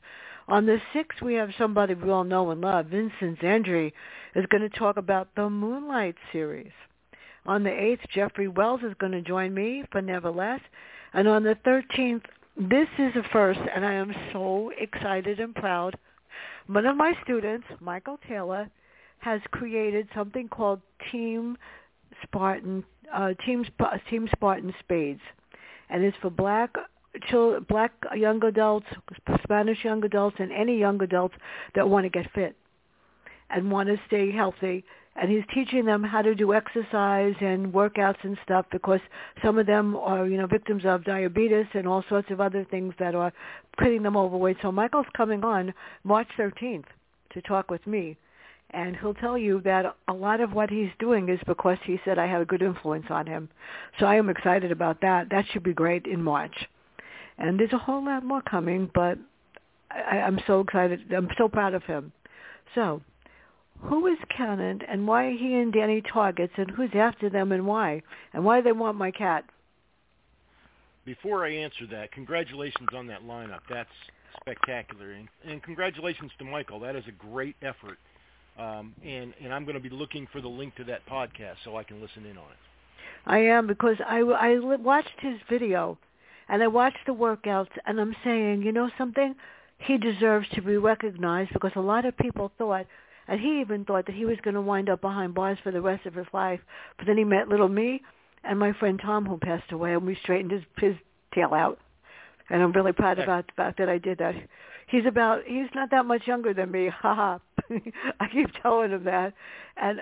On 0.50 0.66
the 0.66 0.82
sixth, 0.94 1.22
we 1.22 1.36
have 1.36 1.52
somebody 1.60 1.94
we 1.94 2.10
all 2.10 2.24
know 2.24 2.50
and 2.50 2.60
love. 2.60 2.88
Vincent 2.88 3.40
Zandri 3.40 3.94
is 4.34 4.48
going 4.48 4.68
to 4.68 4.80
talk 4.80 4.98
about 4.98 5.28
the 5.36 5.48
Moonlight 5.48 6.16
series. 6.32 6.72
On 7.46 7.64
the 7.64 7.70
8th, 7.70 8.10
Jeffrey 8.10 8.48
Wells 8.48 8.82
is 8.82 8.96
going 9.00 9.12
to 9.12 9.22
join 9.22 9.54
me 9.54 9.84
for 9.92 10.02
Nevertheless. 10.02 10.60
And 11.14 11.28
on 11.28 11.44
the 11.44 11.56
13th, 11.68 12.24
this 12.58 12.88
is 12.98 13.16
a 13.16 13.22
first, 13.32 13.60
and 13.76 13.86
I 13.86 13.94
am 13.94 14.12
so 14.34 14.72
excited 14.80 15.40
and 15.40 15.54
proud. 15.54 15.96
One 16.66 16.88
of 16.88 16.98
my 16.98 17.14
students, 17.24 17.68
Michael 17.80 18.18
Taylor, 18.28 18.72
has 19.20 19.42
created 19.52 20.08
something 20.16 20.48
called 20.48 20.82
Team 21.12 21.60
Spartan, 22.24 22.84
uh, 23.14 23.34
Team, 23.46 23.66
Team 24.10 24.28
Spartan 24.32 24.74
Spades, 24.80 25.22
and 25.92 26.04
it's 26.04 26.18
for 26.24 26.32
black 26.32 26.74
children, 27.24 27.66
black 27.68 27.92
young 28.16 28.44
adults, 28.44 28.88
Spanish 29.44 29.84
young 29.84 30.04
adults, 30.04 30.38
and 30.40 30.52
any 30.52 30.78
young 30.78 31.02
adults 31.02 31.36
that 31.76 31.88
want 31.88 32.06
to 32.06 32.10
get 32.10 32.32
fit 32.34 32.56
and 33.50 33.72
want 33.72 33.90
to 33.90 34.00
stay 34.08 34.32
healthy 34.32 34.84
and 35.22 35.30
he's 35.30 35.44
teaching 35.54 35.86
them 35.86 36.04
how 36.04 36.22
to 36.22 36.34
do 36.34 36.54
exercise 36.54 37.36
and 37.42 37.74
workouts 37.74 38.24
and 38.24 38.38
stuff 38.44 38.66
because 38.72 39.02
some 39.44 39.58
of 39.58 39.66
them 39.66 39.96
are, 39.98 40.28
you 40.28 40.38
know, 40.38 40.48
victims 40.48 40.84
of 40.86 41.04
diabetes 41.04 41.66
and 41.74 41.88
all 41.88 42.04
sorts 42.08 42.32
of 42.32 42.40
other 42.40 42.66
things 42.72 42.94
that 43.00 43.16
are 43.16 43.34
putting 43.78 44.04
them 44.04 44.16
overweight. 44.16 44.58
So 44.62 44.72
Michael's 44.72 45.08
coming 45.18 45.44
on 45.44 45.74
March 46.04 46.28
13th 46.38 46.86
to 47.34 47.42
talk 47.42 47.70
with 47.70 47.86
me. 47.86 48.18
And 48.72 48.96
he'll 48.96 49.16
tell 49.16 49.38
you 49.38 49.62
that 49.66 49.96
a 50.08 50.14
lot 50.14 50.42
of 50.42 50.54
what 50.54 50.70
he's 50.70 50.92
doing 51.00 51.28
is 51.28 51.40
because 51.48 51.80
he 51.84 52.00
said 52.06 52.20
I 52.20 52.28
have 52.28 52.42
a 52.42 52.46
good 52.46 52.62
influence 52.62 53.08
on 53.10 53.26
him. 53.26 53.50
So 54.00 54.06
I 54.06 54.16
am 54.16 54.30
excited 54.30 54.72
about 54.72 55.02
that. 55.02 55.30
That 55.32 55.46
should 55.52 55.64
be 55.64 55.74
great 55.74 56.06
in 56.06 56.24
March. 56.24 56.54
And 57.40 57.60
there's 57.60 57.74
a 57.74 57.78
whole 57.78 58.04
lot 58.04 58.24
more 58.24 58.42
coming, 58.42 58.92
but 58.94 59.18
I, 59.90 60.18
I'm 60.20 60.40
so 60.46 60.60
excited. 60.60 61.12
I'm 61.14 61.30
so 61.38 61.48
proud 61.48 61.74
of 61.74 61.84
him. 61.84 62.12
So 62.76 63.02
who 63.82 64.08
is 64.08 64.18
Cannon 64.36 64.82
and 64.88 65.08
why 65.08 65.26
are 65.26 65.32
he 65.32 65.56
and 65.56 65.72
Danny 65.72 66.02
targets 66.02 66.54
and 66.58 66.70
who's 66.70 66.92
after 66.94 67.30
them 67.30 67.52
and 67.52 67.66
why? 67.66 68.02
And 68.34 68.44
why 68.44 68.60
do 68.60 68.66
they 68.66 68.72
want 68.74 68.98
my 68.98 69.12
cat? 69.12 69.46
Before 71.06 71.46
I 71.46 71.52
answer 71.52 71.88
that, 71.92 72.12
congratulations 72.12 72.90
on 72.94 73.08
that 73.08 73.24
lineup. 73.24 73.62
That's 73.70 73.90
spectacular. 74.42 75.12
And, 75.14 75.28
and 75.46 75.64
congratulations 75.64 76.32
to 76.40 76.46
Michael. 76.46 76.80
That 76.82 76.96
is 76.96 77.06
a 77.08 77.12
great 77.12 77.56
effort. 77.62 77.98
Um, 78.60 78.94
and, 79.04 79.34
and 79.42 79.54
I'm 79.54 79.64
going 79.64 79.82
to 79.82 79.82
be 79.82 79.90
looking 79.90 80.28
for 80.32 80.42
the 80.42 80.50
link 80.50 80.76
to 80.76 80.84
that 80.84 81.08
podcast 81.08 81.56
so 81.64 81.78
I 81.78 81.84
can 81.84 82.02
listen 82.02 82.26
in 82.26 82.38
on 82.38 82.52
it. 82.52 82.58
I 83.26 83.40
am 83.40 83.66
because 83.66 83.96
I, 84.06 84.20
I 84.20 84.60
watched 84.60 85.20
his 85.22 85.36
video 85.50 85.98
and 86.50 86.62
I 86.62 86.68
watched 86.68 87.06
the 87.06 87.14
workouts 87.14 87.72
and 87.86 88.00
I'm 88.00 88.16
saying, 88.24 88.64
you 88.64 88.72
know 88.72 88.90
something? 88.98 89.36
He 89.78 89.98
deserves 89.98 90.48
to 90.56 90.62
be 90.62 90.78
recognized 90.78 91.54
because 91.54 91.72
a 91.76 91.82
lot 91.82 92.06
of 92.06 92.18
people 92.18 92.52
thought– 92.58 92.86
and 93.30 93.40
he 93.40 93.62
even 93.62 93.86
thought 93.86 94.08
that 94.08 94.16
he 94.16 94.26
was 94.26 94.38
going 94.44 94.56
to 94.56 94.62
wind 94.62 94.90
up 94.90 95.02
behind 95.02 95.36
bars 95.36 95.60
for 95.64 95.72
the 95.72 95.82
rest 95.82 96.06
of 96.08 96.16
his 96.16 96.26
life. 96.34 96.60
But 96.98 97.06
then 97.06 97.16
he 97.16 97.24
met 97.24 97.48
little 97.48 97.70
me 97.70 98.02
and 98.44 98.58
my 98.58 98.74
friend 98.74 99.00
Tom, 99.02 99.26
who 99.26 99.38
passed 99.38 99.72
away, 99.72 99.94
and 99.94 100.06
we 100.06 100.18
straightened 100.24 100.52
his 100.52 100.64
his 100.78 100.96
tail 101.34 101.54
out. 101.54 101.78
And 102.50 102.64
I'm 102.64 102.72
really 102.72 102.94
proud 102.94 103.20
about 103.20 103.46
the 103.46 103.54
fact 103.56 103.78
that 103.78 103.90
I 103.90 104.00
did 104.00 104.18
that. 104.18 104.34
He's 104.88 105.06
about 105.06 105.44
he's 105.46 105.68
not 105.76 105.92
that 105.92 106.06
much 106.06 106.26
younger 106.26 106.54
than 106.54 106.72
me. 106.72 106.90
Haha. 107.02 107.38
I 108.20 108.28
keep 108.32 108.50
telling 108.64 108.90
him 108.90 109.04
that, 109.04 109.34
and 109.78 110.00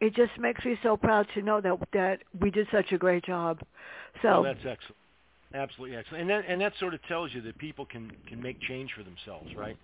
it 0.00 0.16
just 0.16 0.32
makes 0.40 0.64
me 0.64 0.76
so 0.82 0.96
proud 0.96 1.28
to 1.34 1.42
know 1.42 1.60
that 1.60 1.78
that 1.92 2.18
we 2.40 2.50
did 2.50 2.66
such 2.72 2.90
a 2.90 2.98
great 2.98 3.24
job. 3.24 3.60
So 4.22 4.28
oh, 4.28 4.42
that's 4.42 4.58
excellent, 4.58 4.96
absolutely 5.52 5.96
excellent, 5.96 6.22
and 6.22 6.30
that 6.30 6.44
and 6.48 6.60
that 6.60 6.72
sort 6.78 6.94
of 6.94 7.02
tells 7.06 7.32
you 7.34 7.40
that 7.42 7.58
people 7.58 7.84
can 7.86 8.12
can 8.28 8.40
make 8.42 8.60
change 8.62 8.90
for 8.96 9.02
themselves, 9.02 9.54
right? 9.56 9.76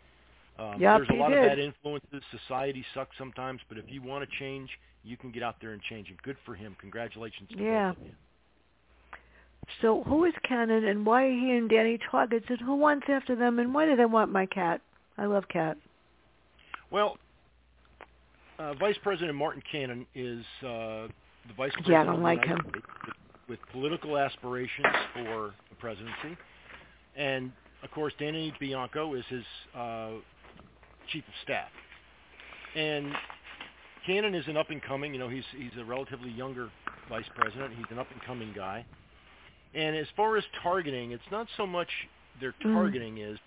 Um, 0.59 0.81
yep, 0.81 0.99
there's 0.99 1.09
a 1.11 1.15
lot 1.15 1.31
did. 1.31 1.39
of 1.39 1.45
bad 1.45 1.59
influences. 1.59 2.23
Society 2.47 2.85
sucks 2.95 3.17
sometimes, 3.17 3.61
but 3.69 3.79
if 3.79 3.85
you 3.89 4.03
want 4.03 4.29
to 4.29 4.39
change, 4.39 4.69
you 5.05 5.17
can 5.17 5.31
get 5.31 5.43
out 5.43 5.57
there 5.61 5.73
and 5.73 5.81
change. 5.83 6.09
And 6.09 6.21
good 6.23 6.37
for 6.45 6.55
him. 6.55 6.77
Congratulations 6.81 7.49
to 7.51 7.63
yeah. 7.63 7.89
both 7.91 7.99
of 7.99 8.05
you. 8.05 8.13
So 9.81 10.03
who 10.03 10.25
is 10.25 10.35
Cannon 10.47 10.85
and 10.85 11.07
why 11.07 11.25
are 11.25 11.31
he 11.31 11.53
and 11.53 11.71
Danny 11.71 11.99
targets 12.11 12.47
and 12.49 12.61
who 12.61 12.75
wants 12.75 13.07
after 13.09 13.37
them 13.37 13.59
and 13.59 13.73
why 13.73 13.87
do 13.87 13.97
they 13.97 14.05
want 14.05 14.33
my 14.33 14.47
cat? 14.47 14.81
I 15.17 15.27
love 15.27 15.45
cat. 15.49 15.77
Well, 16.91 17.19
uh, 18.59 18.75
Vice 18.75 18.97
President 19.03 19.35
Martin 19.35 19.63
Cannon 19.71 20.07
is 20.15 20.45
uh, 20.63 21.07
the 21.47 21.55
Vice 21.57 21.73
President 21.73 21.89
yeah, 21.89 22.03
I 22.03 22.05
don't 22.05 22.23
like 22.23 22.45
him. 22.45 22.59
With 23.51 23.59
political 23.73 24.17
aspirations 24.17 24.87
for 25.13 25.53
the 25.69 25.77
presidency. 25.81 26.39
And, 27.17 27.51
of 27.83 27.91
course, 27.91 28.13
Danny 28.19 28.55
Bianco 28.61 29.15
is 29.15 29.25
his 29.29 29.43
uh, 29.77 30.11
chief 31.13 31.25
of 31.27 31.35
staff. 31.43 31.69
And 32.77 33.13
Cannon 34.07 34.37
is 34.37 34.47
an 34.47 34.57
up 34.57 34.71
and 34.71 34.81
coming. 34.81 35.13
You 35.13 35.19
know, 35.19 35.29
he's 35.29 35.45
he's 35.59 35.73
a 35.79 35.85
relatively 35.85 36.31
younger 36.31 36.71
vice 37.09 37.25
president. 37.35 37.75
He's 37.77 37.91
an 37.91 37.99
up 37.99 38.07
and 38.13 38.23
coming 38.23 38.53
guy. 38.55 38.87
And 39.75 39.97
as 39.97 40.07
far 40.17 40.37
as 40.37 40.45
targeting, 40.63 41.11
it's 41.11 41.31
not 41.33 41.49
so 41.57 41.67
much 41.67 41.89
their 42.41 42.53
Mm. 42.65 42.73
targeting 42.73 43.19
is 43.19 43.39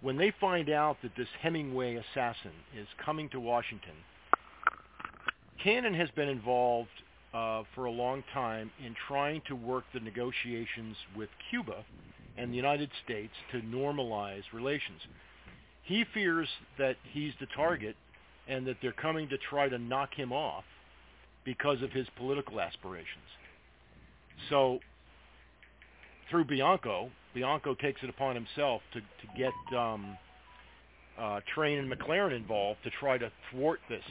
when 0.00 0.16
they 0.16 0.32
find 0.40 0.70
out 0.70 0.96
that 1.02 1.14
this 1.14 1.28
Hemingway 1.40 1.96
assassin 1.96 2.52
is 2.74 2.88
coming 3.04 3.28
to 3.28 3.38
Washington. 3.38 3.94
Cannon 5.62 5.94
has 5.94 6.10
been 6.16 6.28
involved 6.28 6.90
uh, 7.34 7.62
for 7.74 7.86
a 7.86 7.90
long 7.90 8.22
time 8.34 8.70
in 8.84 8.94
trying 9.08 9.42
to 9.48 9.54
work 9.54 9.84
the 9.94 10.00
negotiations 10.00 10.96
with 11.16 11.28
Cuba 11.50 11.84
and 12.36 12.52
the 12.52 12.56
United 12.56 12.90
States 13.04 13.32
to 13.52 13.60
normalize 13.60 14.42
relations. 14.52 15.00
He 15.84 16.04
fears 16.14 16.48
that 16.78 16.96
he's 17.12 17.32
the 17.40 17.46
target 17.56 17.96
and 18.48 18.66
that 18.66 18.76
they're 18.82 18.92
coming 18.92 19.28
to 19.28 19.38
try 19.38 19.68
to 19.68 19.78
knock 19.78 20.14
him 20.14 20.32
off 20.32 20.64
because 21.44 21.82
of 21.82 21.90
his 21.90 22.06
political 22.16 22.60
aspirations. 22.60 23.24
So 24.48 24.78
through 26.30 26.44
Bianco, 26.44 27.10
Bianco 27.34 27.74
takes 27.74 28.02
it 28.02 28.10
upon 28.10 28.34
himself 28.34 28.82
to, 28.92 29.00
to 29.00 29.38
get 29.38 29.52
um, 29.76 30.16
uh, 31.18 31.40
Train 31.54 31.78
and 31.78 31.90
McLaren 31.92 32.34
involved 32.34 32.80
to 32.84 32.90
try 32.90 33.18
to 33.18 33.30
thwart 33.50 33.80
this 33.88 34.02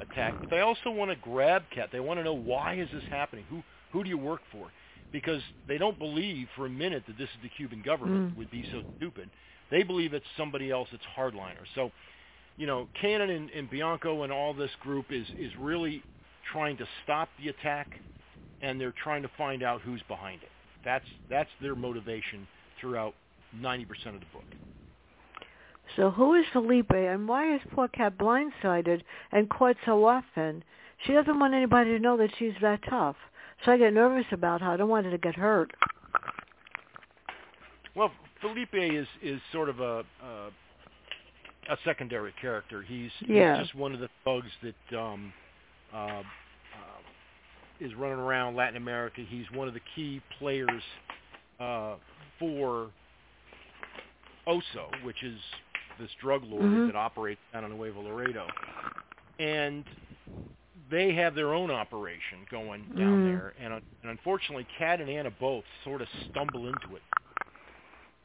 attack. 0.00 0.34
But 0.40 0.50
they 0.50 0.60
also 0.60 0.90
want 0.90 1.10
to 1.10 1.16
grab 1.16 1.62
Cat. 1.74 1.90
They 1.92 2.00
want 2.00 2.18
to 2.20 2.24
know 2.24 2.34
why 2.34 2.74
is 2.74 2.88
this 2.92 3.04
happening? 3.10 3.44
Who 3.50 3.62
who 3.92 4.02
do 4.04 4.08
you 4.08 4.18
work 4.18 4.40
for? 4.52 4.70
Because 5.12 5.42
they 5.66 5.78
don't 5.78 5.98
believe 5.98 6.46
for 6.54 6.66
a 6.66 6.70
minute 6.70 7.02
that 7.08 7.18
this 7.18 7.28
is 7.28 7.36
the 7.42 7.48
Cuban 7.48 7.82
government 7.82 8.32
Mm. 8.32 8.36
would 8.38 8.50
be 8.50 8.64
so 8.70 8.82
stupid. 8.96 9.28
They 9.70 9.82
believe 9.82 10.14
it's 10.14 10.26
somebody 10.36 10.70
else 10.70 10.88
that's 10.92 11.04
hardliner. 11.16 11.64
So, 11.74 11.90
you 12.56 12.66
know, 12.66 12.88
Cannon 13.00 13.30
and, 13.30 13.50
and 13.50 13.68
Bianco 13.70 14.22
and 14.22 14.32
all 14.32 14.52
this 14.54 14.70
group 14.80 15.06
is 15.10 15.26
is 15.38 15.52
really 15.58 16.02
trying 16.52 16.76
to 16.78 16.86
stop 17.04 17.28
the 17.42 17.48
attack, 17.48 17.88
and 18.62 18.80
they're 18.80 18.94
trying 19.02 19.22
to 19.22 19.30
find 19.38 19.62
out 19.62 19.80
who's 19.82 20.02
behind 20.08 20.42
it. 20.42 20.50
That's 20.84 21.04
that's 21.28 21.50
their 21.60 21.74
motivation 21.74 22.46
throughout 22.80 23.14
90% 23.56 23.84
of 24.14 24.20
the 24.20 24.26
book. 24.32 24.44
So 25.96 26.10
who 26.10 26.34
is 26.34 26.44
Felipe 26.52 26.90
and 26.92 27.28
why 27.28 27.54
is 27.54 27.60
poor 27.74 27.88
cat 27.88 28.16
blindsided 28.18 29.02
and 29.32 29.48
caught 29.50 29.76
so 29.84 30.04
often? 30.06 30.62
She 31.06 31.12
doesn't 31.12 31.38
want 31.38 31.54
anybody 31.54 31.90
to 31.90 31.98
know 31.98 32.16
that 32.16 32.30
she's 32.38 32.52
that 32.62 32.80
tough. 32.88 33.16
So 33.64 33.72
I 33.72 33.76
get 33.78 33.92
nervous 33.92 34.26
about 34.32 34.60
her. 34.60 34.70
I 34.70 34.76
don't 34.76 34.88
want 34.88 35.04
her 35.06 35.10
to 35.12 35.18
get 35.18 35.34
hurt. 35.34 35.70
Well, 37.94 38.10
Felipe 38.40 38.74
is 38.74 39.06
is 39.22 39.40
sort 39.52 39.68
of 39.68 39.80
a 39.80 40.04
a, 40.22 40.50
a 41.70 41.76
secondary 41.84 42.32
character. 42.40 42.82
He's, 42.82 43.10
Yeah. 43.26 43.58
he's 43.58 43.66
just 43.66 43.74
one 43.74 43.92
of 43.92 44.00
the 44.00 44.08
thugs 44.24 44.48
that 44.62 44.98
um, 44.98 45.32
uh, 45.92 45.96
uh, 45.96 46.22
is 47.80 47.94
running 47.94 48.18
around 48.18 48.56
Latin 48.56 48.76
America. 48.76 49.22
He's 49.28 49.44
one 49.52 49.68
of 49.68 49.74
the 49.74 49.80
key 49.94 50.22
players 50.38 50.82
uh, 51.58 51.96
for 52.38 52.90
OSO, 54.46 54.90
which 55.04 55.22
is 55.22 55.38
this 56.00 56.10
drug 56.20 56.42
lord 56.44 56.64
Mhm. 56.64 56.86
that 56.86 56.96
operates 56.96 57.40
down 57.52 57.64
in 57.64 57.70
Nuevo 57.70 58.00
Laredo, 58.02 58.46
and 59.38 59.84
they 60.90 61.12
have 61.14 61.34
their 61.34 61.52
own 61.54 61.70
operation 61.70 62.46
going 62.50 62.82
down 62.96 63.20
Mm. 63.20 63.24
there. 63.24 63.54
And, 63.58 63.74
uh, 63.74 63.80
and 64.02 64.10
unfortunately, 64.10 64.66
Kat 64.78 65.00
and 65.00 65.10
Anna 65.10 65.30
both 65.30 65.64
sort 65.84 66.00
of 66.00 66.08
stumble 66.30 66.66
into 66.66 66.96
it 66.96 67.02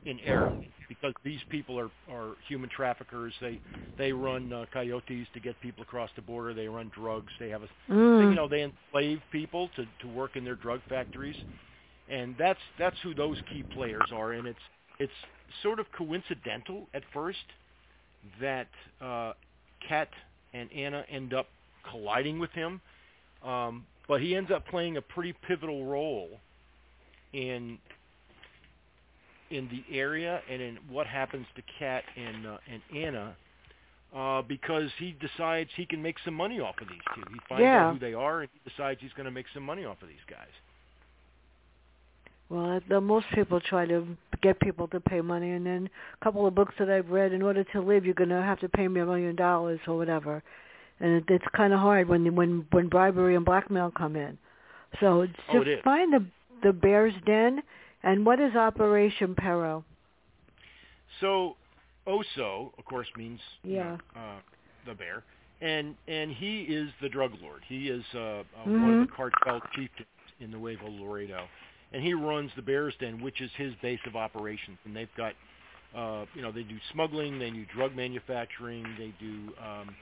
in 0.05 0.19
error 0.21 0.53
because 0.88 1.13
these 1.23 1.41
people 1.49 1.80
are 1.80 1.89
are 2.09 2.36
human 2.47 2.69
traffickers. 2.69 3.34
They 3.41 3.59
they 3.97 4.11
run 4.13 4.51
uh, 4.53 4.65
coyotes 4.71 5.28
to 5.34 5.39
get 5.39 5.59
people 5.61 5.84
across 5.84 6.09
the 6.15 6.21
border. 6.21 6.53
They 6.53 6.67
run 6.67 6.89
drugs. 6.93 7.32
They 7.39 7.49
have 7.49 7.63
a 7.63 7.67
Mm. 7.91 8.30
you 8.30 8.36
know 8.36 8.47
they 8.47 8.63
enslave 8.63 9.21
people 9.32 9.69
to 9.76 9.86
to 10.01 10.07
work 10.07 10.36
in 10.36 10.43
their 10.43 10.55
drug 10.55 10.82
factories, 10.88 11.36
and 12.09 12.36
that's 12.38 12.59
that's 12.78 12.99
who 13.01 13.13
those 13.13 13.38
key 13.51 13.63
players 13.73 14.11
are. 14.11 14.34
And 14.34 14.47
it's 14.47 14.59
it's 14.99 15.13
sort 15.63 15.80
of 15.80 15.91
coincidental 15.91 16.88
at 16.93 17.03
first 17.13 17.43
that 18.41 18.67
uh, 19.01 19.34
Kat 19.88 20.09
and 20.53 20.71
Anna 20.71 21.03
end 21.09 21.34
up 21.34 21.47
colliding 21.89 22.39
with 22.39 22.51
him. 22.51 22.82
Um, 23.43 23.86
but 24.07 24.21
he 24.21 24.36
ends 24.36 24.51
up 24.51 24.67
playing 24.67 24.97
a 24.97 25.01
pretty 25.01 25.34
pivotal 25.47 25.86
role 25.86 26.30
in 27.34 27.78
in 29.51 29.69
the 29.69 29.84
area 29.95 30.41
and 30.49 30.61
in 30.61 30.78
what 30.89 31.05
happens 31.05 31.45
to 31.55 31.61
Kat 31.80 32.03
and 32.15 32.47
uh, 32.47 32.57
and 32.71 32.82
Anna 32.95 33.36
uh, 34.15 34.41
because 34.41 34.89
he 34.97 35.15
decides 35.19 35.69
he 35.76 35.86
can 35.86 36.01
make 36.01 36.15
some 36.23 36.34
money 36.34 36.59
off 36.59 36.76
of 36.82 36.88
these 36.88 37.01
two. 37.13 37.21
He 37.32 37.39
finds 37.49 37.61
Yeah. 37.63 37.88
out 37.88 37.93
who 37.93 37.99
they 37.99 38.13
are 38.13 38.41
and 38.41 38.49
he 38.53 38.69
decides 38.69 38.99
he's 39.01 39.13
going 39.13 39.26
to 39.26 39.32
make 39.32 39.45
some 39.53 39.63
money 39.63 39.86
off 39.86 40.01
of 40.01 40.07
these 40.07 40.17
guys. 40.30 40.47
Well, 42.49 42.79
the, 42.87 43.01
most 43.01 43.25
people 43.33 43.59
try 43.59 43.85
to 43.87 44.05
get 44.41 44.59
people 44.59 44.87
to 44.89 44.99
pay 44.99 45.21
money, 45.21 45.51
and 45.51 45.65
then 45.65 45.89
a 46.19 46.23
couple 46.23 46.45
of 46.45 46.53
books 46.53 46.75
that 46.77 46.89
I've 46.89 47.09
read, 47.09 47.33
in 47.33 47.41
order 47.41 47.63
to 47.63 47.81
live, 47.81 48.05
you're 48.05 48.13
going 48.13 48.29
to 48.29 48.41
have 48.41 48.59
to 48.59 48.69
pay 48.69 48.87
me 48.87 49.01
a 49.01 49.05
million 49.05 49.35
dollars 49.35 49.79
or 49.87 49.97
whatever, 49.97 50.43
and 50.99 51.13
it, 51.17 51.23
it's 51.27 51.45
kind 51.55 51.73
of 51.73 51.79
hard 51.79 52.07
when 52.07 52.35
when 52.35 52.65
when 52.71 52.87
bribery 52.87 53.35
and 53.35 53.45
blackmail 53.45 53.91
come 53.97 54.15
in. 54.15 54.37
So 54.99 55.27
Oh, 55.51 55.63
to 55.63 55.81
find 55.81 56.13
the 56.13 56.25
the 56.63 56.71
Bear's 56.71 57.13
Den, 57.25 57.63
and 58.03 58.25
what 58.25 58.39
is 58.39 58.55
Operation 58.55 59.33
Peril? 59.35 59.83
So 61.19 61.55
Oso, 62.07 62.71
of 62.77 62.85
course, 62.85 63.07
means 63.17 63.39
Yeah. 63.63 63.97
uh, 64.15 64.39
the 64.85 64.93
bear, 64.93 65.23
and 65.61 65.95
and 66.07 66.31
he 66.31 66.61
is 66.61 66.89
the 67.01 67.09
drug 67.09 67.31
lord. 67.41 67.61
He 67.67 67.89
is 67.89 68.03
uh, 68.13 68.19
uh, 68.19 68.43
one 68.65 68.75
Mhm. 68.75 69.01
of 69.01 69.07
the 69.07 69.13
cartel 69.13 69.61
chieftains 69.73 70.07
in 70.39 70.51
the 70.51 70.57
Nuevo 70.57 70.89
Laredo, 70.89 71.47
and 71.95 72.03
he 72.03 72.13
runs 72.13 72.51
the 72.57 72.61
Bear's 72.61 72.93
Den, 72.99 73.21
which 73.21 73.39
is 73.39 73.49
his 73.55 73.73
base 73.81 74.01
of 74.05 74.17
operations. 74.17 74.77
And 74.83 74.93
they've 74.93 75.07
got, 75.15 75.31
uh, 75.95 76.25
you 76.33 76.41
know, 76.41 76.51
they 76.51 76.63
do 76.63 76.75
smuggling, 76.91 77.39
they 77.39 77.49
do 77.49 77.65
drug 77.73 77.95
manufacturing, 77.95 78.83
they 78.99 79.13
do, 79.17 79.53
um, 79.63 79.95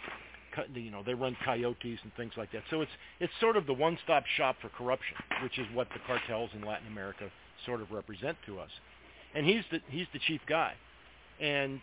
you 0.73 0.89
know, 0.89 1.03
they 1.05 1.13
run 1.13 1.37
coyotes 1.45 1.99
and 2.01 2.11
things 2.17 2.33
like 2.35 2.51
that. 2.51 2.63
So 2.71 2.81
it's 2.81 2.91
it's 3.19 3.33
sort 3.39 3.57
of 3.57 3.67
the 3.67 3.73
one-stop 3.73 4.23
shop 4.37 4.55
for 4.59 4.69
corruption, 4.69 5.15
which 5.43 5.59
is 5.59 5.67
what 5.75 5.87
the 5.89 5.99
cartels 6.07 6.49
in 6.55 6.61
Latin 6.61 6.87
America 6.87 7.29
sort 7.63 7.79
of 7.79 7.91
represent 7.91 8.37
to 8.47 8.59
us. 8.59 8.71
And 9.35 9.45
he's 9.45 9.63
the 9.71 9.79
he's 9.87 10.07
the 10.13 10.19
chief 10.27 10.41
guy, 10.49 10.73
and 11.39 11.79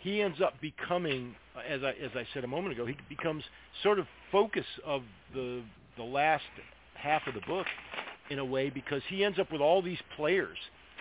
he 0.00 0.22
ends 0.22 0.40
up 0.40 0.58
becoming, 0.62 1.34
as 1.68 1.82
I 1.82 1.90
as 2.02 2.12
I 2.14 2.26
said 2.32 2.44
a 2.44 2.48
moment 2.48 2.72
ago, 2.72 2.86
he 2.86 2.96
becomes 3.10 3.44
sort 3.82 3.98
of 3.98 4.06
focus 4.32 4.66
of 4.86 5.02
the 5.34 5.62
the 5.98 6.02
last 6.02 6.44
half 6.94 7.26
of 7.26 7.34
the 7.34 7.40
book 7.46 7.66
in 8.30 8.38
a 8.38 8.44
way 8.44 8.70
because 8.70 9.02
he 9.08 9.24
ends 9.24 9.38
up 9.38 9.52
with 9.52 9.60
all 9.60 9.82
these 9.82 9.98
players. 10.16 10.56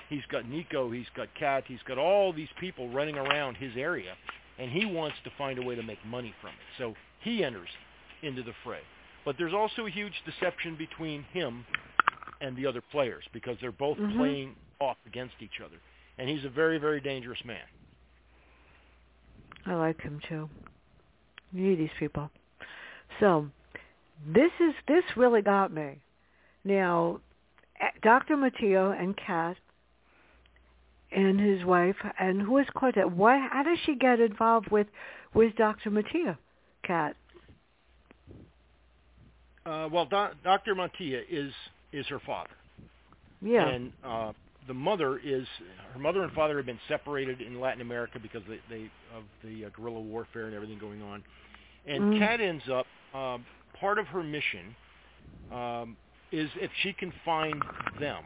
He's 0.10 0.26
got 0.32 0.50
Nico, 0.50 0.92
he's 0.92 1.08
got 1.16 1.28
Kat, 1.40 1.64
he's 1.68 1.82
got 1.88 1.98
all 1.98 2.34
these 2.34 2.50
people 2.60 2.90
running 2.90 3.16
around 3.16 3.56
his 3.56 3.72
area, 3.78 4.14
and 4.58 4.72
he 4.72 4.86
wants 4.86 5.16
to 5.24 5.30
find 5.38 5.60
a 5.60 5.62
way 5.62 5.76
to 5.76 5.84
make 5.84 6.04
money 6.06 6.34
from 6.42 6.50
it. 6.50 6.78
So 6.78 6.96
he 7.22 7.44
enters 7.44 7.70
into 8.24 8.42
the 8.42 8.54
fray. 8.64 8.82
But 9.24 9.36
there's 9.38 9.54
also 9.54 9.86
a 9.86 9.90
huge 9.90 10.14
deception 10.26 10.76
between 10.76 11.24
him 11.32 11.66
and 12.42 12.56
the 12.58 12.66
other 12.66 12.82
players 12.82 13.24
because 13.34 13.58
they're 13.62 13.72
both 13.72 13.98
Mhm. 13.98 14.18
playing 14.18 14.56
off 14.80 14.98
against 15.06 15.36
each 15.42 15.62
other. 15.62 15.78
And 16.18 16.28
he's 16.28 16.46
a 16.46 16.50
very, 16.50 16.78
very 16.80 17.00
dangerous 17.00 17.44
man. 17.46 17.66
I 19.66 19.76
like 19.76 20.02
him 20.02 20.20
too. 20.22 20.50
You 21.54 21.62
need 21.62 21.80
these 21.80 21.94
people. 22.00 22.32
So, 23.20 23.50
this 24.26 24.52
is 24.60 24.74
this 24.88 25.04
really 25.16 25.42
got 25.42 25.72
me. 25.72 26.00
Now, 26.64 27.20
eh, 27.80 27.88
Dr. 28.04 28.38
Matteo 28.38 28.92
and 28.92 29.16
Kat 29.18 29.58
and 31.12 31.40
his 31.40 31.66
wife, 31.66 31.96
and 32.20 32.42
who 32.42 32.58
is 32.60 32.68
Cortez? 32.76 33.06
Why? 33.14 33.40
How 33.52 33.64
does 33.64 33.78
she 33.86 33.96
get 33.96 34.20
involved 34.20 34.70
with 34.72 34.88
with 35.34 35.56
Dr. 35.56 35.90
Matteo, 35.90 36.38
Kat? 36.84 37.16
Uh, 39.66 39.88
well, 39.92 40.06
Do- 40.06 40.36
Dr. 40.44 40.76
Mantia 40.76 41.22
is 41.30 41.52
is 41.92 42.06
her 42.08 42.20
father, 42.20 42.50
Yeah. 43.42 43.68
and 43.68 43.92
uh, 44.04 44.34
the 44.68 44.74
mother 44.74 45.20
is 45.24 45.46
her 45.94 46.00
mother 46.00 46.24
and 46.24 46.32
father 46.34 46.58
have 46.58 46.66
been 46.66 46.80
separated 46.88 47.42
in 47.42 47.60
Latin 47.60 47.82
America 47.82 48.20
because 48.20 48.42
they, 48.48 48.60
they 48.70 48.84
of 49.16 49.24
the 49.44 49.66
uh, 49.66 49.70
guerrilla 49.70 50.00
warfare 50.00 50.46
and 50.46 50.56
everything 50.56 50.78
going 50.80 51.02
on. 51.02 51.24
And 51.88 52.14
Mm. 52.14 52.20
Kat 52.20 52.42
ends 52.42 52.64
up 52.72 52.86
um, 53.16 53.46
part 53.80 53.98
of 53.98 54.06
her 54.08 54.22
mission 54.22 54.76
um, 55.52 55.98
is 56.32 56.50
if 56.56 56.72
she 56.84 56.94
can 56.94 57.12
find 57.26 57.62
them, 58.00 58.24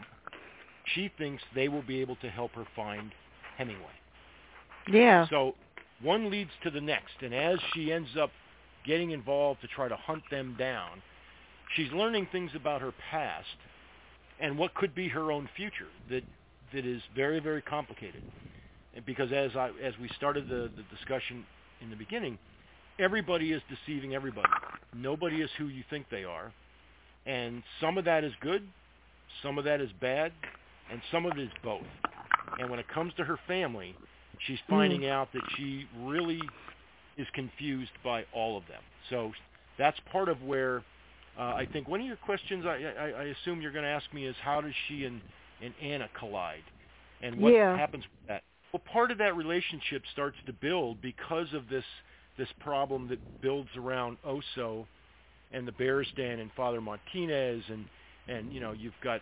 she 0.93 1.11
thinks 1.17 1.41
they 1.55 1.67
will 1.69 1.81
be 1.81 2.01
able 2.01 2.15
to 2.17 2.29
help 2.29 2.51
her 2.53 2.65
find 2.75 3.11
Hemingway. 3.57 3.93
yeah. 4.91 5.27
So 5.29 5.55
one 6.01 6.29
leads 6.29 6.51
to 6.63 6.69
the 6.71 6.81
next, 6.81 7.13
and 7.21 7.33
as 7.33 7.57
she 7.73 7.91
ends 7.91 8.09
up 8.19 8.31
getting 8.85 9.11
involved 9.11 9.61
to 9.61 9.67
try 9.67 9.87
to 9.87 9.95
hunt 9.95 10.23
them 10.29 10.55
down, 10.59 11.01
she's 11.75 11.91
learning 11.93 12.27
things 12.31 12.51
about 12.55 12.81
her 12.81 12.91
past 13.09 13.47
and 14.39 14.57
what 14.57 14.73
could 14.73 14.93
be 14.93 15.07
her 15.07 15.31
own 15.31 15.47
future 15.55 15.87
that 16.09 16.23
that 16.73 16.85
is 16.85 17.01
very 17.15 17.39
very 17.39 17.61
complicated. 17.61 18.21
Because 19.05 19.31
as 19.31 19.51
I 19.55 19.71
as 19.81 19.93
we 20.01 20.09
started 20.17 20.49
the, 20.49 20.69
the 20.75 20.83
discussion 20.95 21.45
in 21.81 21.89
the 21.89 21.95
beginning, 21.95 22.37
everybody 22.99 23.51
is 23.53 23.61
deceiving 23.69 24.13
everybody. 24.13 24.49
Nobody 24.95 25.41
is 25.41 25.49
who 25.57 25.67
you 25.67 25.83
think 25.89 26.05
they 26.11 26.23
are, 26.23 26.51
and 27.25 27.63
some 27.79 27.97
of 27.97 28.05
that 28.05 28.23
is 28.23 28.33
good, 28.41 28.67
some 29.41 29.57
of 29.57 29.65
that 29.65 29.81
is 29.81 29.89
bad, 30.01 30.31
and 30.91 31.01
some 31.11 31.25
of 31.25 31.37
it 31.37 31.41
is 31.41 31.51
both. 31.63 31.81
And 32.59 32.69
when 32.69 32.79
it 32.79 32.87
comes 32.87 33.13
to 33.17 33.23
her 33.23 33.39
family, 33.47 33.95
she's 34.45 34.59
finding 34.69 35.07
out 35.07 35.31
that 35.33 35.43
she 35.57 35.85
really 36.01 36.41
is 37.17 37.27
confused 37.33 37.91
by 38.03 38.25
all 38.33 38.57
of 38.57 38.63
them. 38.67 38.81
So 39.09 39.31
that's 39.77 39.97
part 40.11 40.29
of 40.29 40.41
where 40.43 40.83
uh, 41.37 41.41
I 41.41 41.67
think 41.71 41.87
one 41.87 42.01
of 42.01 42.05
your 42.05 42.17
questions 42.17 42.65
I, 42.65 42.93
I, 42.99 43.09
I 43.09 43.23
assume 43.25 43.61
you're 43.61 43.71
going 43.71 43.85
to 43.85 43.89
ask 43.89 44.11
me 44.13 44.25
is 44.25 44.35
how 44.43 44.61
does 44.61 44.73
she 44.87 45.05
and, 45.05 45.21
and 45.61 45.73
Anna 45.81 46.09
collide, 46.17 46.63
and 47.21 47.39
what 47.39 47.53
Yeah. 47.53 47.77
happens 47.77 48.03
with 48.03 48.27
that? 48.27 48.43
Well, 48.71 48.81
part 48.91 49.11
of 49.11 49.17
that 49.19 49.35
relationship 49.35 50.03
starts 50.11 50.37
to 50.45 50.53
build 50.53 51.01
because 51.01 51.53
of 51.53 51.69
this 51.69 51.85
this 52.37 52.49
problem 52.59 53.07
that 53.09 53.19
builds 53.41 53.69
around 53.77 54.17
Oso 54.25 54.87
and 55.53 55.67
the 55.67 55.71
Bears 55.73 56.07
Den 56.15 56.39
and 56.39 56.51
Father 56.55 56.81
Martinez 56.81 57.63
and 57.69 57.85
and 58.27 58.51
you 58.53 58.59
know 58.59 58.71
you've 58.71 58.93
got 59.03 59.21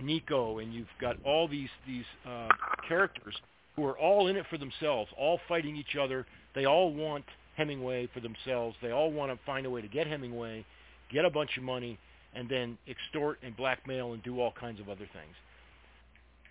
Nico 0.00 0.58
and 0.58 0.72
you've 0.72 0.86
got 1.00 1.16
all 1.24 1.48
these 1.48 1.68
these 1.86 2.04
uh, 2.26 2.48
characters 2.88 3.34
who 3.76 3.84
are 3.84 3.98
all 3.98 4.26
in 4.28 4.36
it 4.36 4.44
for 4.50 4.58
themselves, 4.58 5.10
all 5.18 5.40
fighting 5.48 5.76
each 5.76 5.96
other. 6.00 6.26
They 6.54 6.64
all 6.64 6.92
want 6.92 7.24
Hemingway 7.56 8.08
for 8.12 8.20
themselves. 8.20 8.76
They 8.82 8.90
all 8.90 9.12
want 9.12 9.32
to 9.32 9.38
find 9.44 9.66
a 9.66 9.70
way 9.70 9.80
to 9.80 9.88
get 9.88 10.06
Hemingway, 10.06 10.64
get 11.12 11.24
a 11.24 11.30
bunch 11.30 11.56
of 11.56 11.62
money, 11.62 11.98
and 12.34 12.48
then 12.48 12.76
extort 12.88 13.38
and 13.42 13.56
blackmail 13.56 14.12
and 14.12 14.22
do 14.22 14.40
all 14.40 14.52
kinds 14.58 14.80
of 14.80 14.88
other 14.88 15.08
things. 15.12 15.34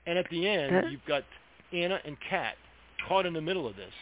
And 0.06 0.18
at 0.18 0.30
the 0.30 0.48
end, 0.48 0.92
you've 0.92 1.06
got 1.08 1.24
Anna 1.74 2.00
and 2.06 2.18
Kat 2.30 2.56
caught 3.08 3.26
in 3.26 3.34
the 3.34 3.42
middle 3.42 3.68
of 3.68 3.76
this. 3.76 3.94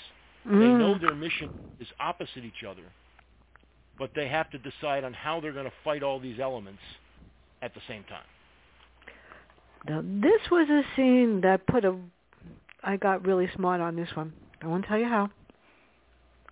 They 0.46 0.52
Mm. 0.52 0.78
know 0.78 0.98
their 0.98 1.16
mission 1.16 1.50
is 1.80 1.88
opposite 2.00 2.46
each 2.46 2.64
other, 2.64 2.84
but 3.98 4.12
they 4.16 4.28
have 4.28 4.50
to 4.52 4.58
decide 4.58 5.04
on 5.04 5.14
how 5.14 5.40
they're 5.40 5.54
going 5.54 5.66
to 5.66 5.74
fight 5.84 6.04
all 6.04 6.20
these 6.20 6.40
elements 6.40 6.82
at 7.62 7.74
the 7.74 7.82
same 7.88 8.04
time. 8.04 8.24
Now, 9.88 10.02
this 10.04 10.42
was 10.52 10.70
a 10.70 10.84
scene 10.96 11.42
that 11.42 11.66
put 11.68 11.86
a. 11.86 11.96
I 12.84 12.98
got 12.98 13.26
really 13.26 13.50
smart 13.56 13.82
on 13.82 13.96
this 13.96 14.10
one. 14.16 14.34
I 14.62 14.68
won't 14.68 14.86
tell 14.86 14.98
you 14.98 15.06
how, 15.08 15.30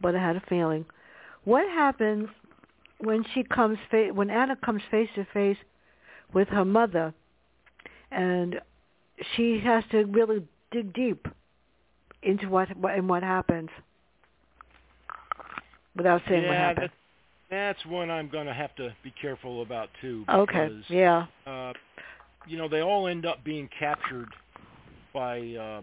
but 0.02 0.16
I 0.16 0.20
had 0.20 0.36
a 0.36 0.44
feeling. 0.48 0.86
What 1.44 1.68
happens 1.70 2.30
when 3.00 3.26
she 3.34 3.44
comes 3.44 3.78
fa- 3.92 4.12
when 4.14 4.30
Anna 4.30 4.56
comes 4.56 4.82
face 4.90 5.10
to 5.16 5.26
face 5.34 5.58
with 6.34 6.48
her 6.50 6.66
mother, 6.66 7.14
and 8.12 8.62
she 9.36 9.60
has 9.60 9.84
to 9.92 10.06
really 10.06 10.44
dig 10.72 10.94
deep 10.94 11.28
into 12.24 12.50
what 12.50 12.76
what- 12.78 12.94
and 12.96 13.08
what 13.10 13.24
happens 13.24 13.70
without 15.96 16.22
saying 16.28 16.44
what 16.48 16.54
yeah, 16.54 16.68
happened. 16.68 16.90
that, 16.90 17.05
that's 17.50 17.86
one 17.86 18.10
I'm 18.10 18.30
going 18.30 18.48
to 18.48 18.54
have 18.54 18.76
to 18.76 18.96
be 19.04 19.14
careful 19.22 19.62
about 19.62 19.90
too. 20.02 20.26
okay. 20.30 20.68
Because, 20.70 20.90
Yeah. 20.90 21.26
uh, 21.46 21.74
you 22.48 22.58
know, 22.58 22.68
they 22.68 22.82
all 22.82 23.08
end 23.08 23.26
up 23.26 23.44
being 23.44 23.70
captured 23.78 24.30
by 25.14 25.40
uh, 25.56 25.82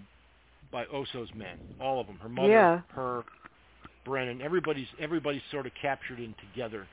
by 0.70 0.84
Oso's 0.86 1.28
men. 1.34 1.56
All 1.80 2.00
of 2.00 2.06
them. 2.06 2.16
Her 2.16 2.28
mother, 2.28 2.48
Yeah. 2.48 2.80
her, 2.94 3.24
Brennan. 4.04 4.40
Everybody's 4.42 4.88
everybody's 4.98 5.42
sort 5.50 5.66
of 5.66 5.72
captured 5.80 6.18
in 6.18 6.34
together, 6.40 6.86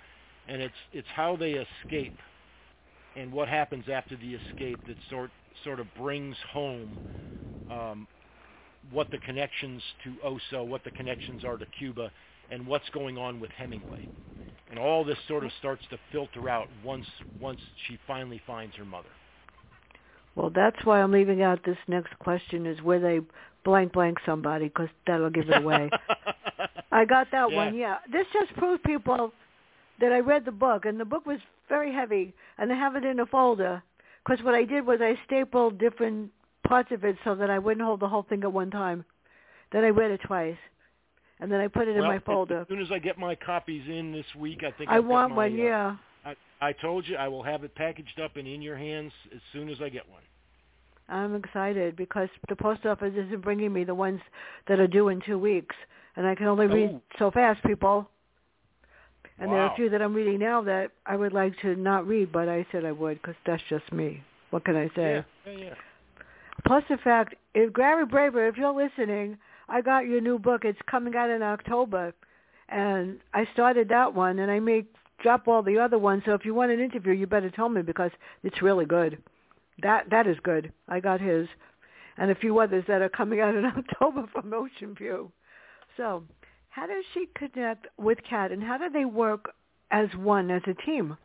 and 0.47 0.61
it's 0.61 0.75
it's 0.93 1.07
how 1.15 1.35
they 1.35 1.53
escape, 1.53 2.13
and 3.15 3.31
what 3.31 3.47
happens 3.47 3.85
after 3.89 4.15
the 4.15 4.35
escape 4.35 4.79
that 4.87 4.97
sort 5.09 5.31
sort 5.63 5.79
of 5.79 5.87
brings 5.95 6.35
home. 6.51 6.99
Um, 7.69 8.07
what 8.91 9.11
the 9.11 9.17
connections 9.19 9.83
to 10.05 10.15
Oso, 10.25 10.65
what 10.65 10.83
the 10.85 10.91
connections 10.91 11.43
are 11.43 11.57
to 11.57 11.65
Cuba, 11.77 12.09
and 12.51 12.65
what's 12.65 12.89
going 12.89 13.17
on 13.17 13.39
with 13.39 13.51
Hemingway. 13.51 14.07
And 14.69 14.77
all 14.77 15.03
this 15.03 15.17
sort 15.27 15.43
of 15.43 15.51
starts 15.59 15.81
to 15.89 15.97
filter 16.11 16.47
out 16.47 16.67
once 16.83 17.05
once 17.41 17.59
she 17.87 17.97
finally 18.05 18.41
finds 18.45 18.75
her 18.75 18.85
mother. 18.85 19.09
Well, 20.35 20.51
that's 20.53 20.77
why 20.85 21.01
I'm 21.01 21.11
leaving 21.11 21.41
out 21.41 21.63
this 21.65 21.77
next 21.87 22.17
question 22.19 22.65
is 22.65 22.81
where 22.81 22.99
they 22.99 23.19
blank 23.65 23.93
blank 23.93 24.19
somebody 24.25 24.65
because 24.65 24.89
that'll 25.07 25.31
give 25.31 25.49
it 25.49 25.57
away. 25.57 25.89
I 26.91 27.05
got 27.05 27.27
that 27.31 27.51
Yeah. 27.51 27.57
one. 27.57 27.75
Yeah, 27.75 27.97
this 28.11 28.27
just 28.31 28.53
proves 28.57 28.81
people 28.85 29.31
that 29.99 30.11
I 30.11 30.19
read 30.19 30.45
the 30.45 30.51
book, 30.51 30.85
and 30.85 30.99
the 30.99 31.05
book 31.05 31.25
was 31.25 31.39
very 31.67 31.93
heavy, 31.93 32.33
and 32.57 32.71
I 32.71 32.75
have 32.75 32.95
it 32.95 33.03
in 33.03 33.19
a 33.19 33.25
folder. 33.25 33.83
Because 34.23 34.43
what 34.43 34.55
I 34.55 34.63
did 34.65 34.85
was 34.85 34.99
I 35.01 35.19
stapled 35.25 35.77
different 35.77 36.31
parts 36.67 36.91
of 36.91 37.03
it 37.03 37.17
so 37.23 37.35
that 37.35 37.49
I 37.49 37.59
wouldn't 37.59 37.85
hold 37.85 37.99
the 37.99 38.07
whole 38.07 38.23
thing 38.23 38.43
at 38.43 38.53
one 38.53 38.71
time. 38.71 39.05
Then 39.71 39.83
I 39.83 39.89
read 39.89 40.11
it 40.11 40.21
twice, 40.25 40.57
and 41.39 41.51
then 41.51 41.59
I 41.59 41.67
put 41.67 41.87
it 41.87 41.95
well, 41.95 42.03
in 42.03 42.09
my 42.09 42.19
folder. 42.19 42.61
As 42.61 42.67
soon 42.67 42.81
as 42.81 42.91
I 42.91 42.99
get 42.99 43.17
my 43.17 43.35
copies 43.35 43.83
in 43.87 44.11
this 44.11 44.25
week, 44.37 44.63
I 44.63 44.71
think 44.71 44.89
I 44.89 44.97
I've 44.97 45.05
want 45.05 45.31
my, 45.31 45.47
one. 45.47 45.53
uh, 45.59 45.63
Yeah. 45.63 45.95
I, 46.25 46.35
I 46.61 46.73
told 46.73 47.07
you 47.07 47.15
I 47.15 47.27
will 47.27 47.43
have 47.43 47.63
it 47.63 47.73
packaged 47.75 48.19
up 48.19 48.35
and 48.35 48.47
in 48.47 48.61
your 48.61 48.75
hands 48.75 49.11
as 49.33 49.41
soon 49.53 49.69
as 49.69 49.77
I 49.81 49.89
get 49.89 50.07
one. 50.09 50.21
I'm 51.07 51.35
excited 51.35 51.95
because 51.95 52.29
the 52.49 52.55
post 52.55 52.85
office 52.85 53.13
isn't 53.15 53.41
bringing 53.41 53.73
me 53.73 53.83
the 53.83 53.95
ones 53.95 54.21
that 54.67 54.79
are 54.79 54.87
due 54.87 55.09
in 55.09 55.21
two 55.25 55.39
weeks, 55.39 55.75
and 56.15 56.27
I 56.27 56.35
can 56.35 56.47
only 56.47 56.67
read 56.67 56.89
Oh. 56.93 57.01
so 57.17 57.31
fast, 57.31 57.63
people. 57.63 58.09
And 59.39 59.49
there 59.51 59.61
are 59.61 59.71
a 59.71 59.75
few 59.75 59.89
that 59.89 60.01
I'm 60.01 60.13
reading 60.13 60.37
now 60.39 60.61
that 60.63 60.91
I 61.05 61.15
would 61.15 61.31
like 61.31 61.57
to 61.61 61.73
not 61.75 62.05
read, 62.05 62.31
but 62.31 62.49
I 62.49 62.65
said 62.71 62.83
I 62.83 62.91
would 62.91 63.21
because 63.21 63.35
that's 63.45 63.63
just 63.69 63.89
me. 63.93 64.21
What 64.49 64.65
can 64.65 64.75
I 64.75 64.89
say? 64.89 65.23
Yeah, 65.45 65.51
yeah, 65.53 65.65
yeah. 65.65 65.73
Plus 66.65 66.83
the 66.89 66.97
fact, 66.97 67.35
if 67.53 67.73
Gary 67.73 68.05
Braver, 68.05 68.47
if 68.47 68.57
you're 68.57 68.73
listening, 68.73 69.37
I 69.69 69.81
got 69.81 70.07
your 70.07 70.21
new 70.21 70.39
book. 70.39 70.65
It's 70.65 70.79
coming 70.89 71.15
out 71.15 71.29
in 71.29 71.41
October, 71.43 72.13
and 72.69 73.19
I 73.33 73.47
started 73.53 73.89
that 73.89 74.13
one, 74.13 74.39
and 74.39 74.51
I 74.51 74.59
may 74.59 74.85
drop 75.21 75.47
all 75.47 75.61
the 75.61 75.77
other 75.77 75.99
ones. 75.99 76.23
So 76.25 76.33
if 76.33 76.45
you 76.45 76.53
want 76.53 76.71
an 76.71 76.79
interview, 76.79 77.13
you 77.13 77.27
better 77.27 77.49
tell 77.49 77.69
me 77.69 77.81
because 77.81 78.11
it's 78.43 78.61
really 78.61 78.85
good. 78.85 79.21
That 79.81 80.09
that 80.09 80.27
is 80.27 80.37
good. 80.43 80.73
I 80.87 80.99
got 80.99 81.21
his, 81.21 81.47
and 82.17 82.31
a 82.31 82.35
few 82.35 82.59
others 82.59 82.83
that 82.87 83.01
are 83.01 83.09
coming 83.09 83.39
out 83.39 83.55
in 83.55 83.65
October 83.77 84.25
from 84.33 84.51
Oceanview. 84.51 85.31
So, 85.97 86.23
how 86.69 86.87
does 86.87 87.03
she 87.13 87.27
connect 87.35 87.87
with 87.97 88.17
Kat, 88.27 88.51
and 88.51 88.63
how 88.63 88.77
do 88.77 88.89
they 88.89 89.05
work 89.05 89.51
as 89.91 90.07
one, 90.15 90.51
as 90.51 90.61
a 90.67 90.73
team? 90.85 91.17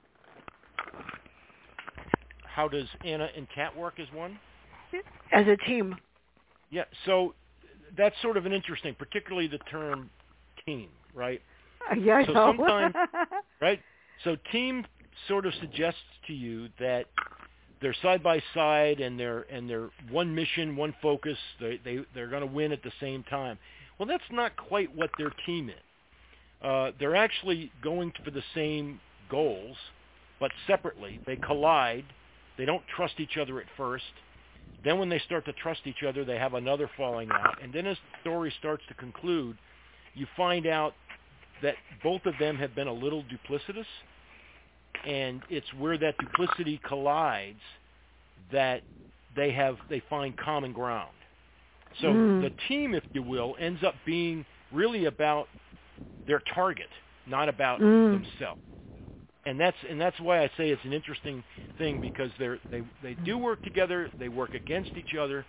How 2.44 2.68
does 2.68 2.86
Anna 3.04 3.28
and 3.36 3.48
Kat 3.52 3.76
work 3.76 3.98
as 3.98 4.06
one? 4.14 4.38
As 5.32 5.46
a 5.48 5.56
team. 5.68 5.96
Yeah, 6.70 6.84
so 7.04 7.34
that's 7.96 8.14
sort 8.22 8.36
of 8.36 8.46
an 8.46 8.52
interesting, 8.52 8.94
particularly 8.94 9.46
the 9.48 9.58
term 9.70 10.10
team, 10.66 10.88
right? 11.14 11.40
Yeah, 11.98 12.16
I 12.16 12.24
So 12.26 12.32
know. 12.32 12.46
sometime- 12.56 12.94
Right? 13.60 13.80
So 14.24 14.36
team 14.52 14.86
sort 15.28 15.44
of 15.46 15.52
suggests 15.60 16.00
to 16.26 16.32
you 16.32 16.68
that 16.80 17.04
they're 17.82 17.94
side 18.02 18.22
by 18.22 18.42
side 18.54 19.00
and 19.00 19.18
they're 19.20 19.42
and 19.52 19.68
they're 19.68 19.90
one 20.10 20.34
mission, 20.34 20.76
one 20.76 20.94
focus. 21.02 21.36
They 21.60 21.78
they 21.84 21.98
they're 22.14 22.28
going 22.28 22.40
to 22.40 22.52
win 22.52 22.72
at 22.72 22.82
the 22.82 22.92
same 23.00 23.22
time. 23.24 23.58
Well, 23.98 24.06
that's 24.08 24.24
not 24.30 24.56
quite 24.56 24.94
what 24.96 25.10
their 25.18 25.30
team 25.44 25.68
is. 25.68 25.74
Uh, 26.66 26.92
they're 26.98 27.16
actually 27.16 27.70
going 27.82 28.12
for 28.24 28.30
the 28.30 28.42
same 28.54 28.98
goals, 29.30 29.76
but 30.40 30.50
separately. 30.66 31.20
They 31.26 31.36
collide. 31.36 32.04
They 32.56 32.64
don't 32.64 32.82
trust 32.96 33.14
each 33.18 33.36
other 33.36 33.60
at 33.60 33.66
first. 33.76 34.04
Then 34.84 34.98
when 34.98 35.08
they 35.08 35.18
start 35.20 35.44
to 35.46 35.52
trust 35.54 35.80
each 35.86 36.02
other, 36.06 36.24
they 36.24 36.38
have 36.38 36.54
another 36.54 36.90
falling 36.96 37.30
out. 37.30 37.62
And 37.62 37.72
then 37.72 37.86
as 37.86 37.96
the 37.96 38.20
story 38.20 38.52
starts 38.58 38.82
to 38.88 38.94
conclude, 38.94 39.56
you 40.14 40.26
find 40.36 40.66
out 40.66 40.94
that 41.62 41.74
both 42.02 42.26
of 42.26 42.34
them 42.38 42.56
have 42.56 42.74
been 42.74 42.88
a 42.88 42.92
little 42.92 43.24
duplicitous, 43.24 43.86
and 45.06 45.42
it's 45.48 45.72
where 45.74 45.96
that 45.98 46.16
duplicity 46.18 46.80
collides 46.86 47.60
that 48.52 48.82
they 49.36 49.52
have 49.52 49.76
they 49.88 50.00
find 50.10 50.36
common 50.36 50.72
ground. 50.72 51.14
So 52.00 52.08
Mm. 52.14 52.40
the 52.40 52.50
team, 52.68 52.94
if 52.94 53.04
you 53.12 53.22
will, 53.22 53.56
ends 53.58 53.82
up 53.84 53.94
being 54.04 54.44
really 54.72 55.06
about 55.06 55.48
their 56.26 56.40
target, 56.54 56.90
not 57.26 57.48
about 57.48 57.80
Mm. 57.80 58.10
themselves. 58.12 58.60
And 59.46 59.60
that's 59.60 59.76
and 59.88 60.00
that's 60.00 60.18
why 60.20 60.42
I 60.42 60.48
say 60.56 60.70
it's 60.70 60.84
an 60.84 60.92
interesting 60.92 61.44
thing 61.78 62.00
because 62.00 62.30
they're 62.38 62.58
they 62.70 62.82
they 63.02 63.14
do 63.24 63.36
work 63.38 63.62
together, 63.62 64.08
they 64.18 64.28
work 64.28 64.54
against 64.54 64.90
each 64.96 65.14
other, 65.18 65.44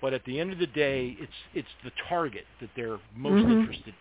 but 0.00 0.14
at 0.14 0.24
the 0.24 0.38
end 0.40 0.52
of 0.52 0.58
the 0.58 0.66
day, 0.66 1.16
it's 1.20 1.32
it's 1.54 1.68
the 1.84 1.90
target 2.08 2.44
that 2.60 2.70
they're 2.76 2.98
most 3.14 3.42
Mhm. 3.42 3.58
interested. 3.60 3.94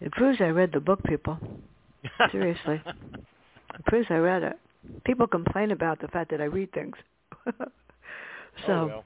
It 0.00 0.12
proves 0.12 0.40
I 0.40 0.48
read 0.48 0.72
the 0.72 0.80
book, 0.80 1.02
people. 1.04 1.38
Seriously. 2.30 2.80
It 3.76 3.84
proves 3.86 4.06
I 4.08 4.18
read 4.18 4.42
it. 4.44 4.58
People 5.04 5.26
complain 5.26 5.72
about 5.72 5.98
the 6.00 6.08
fact 6.08 6.30
that 6.30 6.40
I 6.40 6.44
read 6.44 6.70
things. 6.72 6.96
so 7.46 7.62
oh, 8.68 8.86
well. 8.86 9.04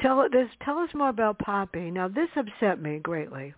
tell 0.00 0.28
this 0.28 0.48
tell 0.64 0.78
us 0.78 0.90
more 0.94 1.08
about 1.10 1.38
Poppy. 1.38 1.90
Now 1.90 2.08
this 2.08 2.28
upset 2.36 2.80
me 2.82 2.98
greatly. 2.98 3.54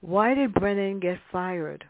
Why 0.00 0.34
did 0.34 0.54
Brennan 0.54 1.00
get 1.00 1.18
fired? 1.30 1.84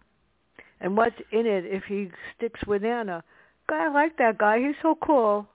And 0.80 0.96
what's 0.96 1.16
in 1.32 1.46
it 1.46 1.64
if 1.66 1.84
he 1.84 2.10
sticks 2.36 2.60
with 2.66 2.84
Anna? 2.84 3.24
God, 3.68 3.88
I 3.88 3.92
like 3.92 4.16
that 4.18 4.38
guy. 4.38 4.58
He's 4.58 4.76
so 4.82 4.96
cool. 5.04 5.46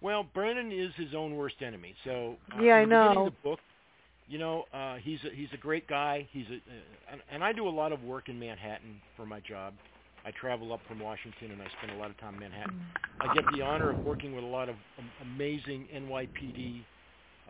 Well, 0.00 0.26
Brennan 0.34 0.72
is 0.72 0.90
his 0.96 1.14
own 1.14 1.36
worst 1.36 1.56
enemy. 1.60 1.94
So 2.04 2.36
uh, 2.54 2.62
Yeah, 2.62 2.76
I 2.76 2.84
the 2.84 2.90
know. 2.90 3.24
the 3.26 3.48
book, 3.48 3.60
you 4.28 4.38
know, 4.38 4.64
uh, 4.72 4.96
he's 4.96 5.18
a, 5.24 5.34
he's 5.34 5.48
a 5.52 5.56
great 5.56 5.86
guy. 5.86 6.28
He's 6.32 6.46
a, 6.50 6.54
uh, 6.56 7.12
and, 7.12 7.20
and 7.30 7.44
I 7.44 7.52
do 7.52 7.68
a 7.68 7.70
lot 7.70 7.92
of 7.92 8.02
work 8.02 8.28
in 8.28 8.38
Manhattan 8.38 9.00
for 9.16 9.26
my 9.26 9.40
job. 9.40 9.74
I 10.24 10.32
travel 10.32 10.72
up 10.72 10.80
from 10.88 10.98
Washington 10.98 11.52
and 11.52 11.62
I 11.62 11.66
spend 11.78 11.96
a 11.96 12.00
lot 12.00 12.10
of 12.10 12.18
time 12.18 12.34
in 12.34 12.40
Manhattan. 12.40 12.80
I 13.20 13.32
get 13.32 13.44
the 13.56 13.62
honor 13.62 13.90
of 13.90 14.04
working 14.04 14.34
with 14.34 14.42
a 14.42 14.48
lot 14.48 14.68
of 14.68 14.74
amazing 15.22 15.86
NYPD 15.94 16.82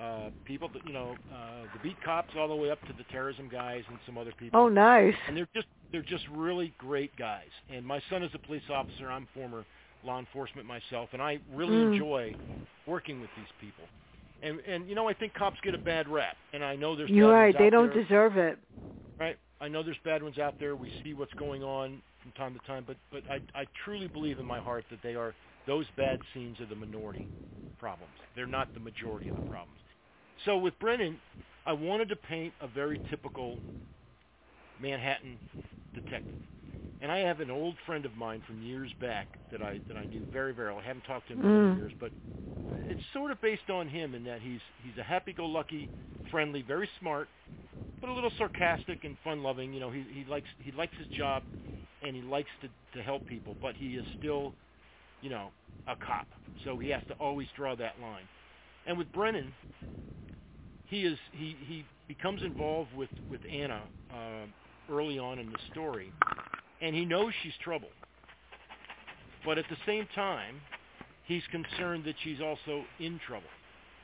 uh, 0.00 0.30
people. 0.44 0.68
That, 0.72 0.86
you 0.86 0.92
know, 0.92 1.12
uh, 1.32 1.62
the 1.72 1.78
beat 1.82 1.96
cops 2.04 2.34
all 2.36 2.48
the 2.48 2.54
way 2.54 2.70
up 2.70 2.84
to 2.86 2.92
the 2.96 3.04
terrorism 3.04 3.48
guys 3.48 3.82
and 3.88 3.98
some 4.06 4.18
other 4.18 4.32
people. 4.38 4.60
Oh, 4.60 4.68
nice. 4.68 5.14
and 5.28 5.36
they're 5.36 5.48
just 5.54 5.66
they're 5.92 6.02
just 6.02 6.24
really 6.30 6.72
great 6.78 7.16
guys. 7.16 7.48
And 7.70 7.84
my 7.86 8.00
son 8.10 8.22
is 8.22 8.30
a 8.34 8.38
police 8.38 8.62
officer. 8.70 9.10
I'm 9.10 9.26
former 9.34 9.64
law 10.04 10.18
enforcement 10.18 10.66
myself, 10.66 11.08
and 11.12 11.22
I 11.22 11.38
really 11.54 11.76
Mm. 11.76 11.92
enjoy 11.92 12.34
working 12.86 13.20
with 13.20 13.30
these 13.36 13.46
people. 13.60 13.84
And 14.42 14.60
and 14.66 14.88
you 14.88 14.94
know 14.94 15.08
I 15.08 15.14
think 15.14 15.32
cops 15.34 15.58
get 15.62 15.74
a 15.74 15.78
bad 15.78 16.08
rap, 16.08 16.36
and 16.52 16.62
I 16.64 16.76
know 16.76 16.94
there's 16.94 17.10
You're 17.10 17.32
right. 17.32 17.56
They 17.56 17.70
don't 17.70 17.92
there, 17.92 18.02
deserve 18.02 18.36
it. 18.36 18.58
right. 19.18 19.36
I 19.60 19.68
know 19.68 19.82
there's 19.82 19.96
bad 20.04 20.22
ones 20.22 20.38
out 20.38 20.54
there. 20.60 20.76
We 20.76 20.90
see 21.02 21.14
what's 21.14 21.32
going 21.34 21.62
on 21.62 22.02
from 22.22 22.32
time 22.32 22.52
to 22.52 22.66
time, 22.66 22.84
but 22.86 22.96
but 23.10 23.22
I 23.30 23.40
I 23.58 23.66
truly 23.84 24.08
believe 24.08 24.38
in 24.38 24.44
my 24.44 24.58
heart 24.60 24.84
that 24.90 25.00
they 25.02 25.14
are 25.14 25.34
those 25.66 25.86
bad 25.96 26.20
scenes 26.34 26.60
are 26.60 26.66
the 26.66 26.74
minority 26.76 27.26
problems. 27.78 28.12
They're 28.34 28.46
not 28.46 28.72
the 28.74 28.80
majority 28.80 29.28
of 29.28 29.34
the 29.34 29.40
problems. 29.48 29.78
So 30.44 30.56
with 30.56 30.78
Brennan, 30.78 31.18
I 31.66 31.72
wanted 31.72 32.08
to 32.10 32.16
paint 32.16 32.52
a 32.60 32.68
very 32.68 33.00
typical 33.10 33.58
Manhattan 34.80 35.38
detective. 35.94 36.38
And 37.00 37.10
I 37.12 37.18
have 37.18 37.40
an 37.40 37.50
old 37.50 37.76
friend 37.86 38.04
of 38.04 38.16
mine 38.16 38.42
from 38.46 38.62
years 38.62 38.90
back 39.00 39.26
that 39.50 39.62
I 39.62 39.80
that 39.88 39.96
I 39.96 40.06
knew 40.06 40.22
very 40.32 40.52
very 40.52 40.72
well. 40.72 40.82
I 40.82 40.86
haven't 40.86 41.04
talked 41.04 41.28
to 41.28 41.34
him 41.34 41.40
in 41.40 41.46
Mm. 41.46 41.64
many 41.64 41.76
years, 41.76 41.92
but 42.00 42.12
it's 42.88 43.00
sort 43.12 43.30
of 43.30 43.40
based 43.40 43.70
on 43.70 43.88
him 43.88 44.14
in 44.14 44.24
that 44.24 44.40
he's 44.40 44.60
he's 44.82 44.96
a 44.98 45.02
happy-go-lucky, 45.02 45.90
friendly, 46.30 46.62
very 46.62 46.88
smart, 47.00 47.28
but 48.00 48.10
a 48.10 48.12
little 48.12 48.32
sarcastic 48.38 49.04
and 49.04 49.16
fun-loving. 49.24 49.72
You 49.74 49.80
know, 49.80 49.90
he 49.90 50.04
he 50.12 50.24
likes 50.24 50.48
he 50.60 50.72
likes 50.72 50.92
his 50.96 51.08
job 51.16 51.42
and 52.02 52.16
he 52.16 52.22
likes 52.22 52.50
to 52.62 52.68
to 52.96 53.02
help 53.02 53.26
people, 53.26 53.56
but 53.60 53.74
he 53.76 53.96
is 53.96 54.04
still, 54.18 54.54
you 55.20 55.30
know, 55.30 55.50
a 55.86 55.96
cop. 55.96 56.26
So 56.64 56.78
he 56.78 56.88
has 56.90 57.02
to 57.08 57.14
always 57.14 57.48
draw 57.56 57.76
that 57.76 58.00
line. 58.00 58.24
And 58.86 58.96
with 58.98 59.12
Brennan, 59.12 59.52
he 60.88 61.04
is 61.04 61.18
he 61.32 61.56
he 61.66 61.84
becomes 62.08 62.42
involved 62.42 62.94
with 62.94 63.10
with 63.30 63.40
Anna 63.50 63.82
uh, 64.12 64.46
early 64.90 65.18
on 65.18 65.38
in 65.38 65.50
the 65.50 65.58
story, 65.72 66.12
and 66.80 66.94
he 66.94 67.04
knows 67.04 67.32
she's 67.42 67.56
trouble. 67.62 67.88
But 69.44 69.58
at 69.58 69.64
the 69.68 69.76
same 69.86 70.06
time, 70.14 70.60
he's 71.24 71.42
concerned 71.50 72.04
that 72.04 72.14
she's 72.22 72.40
also 72.40 72.84
in 72.98 73.18
trouble. 73.26 73.48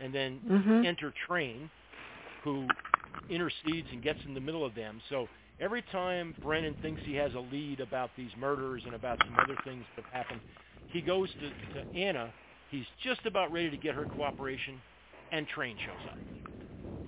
And 0.00 0.12
then 0.12 0.40
Mhm. 0.40 0.84
enter 0.84 1.12
Train, 1.26 1.70
who 2.42 2.66
intercedes 3.28 3.88
and 3.92 4.02
gets 4.02 4.18
in 4.24 4.34
the 4.34 4.40
middle 4.40 4.64
of 4.64 4.74
them. 4.74 5.00
So 5.08 5.28
every 5.60 5.82
time 5.82 6.34
Brennan 6.42 6.74
thinks 6.82 7.00
he 7.04 7.14
has 7.14 7.34
a 7.34 7.40
lead 7.40 7.80
about 7.80 8.10
these 8.16 8.30
murders 8.36 8.84
and 8.84 8.94
about 8.94 9.18
some 9.24 9.38
other 9.38 9.56
things 9.64 9.84
that 9.94 10.04
have 10.04 10.12
happened, 10.12 10.40
he 10.88 11.00
goes 11.00 11.28
to, 11.40 11.50
to 11.74 11.84
Anna. 11.94 12.32
He's 12.70 12.86
just 13.02 13.26
about 13.26 13.52
ready 13.52 13.70
to 13.70 13.76
get 13.76 13.94
her 13.94 14.06
cooperation, 14.06 14.80
and 15.30 15.46
Train 15.48 15.76
shows 15.84 16.06
up. 16.08 16.18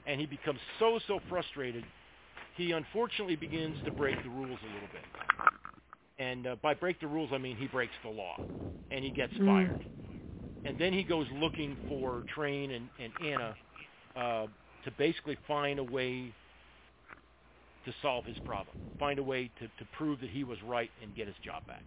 And 0.07 0.21
he 0.21 0.27
becomes 0.27 0.61
so, 0.79 0.99
so 1.07 1.21
frustrated, 1.29 1.85
he 2.57 2.73
unfortunately 2.73 3.37
begins 3.37 3.77
to 3.85 3.91
break 3.91 4.17
the 4.23 4.31
rules 4.31 4.59
a 4.63 4.67
little 4.75 4.89
bit. 4.93 5.03
And 6.19 6.47
uh, 6.47 6.57
by 6.63 6.75
break 6.75 7.01
the 7.01 7.07
rules, 7.07 7.31
I 7.33 7.39
mean 7.39 7.57
he 7.57 7.67
breaks 7.67 7.95
the 8.03 8.11
law, 8.11 8.37
and 8.91 9.05
he 9.05 9.11
gets 9.11 9.33
Mm. 9.41 9.47
fired. 9.47 9.81
And 10.65 10.79
then 10.79 10.93
he 10.93 11.03
goes 11.05 11.27
looking 11.35 11.77
for 11.89 12.25
Train 12.35 12.71
and, 12.71 12.89
and 12.99 13.13
Anna 13.25 13.55
uh, 14.17 14.47
to 14.85 14.91
basically 14.99 15.37
find 15.47 15.79
a 15.79 15.85
way 15.85 16.33
to 17.85 17.93
solve 18.01 18.25
his 18.25 18.37
problem, 18.47 18.77
find 18.99 19.19
a 19.19 19.23
way 19.23 19.51
to, 19.59 19.67
to 19.67 19.91
prove 19.97 20.21
that 20.21 20.31
he 20.31 20.45
was 20.45 20.59
right 20.67 20.91
and 21.03 21.15
get 21.15 21.27
his 21.27 21.37
job 21.45 21.67
back. 21.67 21.83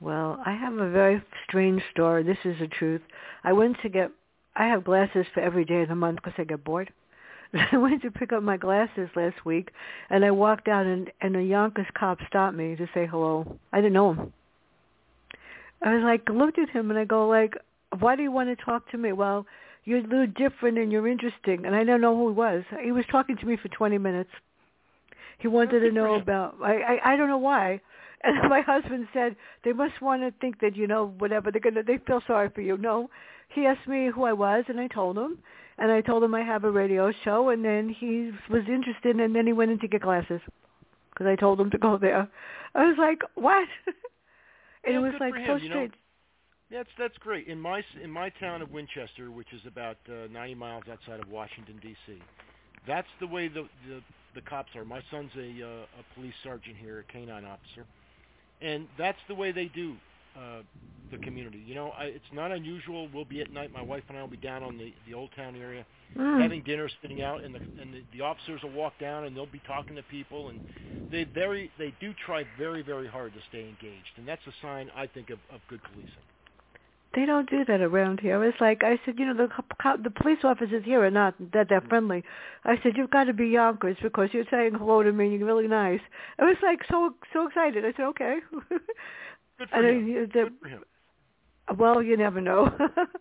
Well, 0.00 0.38
I 0.44 0.52
have 0.52 0.74
a 0.74 0.90
very 0.90 1.22
strange 1.48 1.82
story. 1.92 2.22
This 2.22 2.38
is 2.44 2.56
the 2.60 2.68
truth. 2.68 3.00
I 3.42 3.52
went 3.52 3.76
to 3.82 3.88
get, 3.88 4.10
I 4.58 4.66
have 4.66 4.84
glasses 4.84 5.24
for 5.32 5.40
every 5.40 5.64
day 5.64 5.82
of 5.82 5.88
the 5.88 5.94
month 5.94 6.16
because 6.16 6.34
I 6.36 6.44
get 6.44 6.64
bored. 6.64 6.92
I 7.72 7.76
went 7.78 8.02
to 8.02 8.10
pick 8.10 8.32
up 8.32 8.42
my 8.42 8.56
glasses 8.56 9.08
last 9.14 9.44
week, 9.44 9.70
and 10.10 10.24
I 10.24 10.32
walked 10.32 10.68
out, 10.68 10.84
and 10.84 11.10
and 11.20 11.36
a 11.36 11.42
Yonkers 11.42 11.86
cop 11.94 12.18
stopped 12.26 12.56
me 12.56 12.74
to 12.76 12.86
say 12.92 13.06
hello. 13.06 13.58
I 13.72 13.78
didn't 13.78 13.94
know 13.94 14.12
him. 14.12 14.32
I 15.80 15.94
was 15.94 16.02
like, 16.02 16.28
looked 16.28 16.58
at 16.58 16.68
him, 16.70 16.90
and 16.90 16.98
I 16.98 17.04
go 17.04 17.28
like, 17.28 17.54
"Why 18.00 18.16
do 18.16 18.22
you 18.22 18.32
want 18.32 18.48
to 18.50 18.64
talk 18.64 18.90
to 18.90 18.98
me?" 18.98 19.12
Well, 19.12 19.46
you're 19.84 20.00
a 20.00 20.02
little 20.02 20.26
different, 20.26 20.76
and 20.76 20.90
you're 20.90 21.08
interesting, 21.08 21.64
and 21.64 21.74
I 21.74 21.84
don't 21.84 22.00
know 22.00 22.16
who 22.16 22.28
he 22.28 22.34
was. 22.34 22.64
He 22.82 22.92
was 22.92 23.04
talking 23.10 23.36
to 23.36 23.46
me 23.46 23.56
for 23.56 23.68
20 23.68 23.96
minutes. 23.96 24.30
He 25.38 25.46
wanted 25.46 25.80
to 25.80 25.92
know 25.92 26.16
about. 26.16 26.56
I, 26.60 26.80
I 26.80 27.12
I 27.12 27.16
don't 27.16 27.28
know 27.28 27.38
why. 27.38 27.80
And 28.24 28.36
my 28.50 28.60
husband 28.60 29.08
said 29.12 29.36
they 29.64 29.72
must 29.72 30.00
want 30.00 30.22
to 30.22 30.32
think 30.40 30.60
that 30.60 30.76
you 30.76 30.86
know 30.86 31.14
whatever 31.18 31.50
they're 31.50 31.60
gonna. 31.60 31.82
They 31.82 31.98
feel 32.06 32.22
sorry 32.26 32.50
for 32.54 32.60
you. 32.60 32.76
No, 32.76 33.10
he 33.48 33.66
asked 33.66 33.88
me 33.88 34.10
who 34.14 34.24
I 34.24 34.32
was, 34.32 34.64
and 34.68 34.80
I 34.80 34.88
told 34.88 35.16
him, 35.16 35.38
and 35.78 35.90
I 35.90 36.00
told 36.00 36.22
him 36.22 36.34
I 36.34 36.42
have 36.42 36.64
a 36.64 36.70
radio 36.70 37.12
show, 37.24 37.50
and 37.50 37.64
then 37.64 37.88
he 37.88 38.30
was 38.50 38.62
interested, 38.68 39.16
and 39.18 39.34
then 39.34 39.46
he 39.46 39.52
went 39.52 39.70
in 39.70 39.78
to 39.80 39.88
get 39.88 40.02
glasses 40.02 40.40
because 41.10 41.26
I 41.26 41.36
told 41.36 41.60
him 41.60 41.70
to 41.70 41.78
go 41.78 41.98
there. 41.98 42.28
I 42.74 42.84
was 42.86 42.96
like, 42.98 43.22
what? 43.34 43.66
and 44.84 44.94
Yeah, 44.94 44.96
it 44.96 44.98
was 44.98 45.14
like 45.20 45.34
so 45.46 45.56
you 45.56 45.68
know. 45.68 45.74
strange. 45.74 45.94
That's 46.70 46.88
that's 46.98 47.16
great. 47.18 47.48
In 47.48 47.58
my 47.58 47.82
in 48.02 48.10
my 48.10 48.28
town 48.40 48.60
of 48.60 48.70
Winchester, 48.70 49.30
which 49.30 49.52
is 49.54 49.62
about 49.66 49.96
uh, 50.08 50.28
90 50.30 50.54
miles 50.54 50.84
outside 50.90 51.18
of 51.20 51.28
Washington 51.30 51.78
D.C., 51.80 52.20
that's 52.86 53.08
the 53.20 53.26
way 53.26 53.48
the 53.48 53.66
the, 53.88 54.02
the 54.34 54.42
cops 54.42 54.68
are. 54.76 54.84
My 54.84 55.00
son's 55.10 55.30
a 55.36 55.64
uh, 55.64 56.00
a 56.00 56.14
police 56.14 56.34
sergeant 56.44 56.76
here, 56.76 56.98
a 56.98 57.12
canine 57.12 57.46
officer, 57.46 57.86
and 58.60 58.86
that's 58.98 59.18
the 59.28 59.34
way 59.34 59.52
they 59.52 59.66
do 59.66 59.94
uh, 60.36 60.62
the 61.10 61.18
community. 61.18 61.62
You 61.66 61.74
know, 61.74 61.90
I, 61.98 62.04
it's 62.04 62.32
not 62.32 62.52
unusual. 62.52 63.08
We'll 63.14 63.24
be 63.24 63.40
at 63.40 63.52
night. 63.52 63.72
My 63.72 63.82
wife 63.82 64.04
and 64.08 64.18
I 64.18 64.20
will 64.20 64.28
be 64.28 64.36
down 64.38 64.62
on 64.62 64.78
the 64.78 64.92
the 65.06 65.14
old 65.14 65.30
town 65.36 65.56
area 65.56 65.84
Mm. 66.16 66.42
having 66.42 66.62
dinner, 66.62 66.88
sitting 67.00 67.22
out, 67.22 67.44
and 67.44 67.54
the 67.54 67.60
and 67.80 67.94
the, 67.94 68.02
the 68.12 68.20
officers 68.22 68.62
will 68.62 68.72
walk 68.72 68.98
down 68.98 69.24
and 69.24 69.36
they'll 69.36 69.46
be 69.46 69.62
talking 69.66 69.94
to 69.96 70.02
people, 70.04 70.48
and 70.48 70.60
they 71.12 71.24
very 71.24 71.70
they 71.78 71.94
do 72.00 72.12
try 72.26 72.44
very 72.58 72.82
very 72.82 73.06
hard 73.06 73.32
to 73.34 73.40
stay 73.48 73.60
engaged, 73.60 74.12
and 74.16 74.26
that's 74.26 74.44
a 74.46 74.52
sign 74.60 74.90
I 74.96 75.06
think 75.06 75.30
of, 75.30 75.38
of 75.52 75.60
good 75.68 75.80
policing. 75.84 76.26
They 77.14 77.24
don't 77.24 77.48
do 77.48 77.64
that 77.64 77.80
around 77.80 78.20
here. 78.20 78.44
It's 78.44 78.60
like 78.60 78.84
I 78.84 78.98
said, 79.04 79.18
you 79.18 79.26
know, 79.26 79.34
the 79.34 79.98
the 80.02 80.10
police 80.10 80.40
officers 80.44 80.84
here 80.84 81.02
are 81.02 81.10
not 81.10 81.34
that 81.52 81.68
that 81.70 81.88
friendly. 81.88 82.22
I 82.64 82.78
said, 82.82 82.92
you've 82.96 83.10
got 83.10 83.24
to 83.24 83.32
be 83.32 83.46
Yonkers 83.48 83.96
because 84.02 84.28
you're 84.32 84.44
saying 84.50 84.74
hello 84.74 85.02
to 85.02 85.10
me. 85.12 85.26
and 85.28 85.38
You're 85.38 85.46
really 85.46 85.68
nice. 85.68 86.00
I 86.38 86.44
was 86.44 86.56
like 86.62 86.80
so 86.90 87.14
so 87.32 87.46
excited. 87.46 87.84
I 87.84 87.92
said, 87.96 88.04
okay. 88.06 88.36
Good 89.58 89.68
for 89.70 89.74
And 89.76 89.86
I- 89.86 90.20
the- 90.26 90.28
Good 90.28 90.52
for 90.60 90.68
him. 90.68 90.84
well, 91.78 92.02
you 92.02 92.16
never 92.18 92.40
know. 92.42 92.70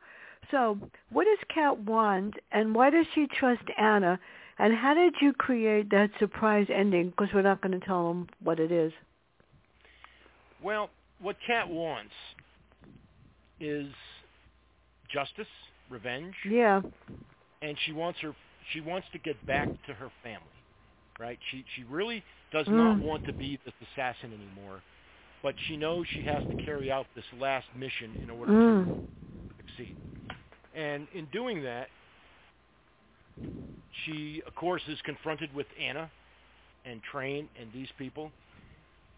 so, 0.51 0.77
what 1.09 1.23
does 1.25 1.39
Kat 1.53 1.79
want, 1.79 2.33
and 2.51 2.75
why 2.75 2.89
does 2.89 3.05
she 3.15 3.25
trust 3.39 3.63
Anna? 3.77 4.19
And 4.59 4.73
how 4.75 4.95
did 4.95 5.13
you 5.21 5.33
create 5.33 5.89
that 5.91 6.09
surprise 6.19 6.67
ending? 6.73 7.11
Because 7.11 7.29
we're 7.33 7.41
not 7.43 7.61
going 7.61 7.79
to 7.79 7.85
tell 7.85 8.07
them 8.09 8.27
what 8.43 8.59
it 8.59 8.71
is. 8.71 8.91
Well, 10.63 10.89
what 11.21 11.35
Kat 11.45 11.69
wants 11.69 12.13
is 13.59 13.87
justice, 15.09 15.47
revenge, 15.89 16.35
Yeah. 16.45 16.81
and 17.61 17.77
she 17.85 17.91
wants 17.93 18.19
her 18.21 18.35
she 18.73 18.81
wants 18.81 19.07
to 19.13 19.17
get 19.19 19.35
back 19.45 19.69
to 19.87 19.93
her 19.93 20.09
family. 20.23 20.41
Right? 21.19 21.39
She 21.51 21.65
she 21.75 21.83
really 21.83 22.23
does 22.51 22.67
Mm. 22.67 22.73
not 22.77 23.01
want 23.01 23.23
to 23.25 23.33
be 23.33 23.57
this 23.65 23.73
assassin 23.81 24.33
anymore, 24.33 24.81
but 25.41 25.55
she 25.67 25.77
knows 25.77 26.05
she 26.15 26.21
has 26.23 26.43
to 26.49 26.55
carry 26.55 26.91
out 26.91 27.07
this 27.15 27.25
last 27.39 27.67
mission 27.75 28.15
in 28.21 28.29
order 28.29 28.51
to 28.53 28.57
Mm. 28.57 28.97
succeed. 29.57 29.95
And 30.75 31.07
in 31.13 31.25
doing 31.27 31.63
that, 31.63 31.89
she, 34.05 34.41
of 34.45 34.53
course, 34.55 34.81
is 34.87 35.01
confronted 35.01 35.53
with 35.53 35.67
Anna 35.79 36.09
and 36.85 37.01
Train 37.03 37.49
and 37.59 37.71
these 37.73 37.91
people. 37.97 38.31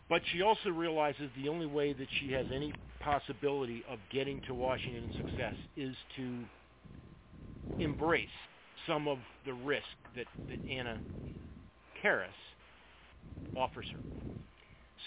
But 0.10 0.22
she 0.32 0.42
also 0.42 0.70
realizes 0.70 1.30
the 1.42 1.50
only 1.50 1.68
way 1.68 1.94
that 1.94 2.08
she 2.20 2.32
has 2.34 2.48
any 2.54 2.74
possibility 3.00 3.84
of 3.90 4.00
getting 4.12 4.42
to 4.48 4.54
Washington 4.54 5.04
in 5.04 5.12
success 5.16 5.56
is 5.78 5.96
to 6.18 6.40
embrace 7.80 8.28
some 8.88 9.08
of 9.08 9.20
the 9.46 9.54
risk 9.54 9.86
that, 10.16 10.26
that 10.50 10.58
Anna 10.70 11.00
Karras 12.04 12.28
offers 13.56 13.86
her. 13.92 14.00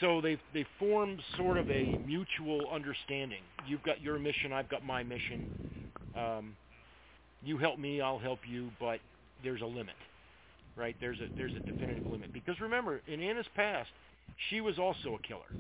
So 0.00 0.20
they 0.22 0.38
they 0.54 0.64
form 0.78 1.18
sort 1.36 1.58
of 1.58 1.68
a 1.70 1.98
mutual 2.06 2.62
understanding. 2.72 3.42
You've 3.66 3.82
got 3.82 4.00
your 4.00 4.18
mission, 4.18 4.52
I've 4.52 4.68
got 4.70 4.84
my 4.84 5.02
mission. 5.02 5.46
Um, 6.16 6.56
you 7.44 7.58
help 7.58 7.78
me, 7.78 8.00
I'll 8.00 8.18
help 8.18 8.38
you, 8.48 8.70
but 8.80 9.00
there's 9.44 9.60
a 9.60 9.66
limit, 9.66 9.94
right? 10.76 10.96
There's 11.00 11.18
a 11.20 11.26
there's 11.36 11.52
a 11.56 11.60
definitive 11.60 12.06
limit 12.06 12.30
because 12.32 12.58
remember, 12.60 13.02
in 13.06 13.20
Anna's 13.22 13.46
past, 13.54 13.90
she 14.50 14.60
was 14.60 14.78
also 14.78 15.14
a 15.14 15.26
killer, 15.26 15.50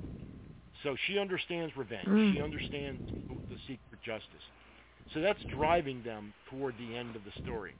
so 0.82 0.96
she 1.06 1.18
understands 1.18 1.76
revenge. 1.76 2.08
Mm. 2.08 2.34
She 2.34 2.40
understands 2.40 3.02
the 3.28 3.56
seek 3.66 3.78
for 3.90 3.96
justice. 4.04 4.42
So 5.14 5.20
that's 5.20 5.38
driving 5.54 6.02
them 6.02 6.32
toward 6.50 6.74
the 6.78 6.96
end 6.96 7.14
of 7.16 7.24
the 7.24 7.32
story. 7.42 7.74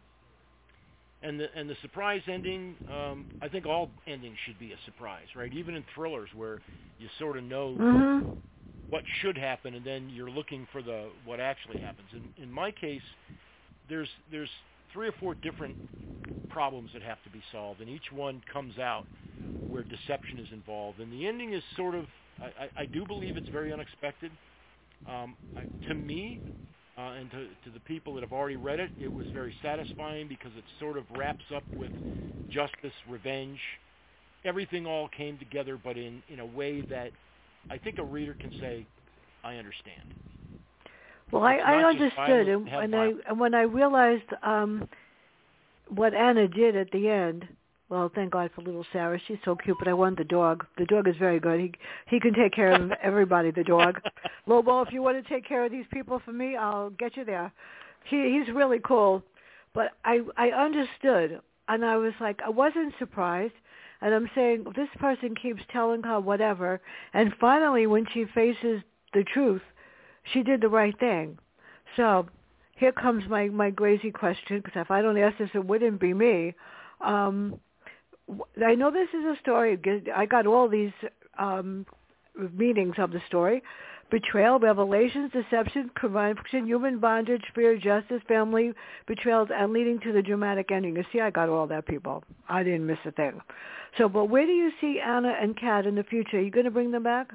And 1.23 1.39
the 1.39 1.47
and 1.55 1.71
the 1.71 1.77
surprise 1.83 2.23
ending, 2.27 2.77
um, 2.91 3.27
I 3.41 3.49
think 3.49 3.65
all 3.65 3.89
endings 4.07 4.37
should 4.45 4.59
be 4.59 4.73
a 4.73 4.79
surprise, 4.85 5.27
right? 5.37 5.53
Even 5.53 5.75
in 5.77 5.85
thrillers 5.95 6.29
where 6.35 6.61
you 6.99 7.09
sort 7.19 7.37
of 7.37 7.45
know 7.45 7.77
Mhm. 7.77 8.25
what 8.91 9.05
should 9.21 9.39
happen, 9.39 9.75
and 9.75 9.85
then 9.85 10.11
you're 10.11 10.31
looking 10.31 10.67
for 10.73 10.83
the 10.83 11.11
what 11.25 11.41
actually 11.41 11.79
happens. 11.79 12.09
In 12.13 12.43
in 12.43 12.51
my 12.51 12.73
case, 12.73 13.03
there's 13.89 14.11
there's 14.31 14.51
three 14.93 15.09
or 15.09 15.13
four 15.13 15.35
different 15.35 15.77
problems 16.51 16.91
that 16.93 17.03
have 17.03 17.23
to 17.23 17.31
be 17.31 17.43
solved, 17.53 17.81
and 17.81 17.89
each 17.89 18.11
one 18.13 18.43
comes 18.53 18.79
out 18.79 19.07
where 19.83 19.99
deception 19.99 20.39
is 20.39 20.49
involved. 20.53 21.01
And 21.01 21.13
the 21.13 21.27
ending 21.27 21.53
is 21.53 21.63
sort 21.77 21.95
of 21.95 22.05
I, 22.41 22.65
I, 22.65 22.83
I 22.83 22.87
do 22.87 23.05
believe 23.07 23.37
it's 23.37 23.49
very 23.53 23.73
unexpected. 23.73 24.31
Um, 25.09 25.37
I, 25.57 25.63
to 25.89 25.95
me, 25.95 26.41
uh, 26.97 27.13
and 27.19 27.31
to, 27.31 27.37
to 27.65 27.71
the 27.73 27.81
people 27.81 28.15
that 28.15 28.21
have 28.21 28.33
already 28.33 28.57
read 28.57 28.81
it, 28.81 28.91
it 29.01 29.13
was 29.13 29.27
very 29.33 29.55
satisfying 29.63 30.29
because 30.29 30.51
it 30.57 30.65
sort 30.79 30.97
of 30.97 31.05
wraps 31.17 31.45
up 31.55 31.65
with 31.77 31.91
justice, 32.53 32.93
revenge. 33.09 33.59
Everything 34.45 34.87
all 34.87 35.09
came 35.17 35.39
together, 35.39 35.79
but 35.83 35.97
in, 35.97 36.23
in 36.29 36.41
a 36.41 36.47
way 36.47 36.83
that 36.91 37.11
I 37.71 37.79
think 37.79 37.99
a 37.99 38.05
reader 38.05 38.37
can 38.41 38.53
say, 38.61 38.87
I 39.45 39.57
understand. 39.57 40.15
Well, 41.31 41.45
I, 41.45 41.57
I 41.57 41.85
understood, 41.85 42.49
and 42.49 42.67
when 42.67 42.95
I 42.95 43.13
and 43.29 43.41
when 43.41 43.55
I 43.55 43.63
realized 43.63 44.29
um, 44.43 44.87
what 45.89 46.13
Anna 46.13 46.47
did 46.47 46.77
at 46.77 46.91
the 46.91 47.09
end. 47.09 47.47
Well, 47.93 48.11
thank 48.15 48.33
God 48.33 48.51
for 48.55 48.63
little 48.63 48.87
Sarah. 48.91 49.21
She's 49.29 49.37
so 49.45 49.55
cute, 49.55 49.77
but 49.79 49.87
I 49.87 49.93
want 49.93 50.17
the 50.17 50.25
dog. 50.25 50.65
The 50.79 50.87
dog 50.87 51.07
is 51.07 51.17
very 51.19 51.39
good. 51.39 51.61
He 51.61 51.73
he 52.07 52.21
can 52.21 52.33
take 52.33 52.55
care 52.55 52.73
of 52.73 52.91
everybody. 53.03 53.51
The 53.51 53.65
dog, 53.65 54.01
Lobo. 54.47 54.81
If 54.81 54.95
you 54.95 55.03
want 55.03 55.23
to 55.23 55.31
take 55.31 55.47
care 55.47 55.63
of 55.63 55.71
these 55.71 55.85
people 55.93 56.19
for 56.25 56.33
me, 56.33 56.57
I'll 56.57 56.89
get 56.89 57.19
you 57.19 57.27
there. 57.27 57.53
He 58.05 58.33
he's 58.33 58.55
really 58.55 58.79
cool, 58.83 59.23
but 59.75 59.91
I 60.07 60.21
I 60.39 60.53
understood, 60.53 61.43
and 61.69 61.85
I 61.85 61.99
was 61.99 62.15
like 62.19 62.41
I 62.43 62.49
wasn't 62.49 62.95
surprised. 62.99 63.53
And 64.01 64.15
I'm 64.15 64.31
saying 64.35 64.65
this 64.75 64.89
person 64.99 65.35
keeps 65.35 65.61
telling 65.71 66.03
her 66.05 66.19
whatever, 66.19 66.81
and 67.13 67.35
finally 67.39 67.87
when 67.87 68.07
she 68.15 68.25
faces 68.35 68.81
the 69.13 69.23
truth, 69.23 69.61
she 70.33 70.43
did 70.43 70.63
the 70.63 70.69
right 70.71 70.99
thing. 70.99 71.37
So 71.97 72.27
here 72.75 72.93
comes 72.93 73.25
my 73.29 73.49
my 73.49 73.71
crazy 73.71 74.11
question 74.11 74.63
because 74.65 74.81
if 74.81 74.91
I 74.91 75.03
don't 75.03 75.19
ask 75.19 75.37
this, 75.37 75.51
it 75.53 75.67
wouldn't 75.67 76.01
be 76.01 76.15
me. 76.15 76.55
Um, 77.03 77.61
I 78.65 78.75
know 78.75 78.91
this 78.91 79.09
is 79.09 79.25
a 79.25 79.37
story. 79.41 79.79
I 80.15 80.27
got 80.27 80.47
all 80.47 80.69
these 80.69 80.93
um, 81.39 81.87
meanings 82.55 82.95
of 82.99 83.11
the 83.11 83.21
story: 83.27 83.63
betrayal, 84.11 84.59
revelations, 84.59 85.33
deception, 85.33 85.91
corruption, 85.95 86.67
human 86.67 86.99
bondage, 86.99 87.43
fear, 87.55 87.77
justice, 87.79 88.23
family 88.29 88.73
betrayals, 89.07 89.49
and 89.53 89.73
leading 89.73 89.99
to 90.01 90.13
the 90.13 90.23
dramatic 90.23 90.71
ending. 90.71 90.97
You 90.97 91.05
see, 91.13 91.21
I 91.21 91.31
got 91.31 91.49
all 91.49 91.67
that, 91.69 91.87
people. 91.87 92.23
I 92.49 92.63
didn't 92.63 92.87
miss 92.87 92.99
a 93.05 93.11
thing. 93.13 93.41
So, 93.99 94.09
but 94.09 94.27
where 94.27 94.47
do 94.47 94.53
you 94.53 94.71
see 94.81 95.01
Anna 95.05 95.35
and 95.41 95.59
Kat 95.59 95.87
in 95.87 95.95
the 95.95 96.05
future? 96.05 96.39
Are 96.39 96.41
you 96.41 96.51
going 96.51 96.65
to 96.65 96.71
bring 96.71 96.91
them 96.91 97.03
back? 97.03 97.31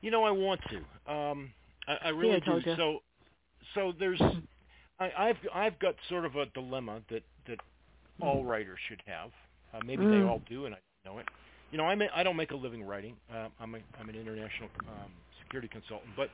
You 0.00 0.10
know, 0.10 0.24
I 0.24 0.30
want 0.30 0.60
to. 0.70 1.12
Um, 1.12 1.50
I, 1.86 2.06
I 2.06 2.08
really 2.10 2.36
I 2.36 2.40
told 2.40 2.64
do. 2.64 2.70
you. 2.70 2.76
So, 2.76 2.98
so 3.74 3.92
there's, 3.98 4.20
I, 5.00 5.10
I've 5.16 5.36
I've 5.54 5.78
got 5.78 5.94
sort 6.08 6.24
of 6.24 6.36
a 6.36 6.46
dilemma 6.46 7.00
that 7.10 7.22
that 7.46 7.58
all 8.20 8.44
writers 8.44 8.78
should 8.88 9.02
have. 9.06 9.30
Uh, 9.74 9.80
maybe 9.80 10.06
they 10.06 10.22
Mm. 10.22 10.28
all 10.28 10.42
do, 10.48 10.66
and 10.66 10.74
I 10.74 10.78
don't 11.04 11.14
know 11.14 11.20
it. 11.20 11.26
You 11.70 11.78
know, 11.78 11.84
I 11.84 11.94
may, 11.94 12.08
I 12.14 12.22
don't 12.22 12.36
make 12.36 12.52
a 12.52 12.56
living 12.56 12.82
writing. 12.82 13.16
Uh, 13.32 13.48
I'm 13.60 13.74
a, 13.74 13.78
I'm 13.98 14.08
an 14.08 14.16
international 14.16 14.70
um, 14.88 15.12
security 15.40 15.68
consultant, 15.68 16.14
but 16.16 16.30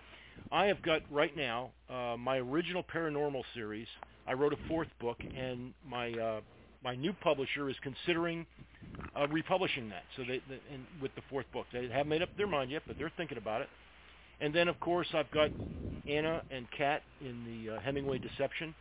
I 0.53 0.66
have 0.66 0.82
got 0.82 1.03
right 1.11 1.37
now 1.37 1.72
uh, 1.91 2.16
my 2.18 2.39
original 2.39 2.85
paranormal 2.85 3.43
series. 3.55 3.89
I 4.26 4.35
wrote 4.35 4.53
a 4.53 4.59
fourth 4.68 4.89
book, 5.01 5.18
and 5.35 5.74
my 5.85 6.12
uh, 6.18 6.41
my 6.85 6.95
new 6.97 7.12
publisher 7.12 7.68
is 7.70 7.76
considering 7.82 8.47
uh, 9.18 9.26
republishing 9.28 9.89
that. 9.91 10.05
So 10.16 10.22
they, 10.26 10.43
they 10.49 10.61
and 10.72 10.87
with 11.01 11.14
the 11.16 11.22
fourth 11.30 11.47
book, 11.53 11.66
they 11.72 11.89
haven't 11.89 12.09
made 12.09 12.22
up 12.22 12.30
their 12.37 12.47
mind 12.49 12.70
yet, 12.70 12.82
but 12.87 12.97
they're 12.99 13.12
thinking 13.16 13.39
about 13.39 13.62
it. 13.62 13.68
And 14.41 14.55
then, 14.55 14.68
of 14.68 14.78
course, 14.80 15.09
I've 15.14 15.30
got 15.32 15.51
Anna 16.09 16.43
and 16.51 16.68
Kat 16.76 17.03
in 17.20 17.45
the 17.45 17.76
uh, 17.76 17.80
Hemingway 17.80 18.18
Deception, 18.18 18.74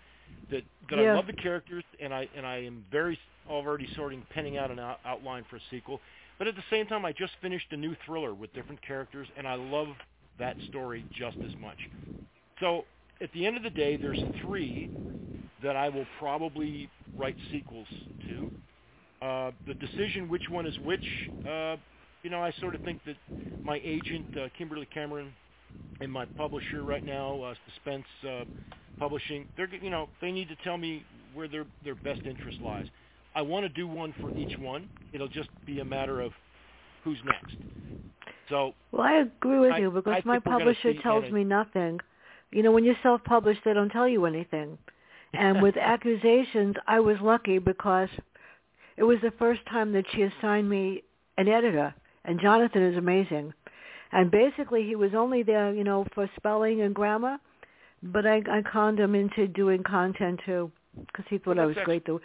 that 0.52 0.64
that 0.90 1.00
Yeah. 1.00 1.12
I 1.12 1.16
love 1.16 1.28
the 1.28 1.34
characters 1.34 1.84
and 2.00 2.14
I 2.14 2.30
and 2.36 2.46
I 2.46 2.58
am 2.64 2.86
very 2.92 3.18
already 3.50 3.88
starting 3.94 4.24
penning 4.34 4.58
out 4.58 4.72
an 4.72 4.80
out, 4.80 5.00
outline 5.06 5.46
for 5.50 5.58
a 5.58 5.62
sequel. 5.70 6.00
But 6.38 6.48
at 6.48 6.56
the 6.56 6.64
same 6.70 6.88
time, 6.88 7.06
I 7.06 7.12
just 7.12 7.34
finished 7.42 7.68
a 7.72 7.78
new 7.78 7.96
thriller 8.06 8.34
with 8.34 8.54
different 8.54 8.82
characters, 8.86 9.28
and 9.38 9.48
I 9.48 9.56
love 9.56 9.88
that 10.40 10.56
story 10.70 11.06
just 11.18 11.38
as 11.38 11.56
much. 11.62 11.78
So 12.60 12.86
at 13.22 13.32
the 13.34 13.46
end 13.46 13.58
of 13.58 13.64
the 13.64 13.70
day, 13.70 13.98
there's 13.98 14.22
three 14.42 14.90
that 15.62 15.76
I 15.76 15.90
will 15.90 16.06
probably 16.20 16.90
write 17.18 17.36
sequels 17.52 17.88
to. 18.28 19.26
Uh, 19.26 19.52
the 19.68 19.74
decision 19.76 20.28
which 20.28 20.50
one 20.50 20.66
is 20.66 20.78
which, 20.84 21.06
uh, 21.48 21.78
you 22.24 22.30
know, 22.30 22.42
I 22.42 22.52
sort 22.60 22.76
of 22.76 22.82
think 22.82 23.00
that 23.06 23.16
my 23.64 23.80
agent, 23.84 24.26
uh, 24.36 24.48
Kimberly 24.58 24.88
Cameron, 24.94 25.32
and 26.02 26.12
my 26.12 26.26
publisher 26.38 26.84
right 26.84 27.06
now, 27.06 27.42
uh, 27.42 27.54
Suspense 27.74 28.06
uh, 28.28 28.44
Publishing, 29.00 29.48
they're 29.58 29.70
you 29.82 29.90
know 29.90 30.08
they 30.22 30.32
need 30.32 30.48
to 30.50 30.56
tell 30.64 30.78
me 30.78 31.04
where 31.34 31.48
their 31.48 31.66
their 31.84 31.96
best 31.96 32.22
interest 32.26 32.60
lies. 32.62 32.86
I 33.36 33.42
want 33.42 33.66
to 33.66 33.70
do 33.70 33.88
one 33.88 34.14
for 34.22 34.32
each 34.38 34.58
one. 34.60 34.90
It'll 35.12 35.28
just 35.28 35.50
be 35.66 35.80
a 35.80 35.86
matter 35.86 36.22
of 36.22 36.32
who's 37.04 37.18
next. 37.26 37.56
So 38.50 38.74
Well, 38.92 39.02
I 39.02 39.14
agree 39.22 39.60
with 39.60 39.74
I- 39.74 39.80
you 39.80 39.92
because 39.92 40.14
I 40.14 40.22
my 40.26 40.36
think 40.36 40.46
we're 40.46 40.52
gonna 40.52 40.66
publisher 40.66 41.02
tells 41.02 41.32
me 41.32 41.44
nothing. 41.44 42.00
You 42.52 42.62
know, 42.64 42.72
when 42.72 42.84
you're 42.84 43.00
self-published, 43.02 43.62
they 43.66 43.74
don't 43.74 43.90
tell 43.90 44.08
you 44.08 44.26
anything. 44.26 44.78
And 45.34 45.62
with 45.62 45.76
accusations, 45.82 46.76
I 46.88 47.00
was 47.00 47.20
lucky 47.22 47.58
because 47.58 48.10
it 48.98 49.04
was 49.04 49.20
the 49.22 49.32
first 49.32 49.66
time 49.66 49.92
that 49.94 50.06
she 50.12 50.22
assigned 50.22 50.70
me 50.70 51.04
an 51.38 51.48
editor, 51.48 51.96
and 52.26 52.40
Jonathan 52.40 52.84
is 52.84 52.98
amazing. 52.98 53.54
And 54.12 54.30
basically, 54.30 54.84
he 54.86 54.96
was 54.96 55.16
only 55.16 55.42
there, 55.42 55.74
you 55.74 55.84
know, 55.84 56.06
for 56.14 56.30
spelling 56.36 56.82
and 56.82 56.94
grammar, 56.94 57.40
but 58.04 58.28
I, 58.28 58.44
I 58.52 58.62
conned 58.62 59.00
him 59.00 59.16
into 59.16 59.48
doing 59.48 59.82
content 59.82 60.42
too 60.46 60.72
because 61.08 61.26
he 61.30 61.40
thought 61.40 61.58
I 61.58 61.66
was 61.66 61.78
great. 61.84 62.06
To, 62.06 62.22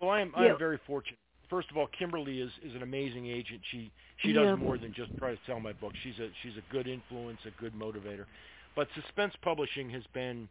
Well, 0.00 0.10
I 0.10 0.20
am 0.20 0.32
I 0.36 0.46
Yeah. 0.46 0.52
am 0.52 0.58
very 0.58 0.78
fortunate. 0.86 1.18
First 1.48 1.70
of 1.70 1.76
all, 1.76 1.86
Kimberly 1.88 2.40
is 2.40 2.50
is 2.62 2.74
an 2.74 2.82
amazing 2.82 3.26
agent. 3.26 3.60
She 3.70 3.90
she 4.18 4.32
Yeah. 4.32 4.46
does 4.46 4.58
more 4.58 4.78
than 4.78 4.92
just 4.92 5.10
try 5.18 5.34
to 5.34 5.40
sell 5.46 5.60
my 5.60 5.72
book. 5.74 5.94
She's 6.02 6.18
a 6.18 6.30
she's 6.42 6.56
a 6.56 6.62
good 6.72 6.86
influence, 6.88 7.40
a 7.46 7.50
good 7.52 7.74
motivator. 7.74 8.26
But 8.74 8.88
Suspense 8.94 9.34
Publishing 9.42 9.88
has 9.90 10.04
been 10.12 10.48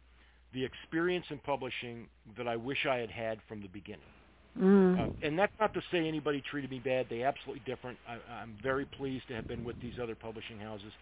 the 0.52 0.64
experience 0.64 1.26
in 1.30 1.38
publishing 1.40 2.08
that 2.36 2.48
I 2.48 2.56
wish 2.56 2.86
I 2.86 2.96
had 2.96 3.10
had 3.10 3.40
from 3.48 3.60
the 3.62 3.68
beginning. 3.68 4.08
mm, 4.58 4.98
Uh, 4.98 5.08
and 5.22 5.38
that's 5.38 5.52
not 5.60 5.74
to 5.74 5.82
say 5.92 6.06
anybody 6.08 6.40
treated 6.40 6.70
me 6.70 6.78
bad. 6.80 7.06
They 7.10 7.22
absolutely 7.22 7.62
different. 7.66 7.98
I, 8.08 8.14
I'm 8.32 8.56
very 8.62 8.86
pleased 8.86 9.28
to 9.28 9.34
have 9.34 9.46
been 9.46 9.64
with 9.64 9.78
these 9.80 9.98
other 10.02 10.14
publishing 10.14 10.58
houses. 10.58 10.92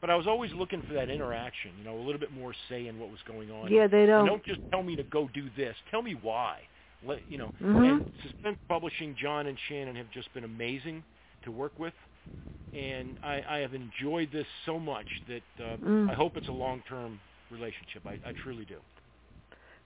But 0.00 0.10
I 0.10 0.14
was 0.16 0.26
always 0.26 0.52
looking 0.54 0.82
for 0.86 0.94
that 0.94 1.10
interaction, 1.10 1.72
you 1.78 1.84
know, 1.84 1.96
a 1.96 2.04
little 2.04 2.18
bit 2.20 2.32
more 2.32 2.54
say 2.68 2.86
in 2.86 2.98
what 2.98 3.10
was 3.10 3.20
going 3.26 3.50
on. 3.50 3.72
yeah, 3.72 3.86
they 3.86 4.06
don't. 4.06 4.26
don't 4.26 4.44
just 4.44 4.60
tell 4.70 4.82
me 4.82 4.96
to 4.96 5.02
go 5.04 5.28
do 5.34 5.48
this. 5.56 5.76
Tell 5.90 6.02
me 6.02 6.14
why. 6.22 6.60
Let 7.06 7.20
you 7.28 7.38
know. 7.38 7.52
Mhm. 7.62 7.88
And 7.90 8.04
Suspense 8.22 8.58
Publishing, 8.68 9.14
John 9.16 9.46
and 9.46 9.58
Shannon 9.68 9.96
have 9.96 10.10
just 10.10 10.32
been 10.34 10.44
amazing 10.44 11.02
to 11.44 11.50
work 11.50 11.78
with, 11.78 11.94
and 12.74 13.16
I, 13.22 13.42
I 13.48 13.58
have 13.58 13.74
enjoyed 13.74 14.30
this 14.32 14.46
so 14.66 14.78
much 14.78 15.06
that 15.28 15.42
uh, 15.64 15.76
Mm. 15.78 16.10
I 16.10 16.14
hope 16.14 16.36
it's 16.36 16.48
a 16.48 16.52
long-term 16.52 17.18
relationship. 17.50 18.06
I, 18.06 18.18
I 18.26 18.32
truly 18.42 18.64
do. 18.64 18.76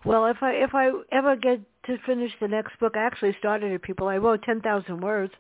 Well, 0.04 0.26
if 0.26 0.42
I 0.42 0.52
if 0.52 0.74
I 0.74 0.90
ever 1.12 1.34
get 1.36 1.60
to 1.86 1.98
finish 2.04 2.32
the 2.40 2.48
next 2.48 2.78
book, 2.78 2.96
I 2.96 3.04
actually 3.04 3.34
started 3.38 3.72
it. 3.72 3.82
People, 3.82 4.08
I 4.08 4.18
wrote 4.18 4.42
ten 4.42 4.60
thousand 4.60 5.00
words, 5.00 5.32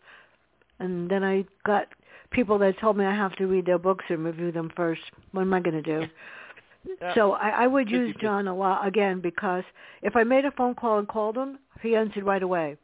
and 0.78 1.10
then 1.10 1.22
I 1.22 1.44
got 1.66 1.88
people 2.30 2.58
that 2.58 2.78
told 2.78 2.96
me 2.96 3.04
I 3.04 3.14
have 3.14 3.36
to 3.36 3.46
read 3.46 3.66
their 3.66 3.78
books 3.78 4.04
and 4.08 4.24
review 4.24 4.52
them 4.52 4.70
first. 4.74 5.02
What 5.32 5.42
am 5.42 5.52
I 5.52 5.60
going 5.60 5.82
to 5.82 5.82
do? 5.82 6.06
So 7.14 7.32
I, 7.32 7.64
I 7.64 7.66
would 7.66 7.90
use 7.90 8.14
John 8.20 8.46
a 8.48 8.54
lot 8.54 8.86
again 8.86 9.20
because 9.20 9.64
if 10.02 10.16
I 10.16 10.24
made 10.24 10.44
a 10.44 10.50
phone 10.52 10.74
call 10.74 10.98
and 10.98 11.08
called 11.08 11.36
him, 11.36 11.58
he 11.82 11.96
answered 11.96 12.24
right 12.24 12.42
away. 12.42 12.76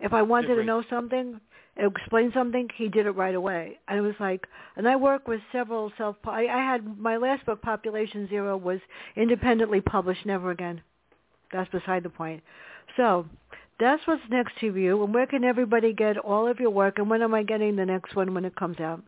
If 0.00 0.12
I 0.12 0.22
wanted 0.22 0.54
to 0.54 0.64
know 0.64 0.82
something, 0.88 1.40
explain 1.76 2.32
something, 2.32 2.68
he 2.76 2.88
did 2.88 3.06
it 3.06 3.12
right 3.12 3.34
away. 3.34 3.78
And 3.88 3.98
it 3.98 4.02
was 4.02 4.14
like, 4.18 4.46
and 4.76 4.88
I 4.88 4.96
work 4.96 5.28
with 5.28 5.40
several 5.52 5.92
self. 5.98 6.16
I, 6.24 6.46
I 6.46 6.58
had 6.58 6.98
my 6.98 7.16
last 7.16 7.44
book, 7.46 7.60
Population 7.60 8.28
Zero, 8.28 8.56
was 8.56 8.80
independently 9.16 9.80
published. 9.80 10.24
Never 10.24 10.50
again. 10.50 10.80
That's 11.52 11.70
beside 11.70 12.02
the 12.02 12.10
point. 12.10 12.42
So 12.96 13.26
that's 13.78 14.06
what's 14.06 14.22
next 14.30 14.54
to 14.60 14.74
you. 14.74 15.02
And 15.02 15.12
where 15.12 15.26
can 15.26 15.44
everybody 15.44 15.92
get 15.92 16.16
all 16.18 16.46
of 16.46 16.60
your 16.60 16.70
work? 16.70 16.98
And 16.98 17.10
when 17.10 17.22
am 17.22 17.34
I 17.34 17.42
getting 17.42 17.76
the 17.76 17.86
next 17.86 18.14
one 18.14 18.34
when 18.34 18.44
it 18.44 18.54
comes 18.56 18.78
out? 18.80 19.02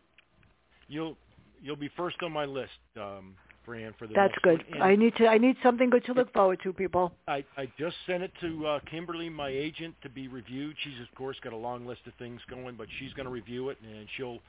You'll 0.87 1.15
you'll 1.61 1.75
be 1.75 1.89
first 1.95 2.17
on 2.21 2.31
my 2.31 2.45
list, 2.45 2.71
um, 2.97 3.35
Fran, 3.65 3.93
for 3.97 4.07
the 4.07 4.13
That's 4.13 4.33
good. 4.43 4.63
one. 4.69 4.81
I 4.81 4.95
need 4.95 5.15
to. 5.17 5.27
I 5.27 5.37
need 5.37 5.55
something 5.63 5.89
good 5.89 6.05
to 6.05 6.13
look 6.13 6.31
forward 6.33 6.59
to, 6.63 6.73
people. 6.73 7.13
I, 7.27 7.43
I 7.57 7.71
just 7.79 7.95
sent 8.05 8.23
it 8.23 8.31
to 8.41 8.67
uh, 8.67 8.79
Kimberly, 8.89 9.29
my 9.29 9.49
agent, 9.49 9.95
to 10.03 10.09
be 10.09 10.27
reviewed. 10.27 10.75
She's 10.83 10.99
of 11.01 11.15
course 11.15 11.37
got 11.43 11.53
a 11.53 11.57
long 11.57 11.85
list 11.85 12.01
of 12.07 12.13
things 12.19 12.41
going, 12.49 12.75
but 12.75 12.87
she's 12.99 13.13
going 13.13 13.25
to 13.25 13.31
review 13.31 13.69
it 13.69 13.77
and 13.81 14.07
she'll 14.17 14.39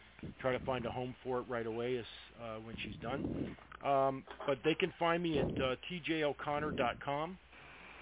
try 0.40 0.52
to 0.52 0.58
find 0.60 0.86
a 0.86 0.90
home 0.90 1.14
for 1.22 1.38
it 1.38 1.44
right 1.48 1.66
away 1.66 1.96
as 1.96 2.04
uh, 2.42 2.56
when 2.64 2.74
she's 2.84 2.94
done. 3.02 3.56
Um, 3.84 4.24
but 4.46 4.58
they 4.64 4.74
can 4.74 4.92
find 4.98 5.22
me 5.22 5.38
at 5.38 5.62
uh, 5.62 5.76
tjoconnor.com. 5.90 7.38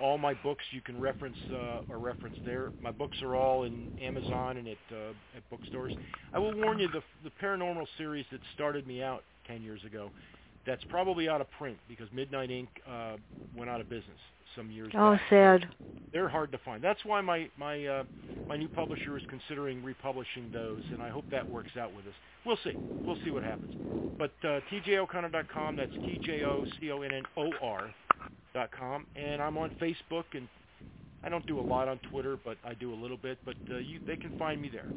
All 0.00 0.18
my 0.18 0.34
books 0.34 0.64
you 0.70 0.80
can 0.80 0.98
reference 1.00 1.36
uh, 1.52 1.80
are 1.90 1.98
referenced 1.98 2.40
there. 2.44 2.72
My 2.80 2.90
books 2.90 3.16
are 3.22 3.36
all 3.36 3.64
in 3.64 3.88
Amazon 4.00 4.56
and 4.56 4.68
at 4.68 4.76
uh, 4.90 5.12
at 5.36 5.48
bookstores. 5.50 5.92
I 6.32 6.38
will 6.38 6.54
warn 6.54 6.78
you, 6.78 6.88
the 6.88 7.02
the 7.22 7.30
paranormal 7.40 7.86
series 7.98 8.24
that 8.32 8.40
started 8.54 8.86
me 8.86 9.02
out 9.02 9.22
ten 9.46 9.62
years 9.62 9.84
ago, 9.84 10.10
that's 10.66 10.84
probably 10.84 11.28
out 11.28 11.40
of 11.40 11.50
print 11.52 11.76
because 11.88 12.08
Midnight 12.12 12.50
Ink. 12.50 12.68
Uh, 12.88 13.16
went 13.56 13.70
out 13.70 13.80
of 13.80 13.88
business 13.88 14.18
some 14.56 14.70
years 14.70 14.88
ago. 14.88 14.98
Oh, 14.98 15.12
back. 15.12 15.22
sad. 15.30 15.68
They're 16.12 16.28
hard 16.28 16.52
to 16.52 16.58
find. 16.58 16.82
That's 16.82 17.04
why 17.04 17.20
my 17.20 17.48
my 17.56 17.84
uh, 17.86 18.04
my 18.46 18.56
new 18.56 18.68
publisher 18.68 19.16
is 19.16 19.24
considering 19.28 19.82
republishing 19.82 20.50
those, 20.52 20.82
and 20.92 21.02
I 21.02 21.08
hope 21.08 21.24
that 21.30 21.48
works 21.48 21.76
out 21.78 21.94
with 21.94 22.06
us. 22.06 22.14
We'll 22.44 22.58
see. 22.64 22.74
We'll 22.76 23.18
see 23.24 23.30
what 23.30 23.42
happens. 23.42 23.74
But 24.18 24.32
uh, 24.44 24.60
tjoconnor.com. 24.70 25.76
That's 25.76 25.92
t 25.92 26.20
j 26.22 26.44
o 26.44 26.64
c 26.80 26.90
o 26.90 27.02
n 27.02 27.12
n 27.12 27.22
o 27.36 27.50
r 27.62 27.94
dot 28.54 28.70
com, 28.78 29.06
and 29.16 29.40
I'm 29.40 29.56
on 29.56 29.70
Facebook, 29.80 30.24
and 30.34 30.48
I 31.24 31.28
don't 31.28 31.46
do 31.46 31.58
a 31.58 31.62
lot 31.62 31.88
on 31.88 31.98
Twitter, 32.10 32.36
but 32.44 32.58
I 32.64 32.74
do 32.74 32.92
a 32.92 32.96
little 32.96 33.16
bit. 33.16 33.38
But 33.44 33.56
uh, 33.70 33.78
you, 33.78 34.00
they 34.06 34.16
can 34.16 34.38
find 34.38 34.60
me 34.60 34.68
there. 34.70 34.88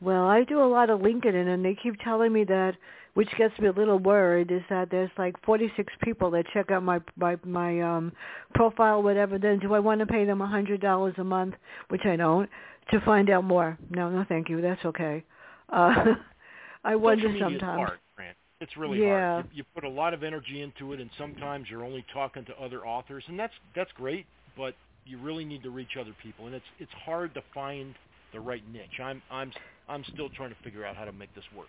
Well, 0.00 0.26
I 0.26 0.44
do 0.44 0.62
a 0.62 0.64
lot 0.64 0.88
of 0.88 1.00
LinkedIn, 1.00 1.34
and 1.34 1.62
they 1.62 1.76
keep 1.80 2.00
telling 2.00 2.32
me 2.32 2.44
that, 2.44 2.74
which 3.14 3.28
gets 3.36 3.58
me 3.58 3.68
a 3.68 3.72
little 3.72 3.98
worried, 3.98 4.50
is 4.50 4.62
that 4.70 4.90
there's 4.90 5.10
like 5.18 5.34
46 5.44 5.92
people 6.02 6.30
that 6.32 6.44
check 6.52 6.70
out 6.70 6.82
my 6.82 7.00
my 7.16 7.36
my 7.44 7.80
um 7.80 8.12
profile, 8.54 9.02
whatever. 9.02 9.38
Then 9.38 9.58
do 9.58 9.74
I 9.74 9.80
want 9.80 10.00
to 10.00 10.06
pay 10.06 10.24
them 10.24 10.40
a 10.40 10.46
hundred 10.46 10.80
dollars 10.80 11.14
a 11.18 11.24
month, 11.24 11.54
which 11.88 12.04
I 12.04 12.16
don't, 12.16 12.48
to 12.92 13.00
find 13.00 13.30
out 13.30 13.44
more? 13.44 13.78
No, 13.90 14.10
no, 14.10 14.24
thank 14.28 14.48
you. 14.48 14.60
That's 14.60 14.84
okay. 14.84 15.24
Uh, 15.70 16.14
I 16.84 16.96
wonder 16.96 17.22
Social 17.28 17.32
media 17.32 17.56
is 17.56 17.60
sometimes. 17.60 17.88
hard, 17.88 17.98
Grant. 18.16 18.36
It's 18.60 18.76
really 18.76 19.00
Yeah. 19.00 19.34
hard. 19.34 19.46
You, 19.52 19.58
you 19.58 19.64
put 19.74 19.84
a 19.84 19.88
lot 19.88 20.14
of 20.14 20.22
energy 20.22 20.62
into 20.62 20.92
it, 20.92 21.00
and 21.00 21.10
sometimes 21.18 21.66
you're 21.70 21.84
only 21.84 22.04
talking 22.12 22.44
to 22.46 22.58
other 22.62 22.86
authors, 22.86 23.24
and 23.28 23.38
that's 23.38 23.54
that's 23.74 23.90
great. 23.92 24.26
But 24.56 24.74
you 25.04 25.18
really 25.18 25.44
need 25.44 25.62
to 25.62 25.70
reach 25.70 25.96
other 25.98 26.14
people, 26.22 26.46
and 26.46 26.54
it's 26.54 26.64
it's 26.78 26.92
hard 27.04 27.34
to 27.34 27.42
find 27.54 27.94
the 28.32 28.40
right 28.40 28.62
niche. 28.72 29.00
I'm 29.02 29.22
I'm 29.30 29.52
I'm 29.88 30.04
still 30.12 30.28
trying 30.30 30.50
to 30.50 30.56
figure 30.62 30.84
out 30.84 30.96
how 30.96 31.04
to 31.04 31.12
make 31.12 31.34
this 31.34 31.44
work. 31.56 31.68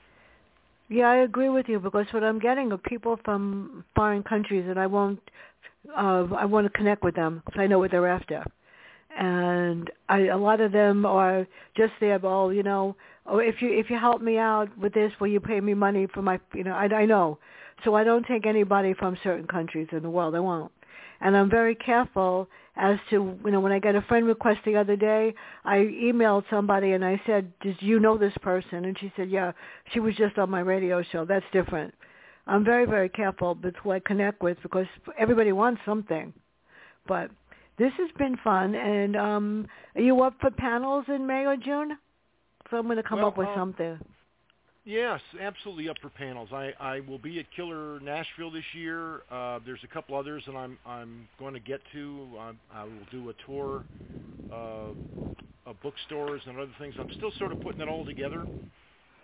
Yeah, 0.91 1.09
I 1.09 1.15
agree 1.23 1.47
with 1.47 1.69
you 1.69 1.79
because 1.79 2.05
what 2.11 2.21
I'm 2.21 2.37
getting 2.37 2.73
are 2.73 2.77
people 2.77 3.17
from 3.23 3.85
foreign 3.95 4.23
countries, 4.23 4.65
and 4.67 4.77
I 4.77 4.87
won't. 4.87 5.21
Uh, 5.89 6.27
I 6.37 6.45
want 6.45 6.67
to 6.67 6.77
connect 6.77 7.01
with 7.01 7.15
them 7.15 7.41
because 7.45 7.61
I 7.61 7.67
know 7.67 7.79
what 7.79 7.91
they're 7.91 8.07
after, 8.07 8.43
and 9.17 9.89
I, 10.09 10.27
a 10.27 10.37
lot 10.37 10.59
of 10.59 10.73
them 10.73 11.05
are 11.05 11.47
just 11.77 11.93
there. 12.01 12.19
Well, 12.19 12.51
you 12.51 12.63
know, 12.63 12.97
oh, 13.25 13.39
if 13.39 13.61
you 13.61 13.71
if 13.71 13.89
you 13.89 13.97
help 13.97 14.21
me 14.21 14.37
out 14.37 14.67
with 14.77 14.93
this, 14.93 15.13
will 15.21 15.29
you 15.29 15.39
pay 15.39 15.61
me 15.61 15.73
money 15.73 16.07
for 16.13 16.21
my? 16.21 16.41
You 16.53 16.65
know, 16.65 16.73
I, 16.73 16.85
I 16.93 17.05
know, 17.05 17.39
so 17.85 17.95
I 17.95 18.03
don't 18.03 18.27
take 18.27 18.45
anybody 18.45 18.93
from 18.93 19.17
certain 19.23 19.47
countries 19.47 19.87
in 19.93 20.03
the 20.03 20.09
world. 20.09 20.35
I 20.35 20.41
won't, 20.41 20.73
and 21.21 21.37
I'm 21.37 21.49
very 21.49 21.75
careful 21.75 22.49
as 22.75 22.97
to 23.09 23.37
you 23.45 23.51
know 23.51 23.59
when 23.59 23.71
I 23.71 23.79
got 23.79 23.95
a 23.95 24.01
friend 24.03 24.25
request 24.25 24.59
the 24.65 24.75
other 24.75 24.95
day, 24.95 25.33
I 25.65 25.77
emailed 25.77 26.43
somebody 26.49 26.91
and 26.91 27.03
I 27.05 27.21
said, 27.25 27.51
"Did 27.61 27.77
you 27.81 27.99
know 27.99 28.17
this 28.17 28.33
person?" 28.41 28.85
And 28.85 28.97
she 28.99 29.11
said, 29.15 29.29
"Yeah, 29.29 29.51
she 29.93 29.99
was 29.99 30.15
just 30.15 30.37
on 30.37 30.49
my 30.49 30.61
radio 30.61 31.03
show. 31.03 31.25
That's 31.25 31.45
different." 31.51 31.93
I'm 32.47 32.65
very 32.65 32.85
very 32.85 33.09
careful 33.09 33.57
with 33.61 33.75
who 33.77 33.91
I 33.91 33.99
connect 33.99 34.41
with 34.41 34.57
because 34.63 34.87
everybody 35.17 35.51
wants 35.51 35.81
something. 35.85 36.33
But 37.07 37.29
this 37.77 37.93
has 37.97 38.09
been 38.17 38.37
fun. 38.43 38.75
And 38.75 39.15
um 39.15 39.67
are 39.95 40.01
you 40.01 40.21
up 40.23 40.35
for 40.41 40.51
panels 40.51 41.05
in 41.07 41.25
May 41.27 41.45
or 41.45 41.57
June? 41.57 41.97
So 42.69 42.77
I'm 42.77 42.85
going 42.85 42.97
to 42.97 43.03
come 43.03 43.19
Well, 43.19 43.27
up 43.27 43.37
with 43.37 43.49
uh, 43.49 43.55
something. 43.55 43.99
Yes, 44.85 45.21
absolutely 45.39 45.89
up 45.89 45.97
for 46.01 46.09
panels. 46.09 46.49
I, 46.53 46.71
I 46.79 47.01
will 47.01 47.19
be 47.19 47.39
at 47.39 47.45
Killer 47.55 47.99
Nashville 47.99 48.51
this 48.51 48.65
year. 48.73 49.21
Uh, 49.31 49.59
there's 49.65 49.83
a 49.83 49.87
couple 49.93 50.17
others 50.17 50.43
that 50.47 50.55
I'm 50.55 50.77
I'm 50.85 51.27
going 51.39 51.53
to 51.53 51.59
get 51.59 51.81
to. 51.93 52.27
Um, 52.39 52.59
I 52.73 52.83
will 52.85 53.07
do 53.11 53.29
a 53.29 53.33
tour 53.45 53.83
uh, 54.51 54.93
of 55.65 55.81
bookstores 55.83 56.41
and 56.47 56.57
other 56.57 56.71
things. 56.79 56.95
I'm 56.99 57.09
still 57.17 57.31
sort 57.39 57.51
of 57.51 57.61
putting 57.61 57.81
it 57.81 57.87
all 57.89 58.05
together. 58.05 58.47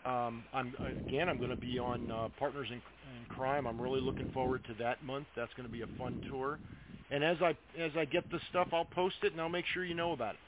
Um, 0.05 0.43
I'm 0.53 0.75
again 1.07 1.29
I'm 1.29 1.39
going 1.39 1.49
to 1.51 1.57
be 1.57 1.79
on 1.79 2.11
uh, 2.11 2.29
Partners 2.39 2.67
in, 2.69 2.75
in 2.75 3.25
Crime. 3.29 3.67
I'm 3.67 3.81
really 3.81 4.01
looking 4.01 4.27
forward 4.33 4.61
to 4.67 4.75
that 4.75 5.03
month. 5.03 5.27
That's 5.35 5.53
going 5.55 5.67
to 5.67 5.73
be 5.73 5.81
a 5.81 5.87
fun 5.97 6.21
tour. 6.29 6.59
and 7.11 7.23
as 7.23 7.37
I 7.41 7.55
as 7.79 7.91
I 7.97 8.05
get 8.05 8.23
the 8.31 8.39
stuff, 8.49 8.69
I'll 8.73 8.85
post 8.85 9.15
it 9.23 9.31
and 9.31 9.41
I'll 9.41 9.49
make 9.49 9.65
sure 9.73 9.83
you 9.85 9.95
know 9.95 10.13
about 10.13 10.35
it. 10.35 10.39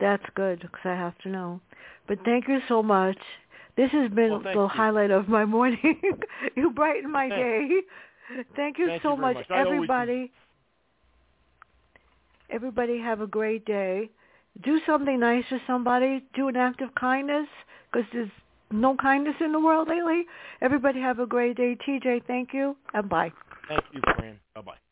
That's 0.00 0.24
good 0.34 0.60
because 0.60 0.80
I 0.84 0.94
have 0.94 1.16
to 1.18 1.28
know. 1.28 1.60
But 2.08 2.18
thank 2.24 2.48
you 2.48 2.60
so 2.68 2.82
much. 2.82 3.18
This 3.76 3.90
has 3.92 4.10
been 4.10 4.30
well, 4.30 4.40
the 4.40 4.52
you. 4.52 4.68
highlight 4.68 5.10
of 5.10 5.28
my 5.28 5.44
morning. 5.44 6.00
you 6.56 6.70
brighten 6.70 7.10
my 7.10 7.28
day. 7.28 7.68
Thank 8.56 8.78
you 8.78 8.86
thank 8.86 9.02
so 9.02 9.14
you 9.14 9.20
much, 9.20 9.36
much. 9.36 9.50
everybody. 9.50 10.32
Everybody 12.50 12.98
have 13.00 13.20
a 13.20 13.26
great 13.26 13.64
day. 13.64 14.10
Do 14.62 14.80
something 14.86 15.20
nice 15.20 15.44
for 15.48 15.60
somebody. 15.66 16.22
Do 16.34 16.48
an 16.48 16.56
act 16.56 16.80
of 16.80 16.94
kindness 16.94 17.46
because 17.90 18.06
there's 18.12 18.30
no 18.70 18.96
kindness 18.96 19.34
in 19.40 19.52
the 19.52 19.60
world 19.60 19.88
lately. 19.88 20.24
Everybody 20.60 21.00
have 21.00 21.18
a 21.18 21.26
great 21.26 21.56
day. 21.56 21.76
TJ, 21.86 22.26
thank 22.26 22.52
you, 22.52 22.76
and 22.94 23.08
bye. 23.08 23.32
Thank 23.68 23.84
you, 23.92 24.00
Fran. 24.16 24.38
Bye-bye. 24.54 24.89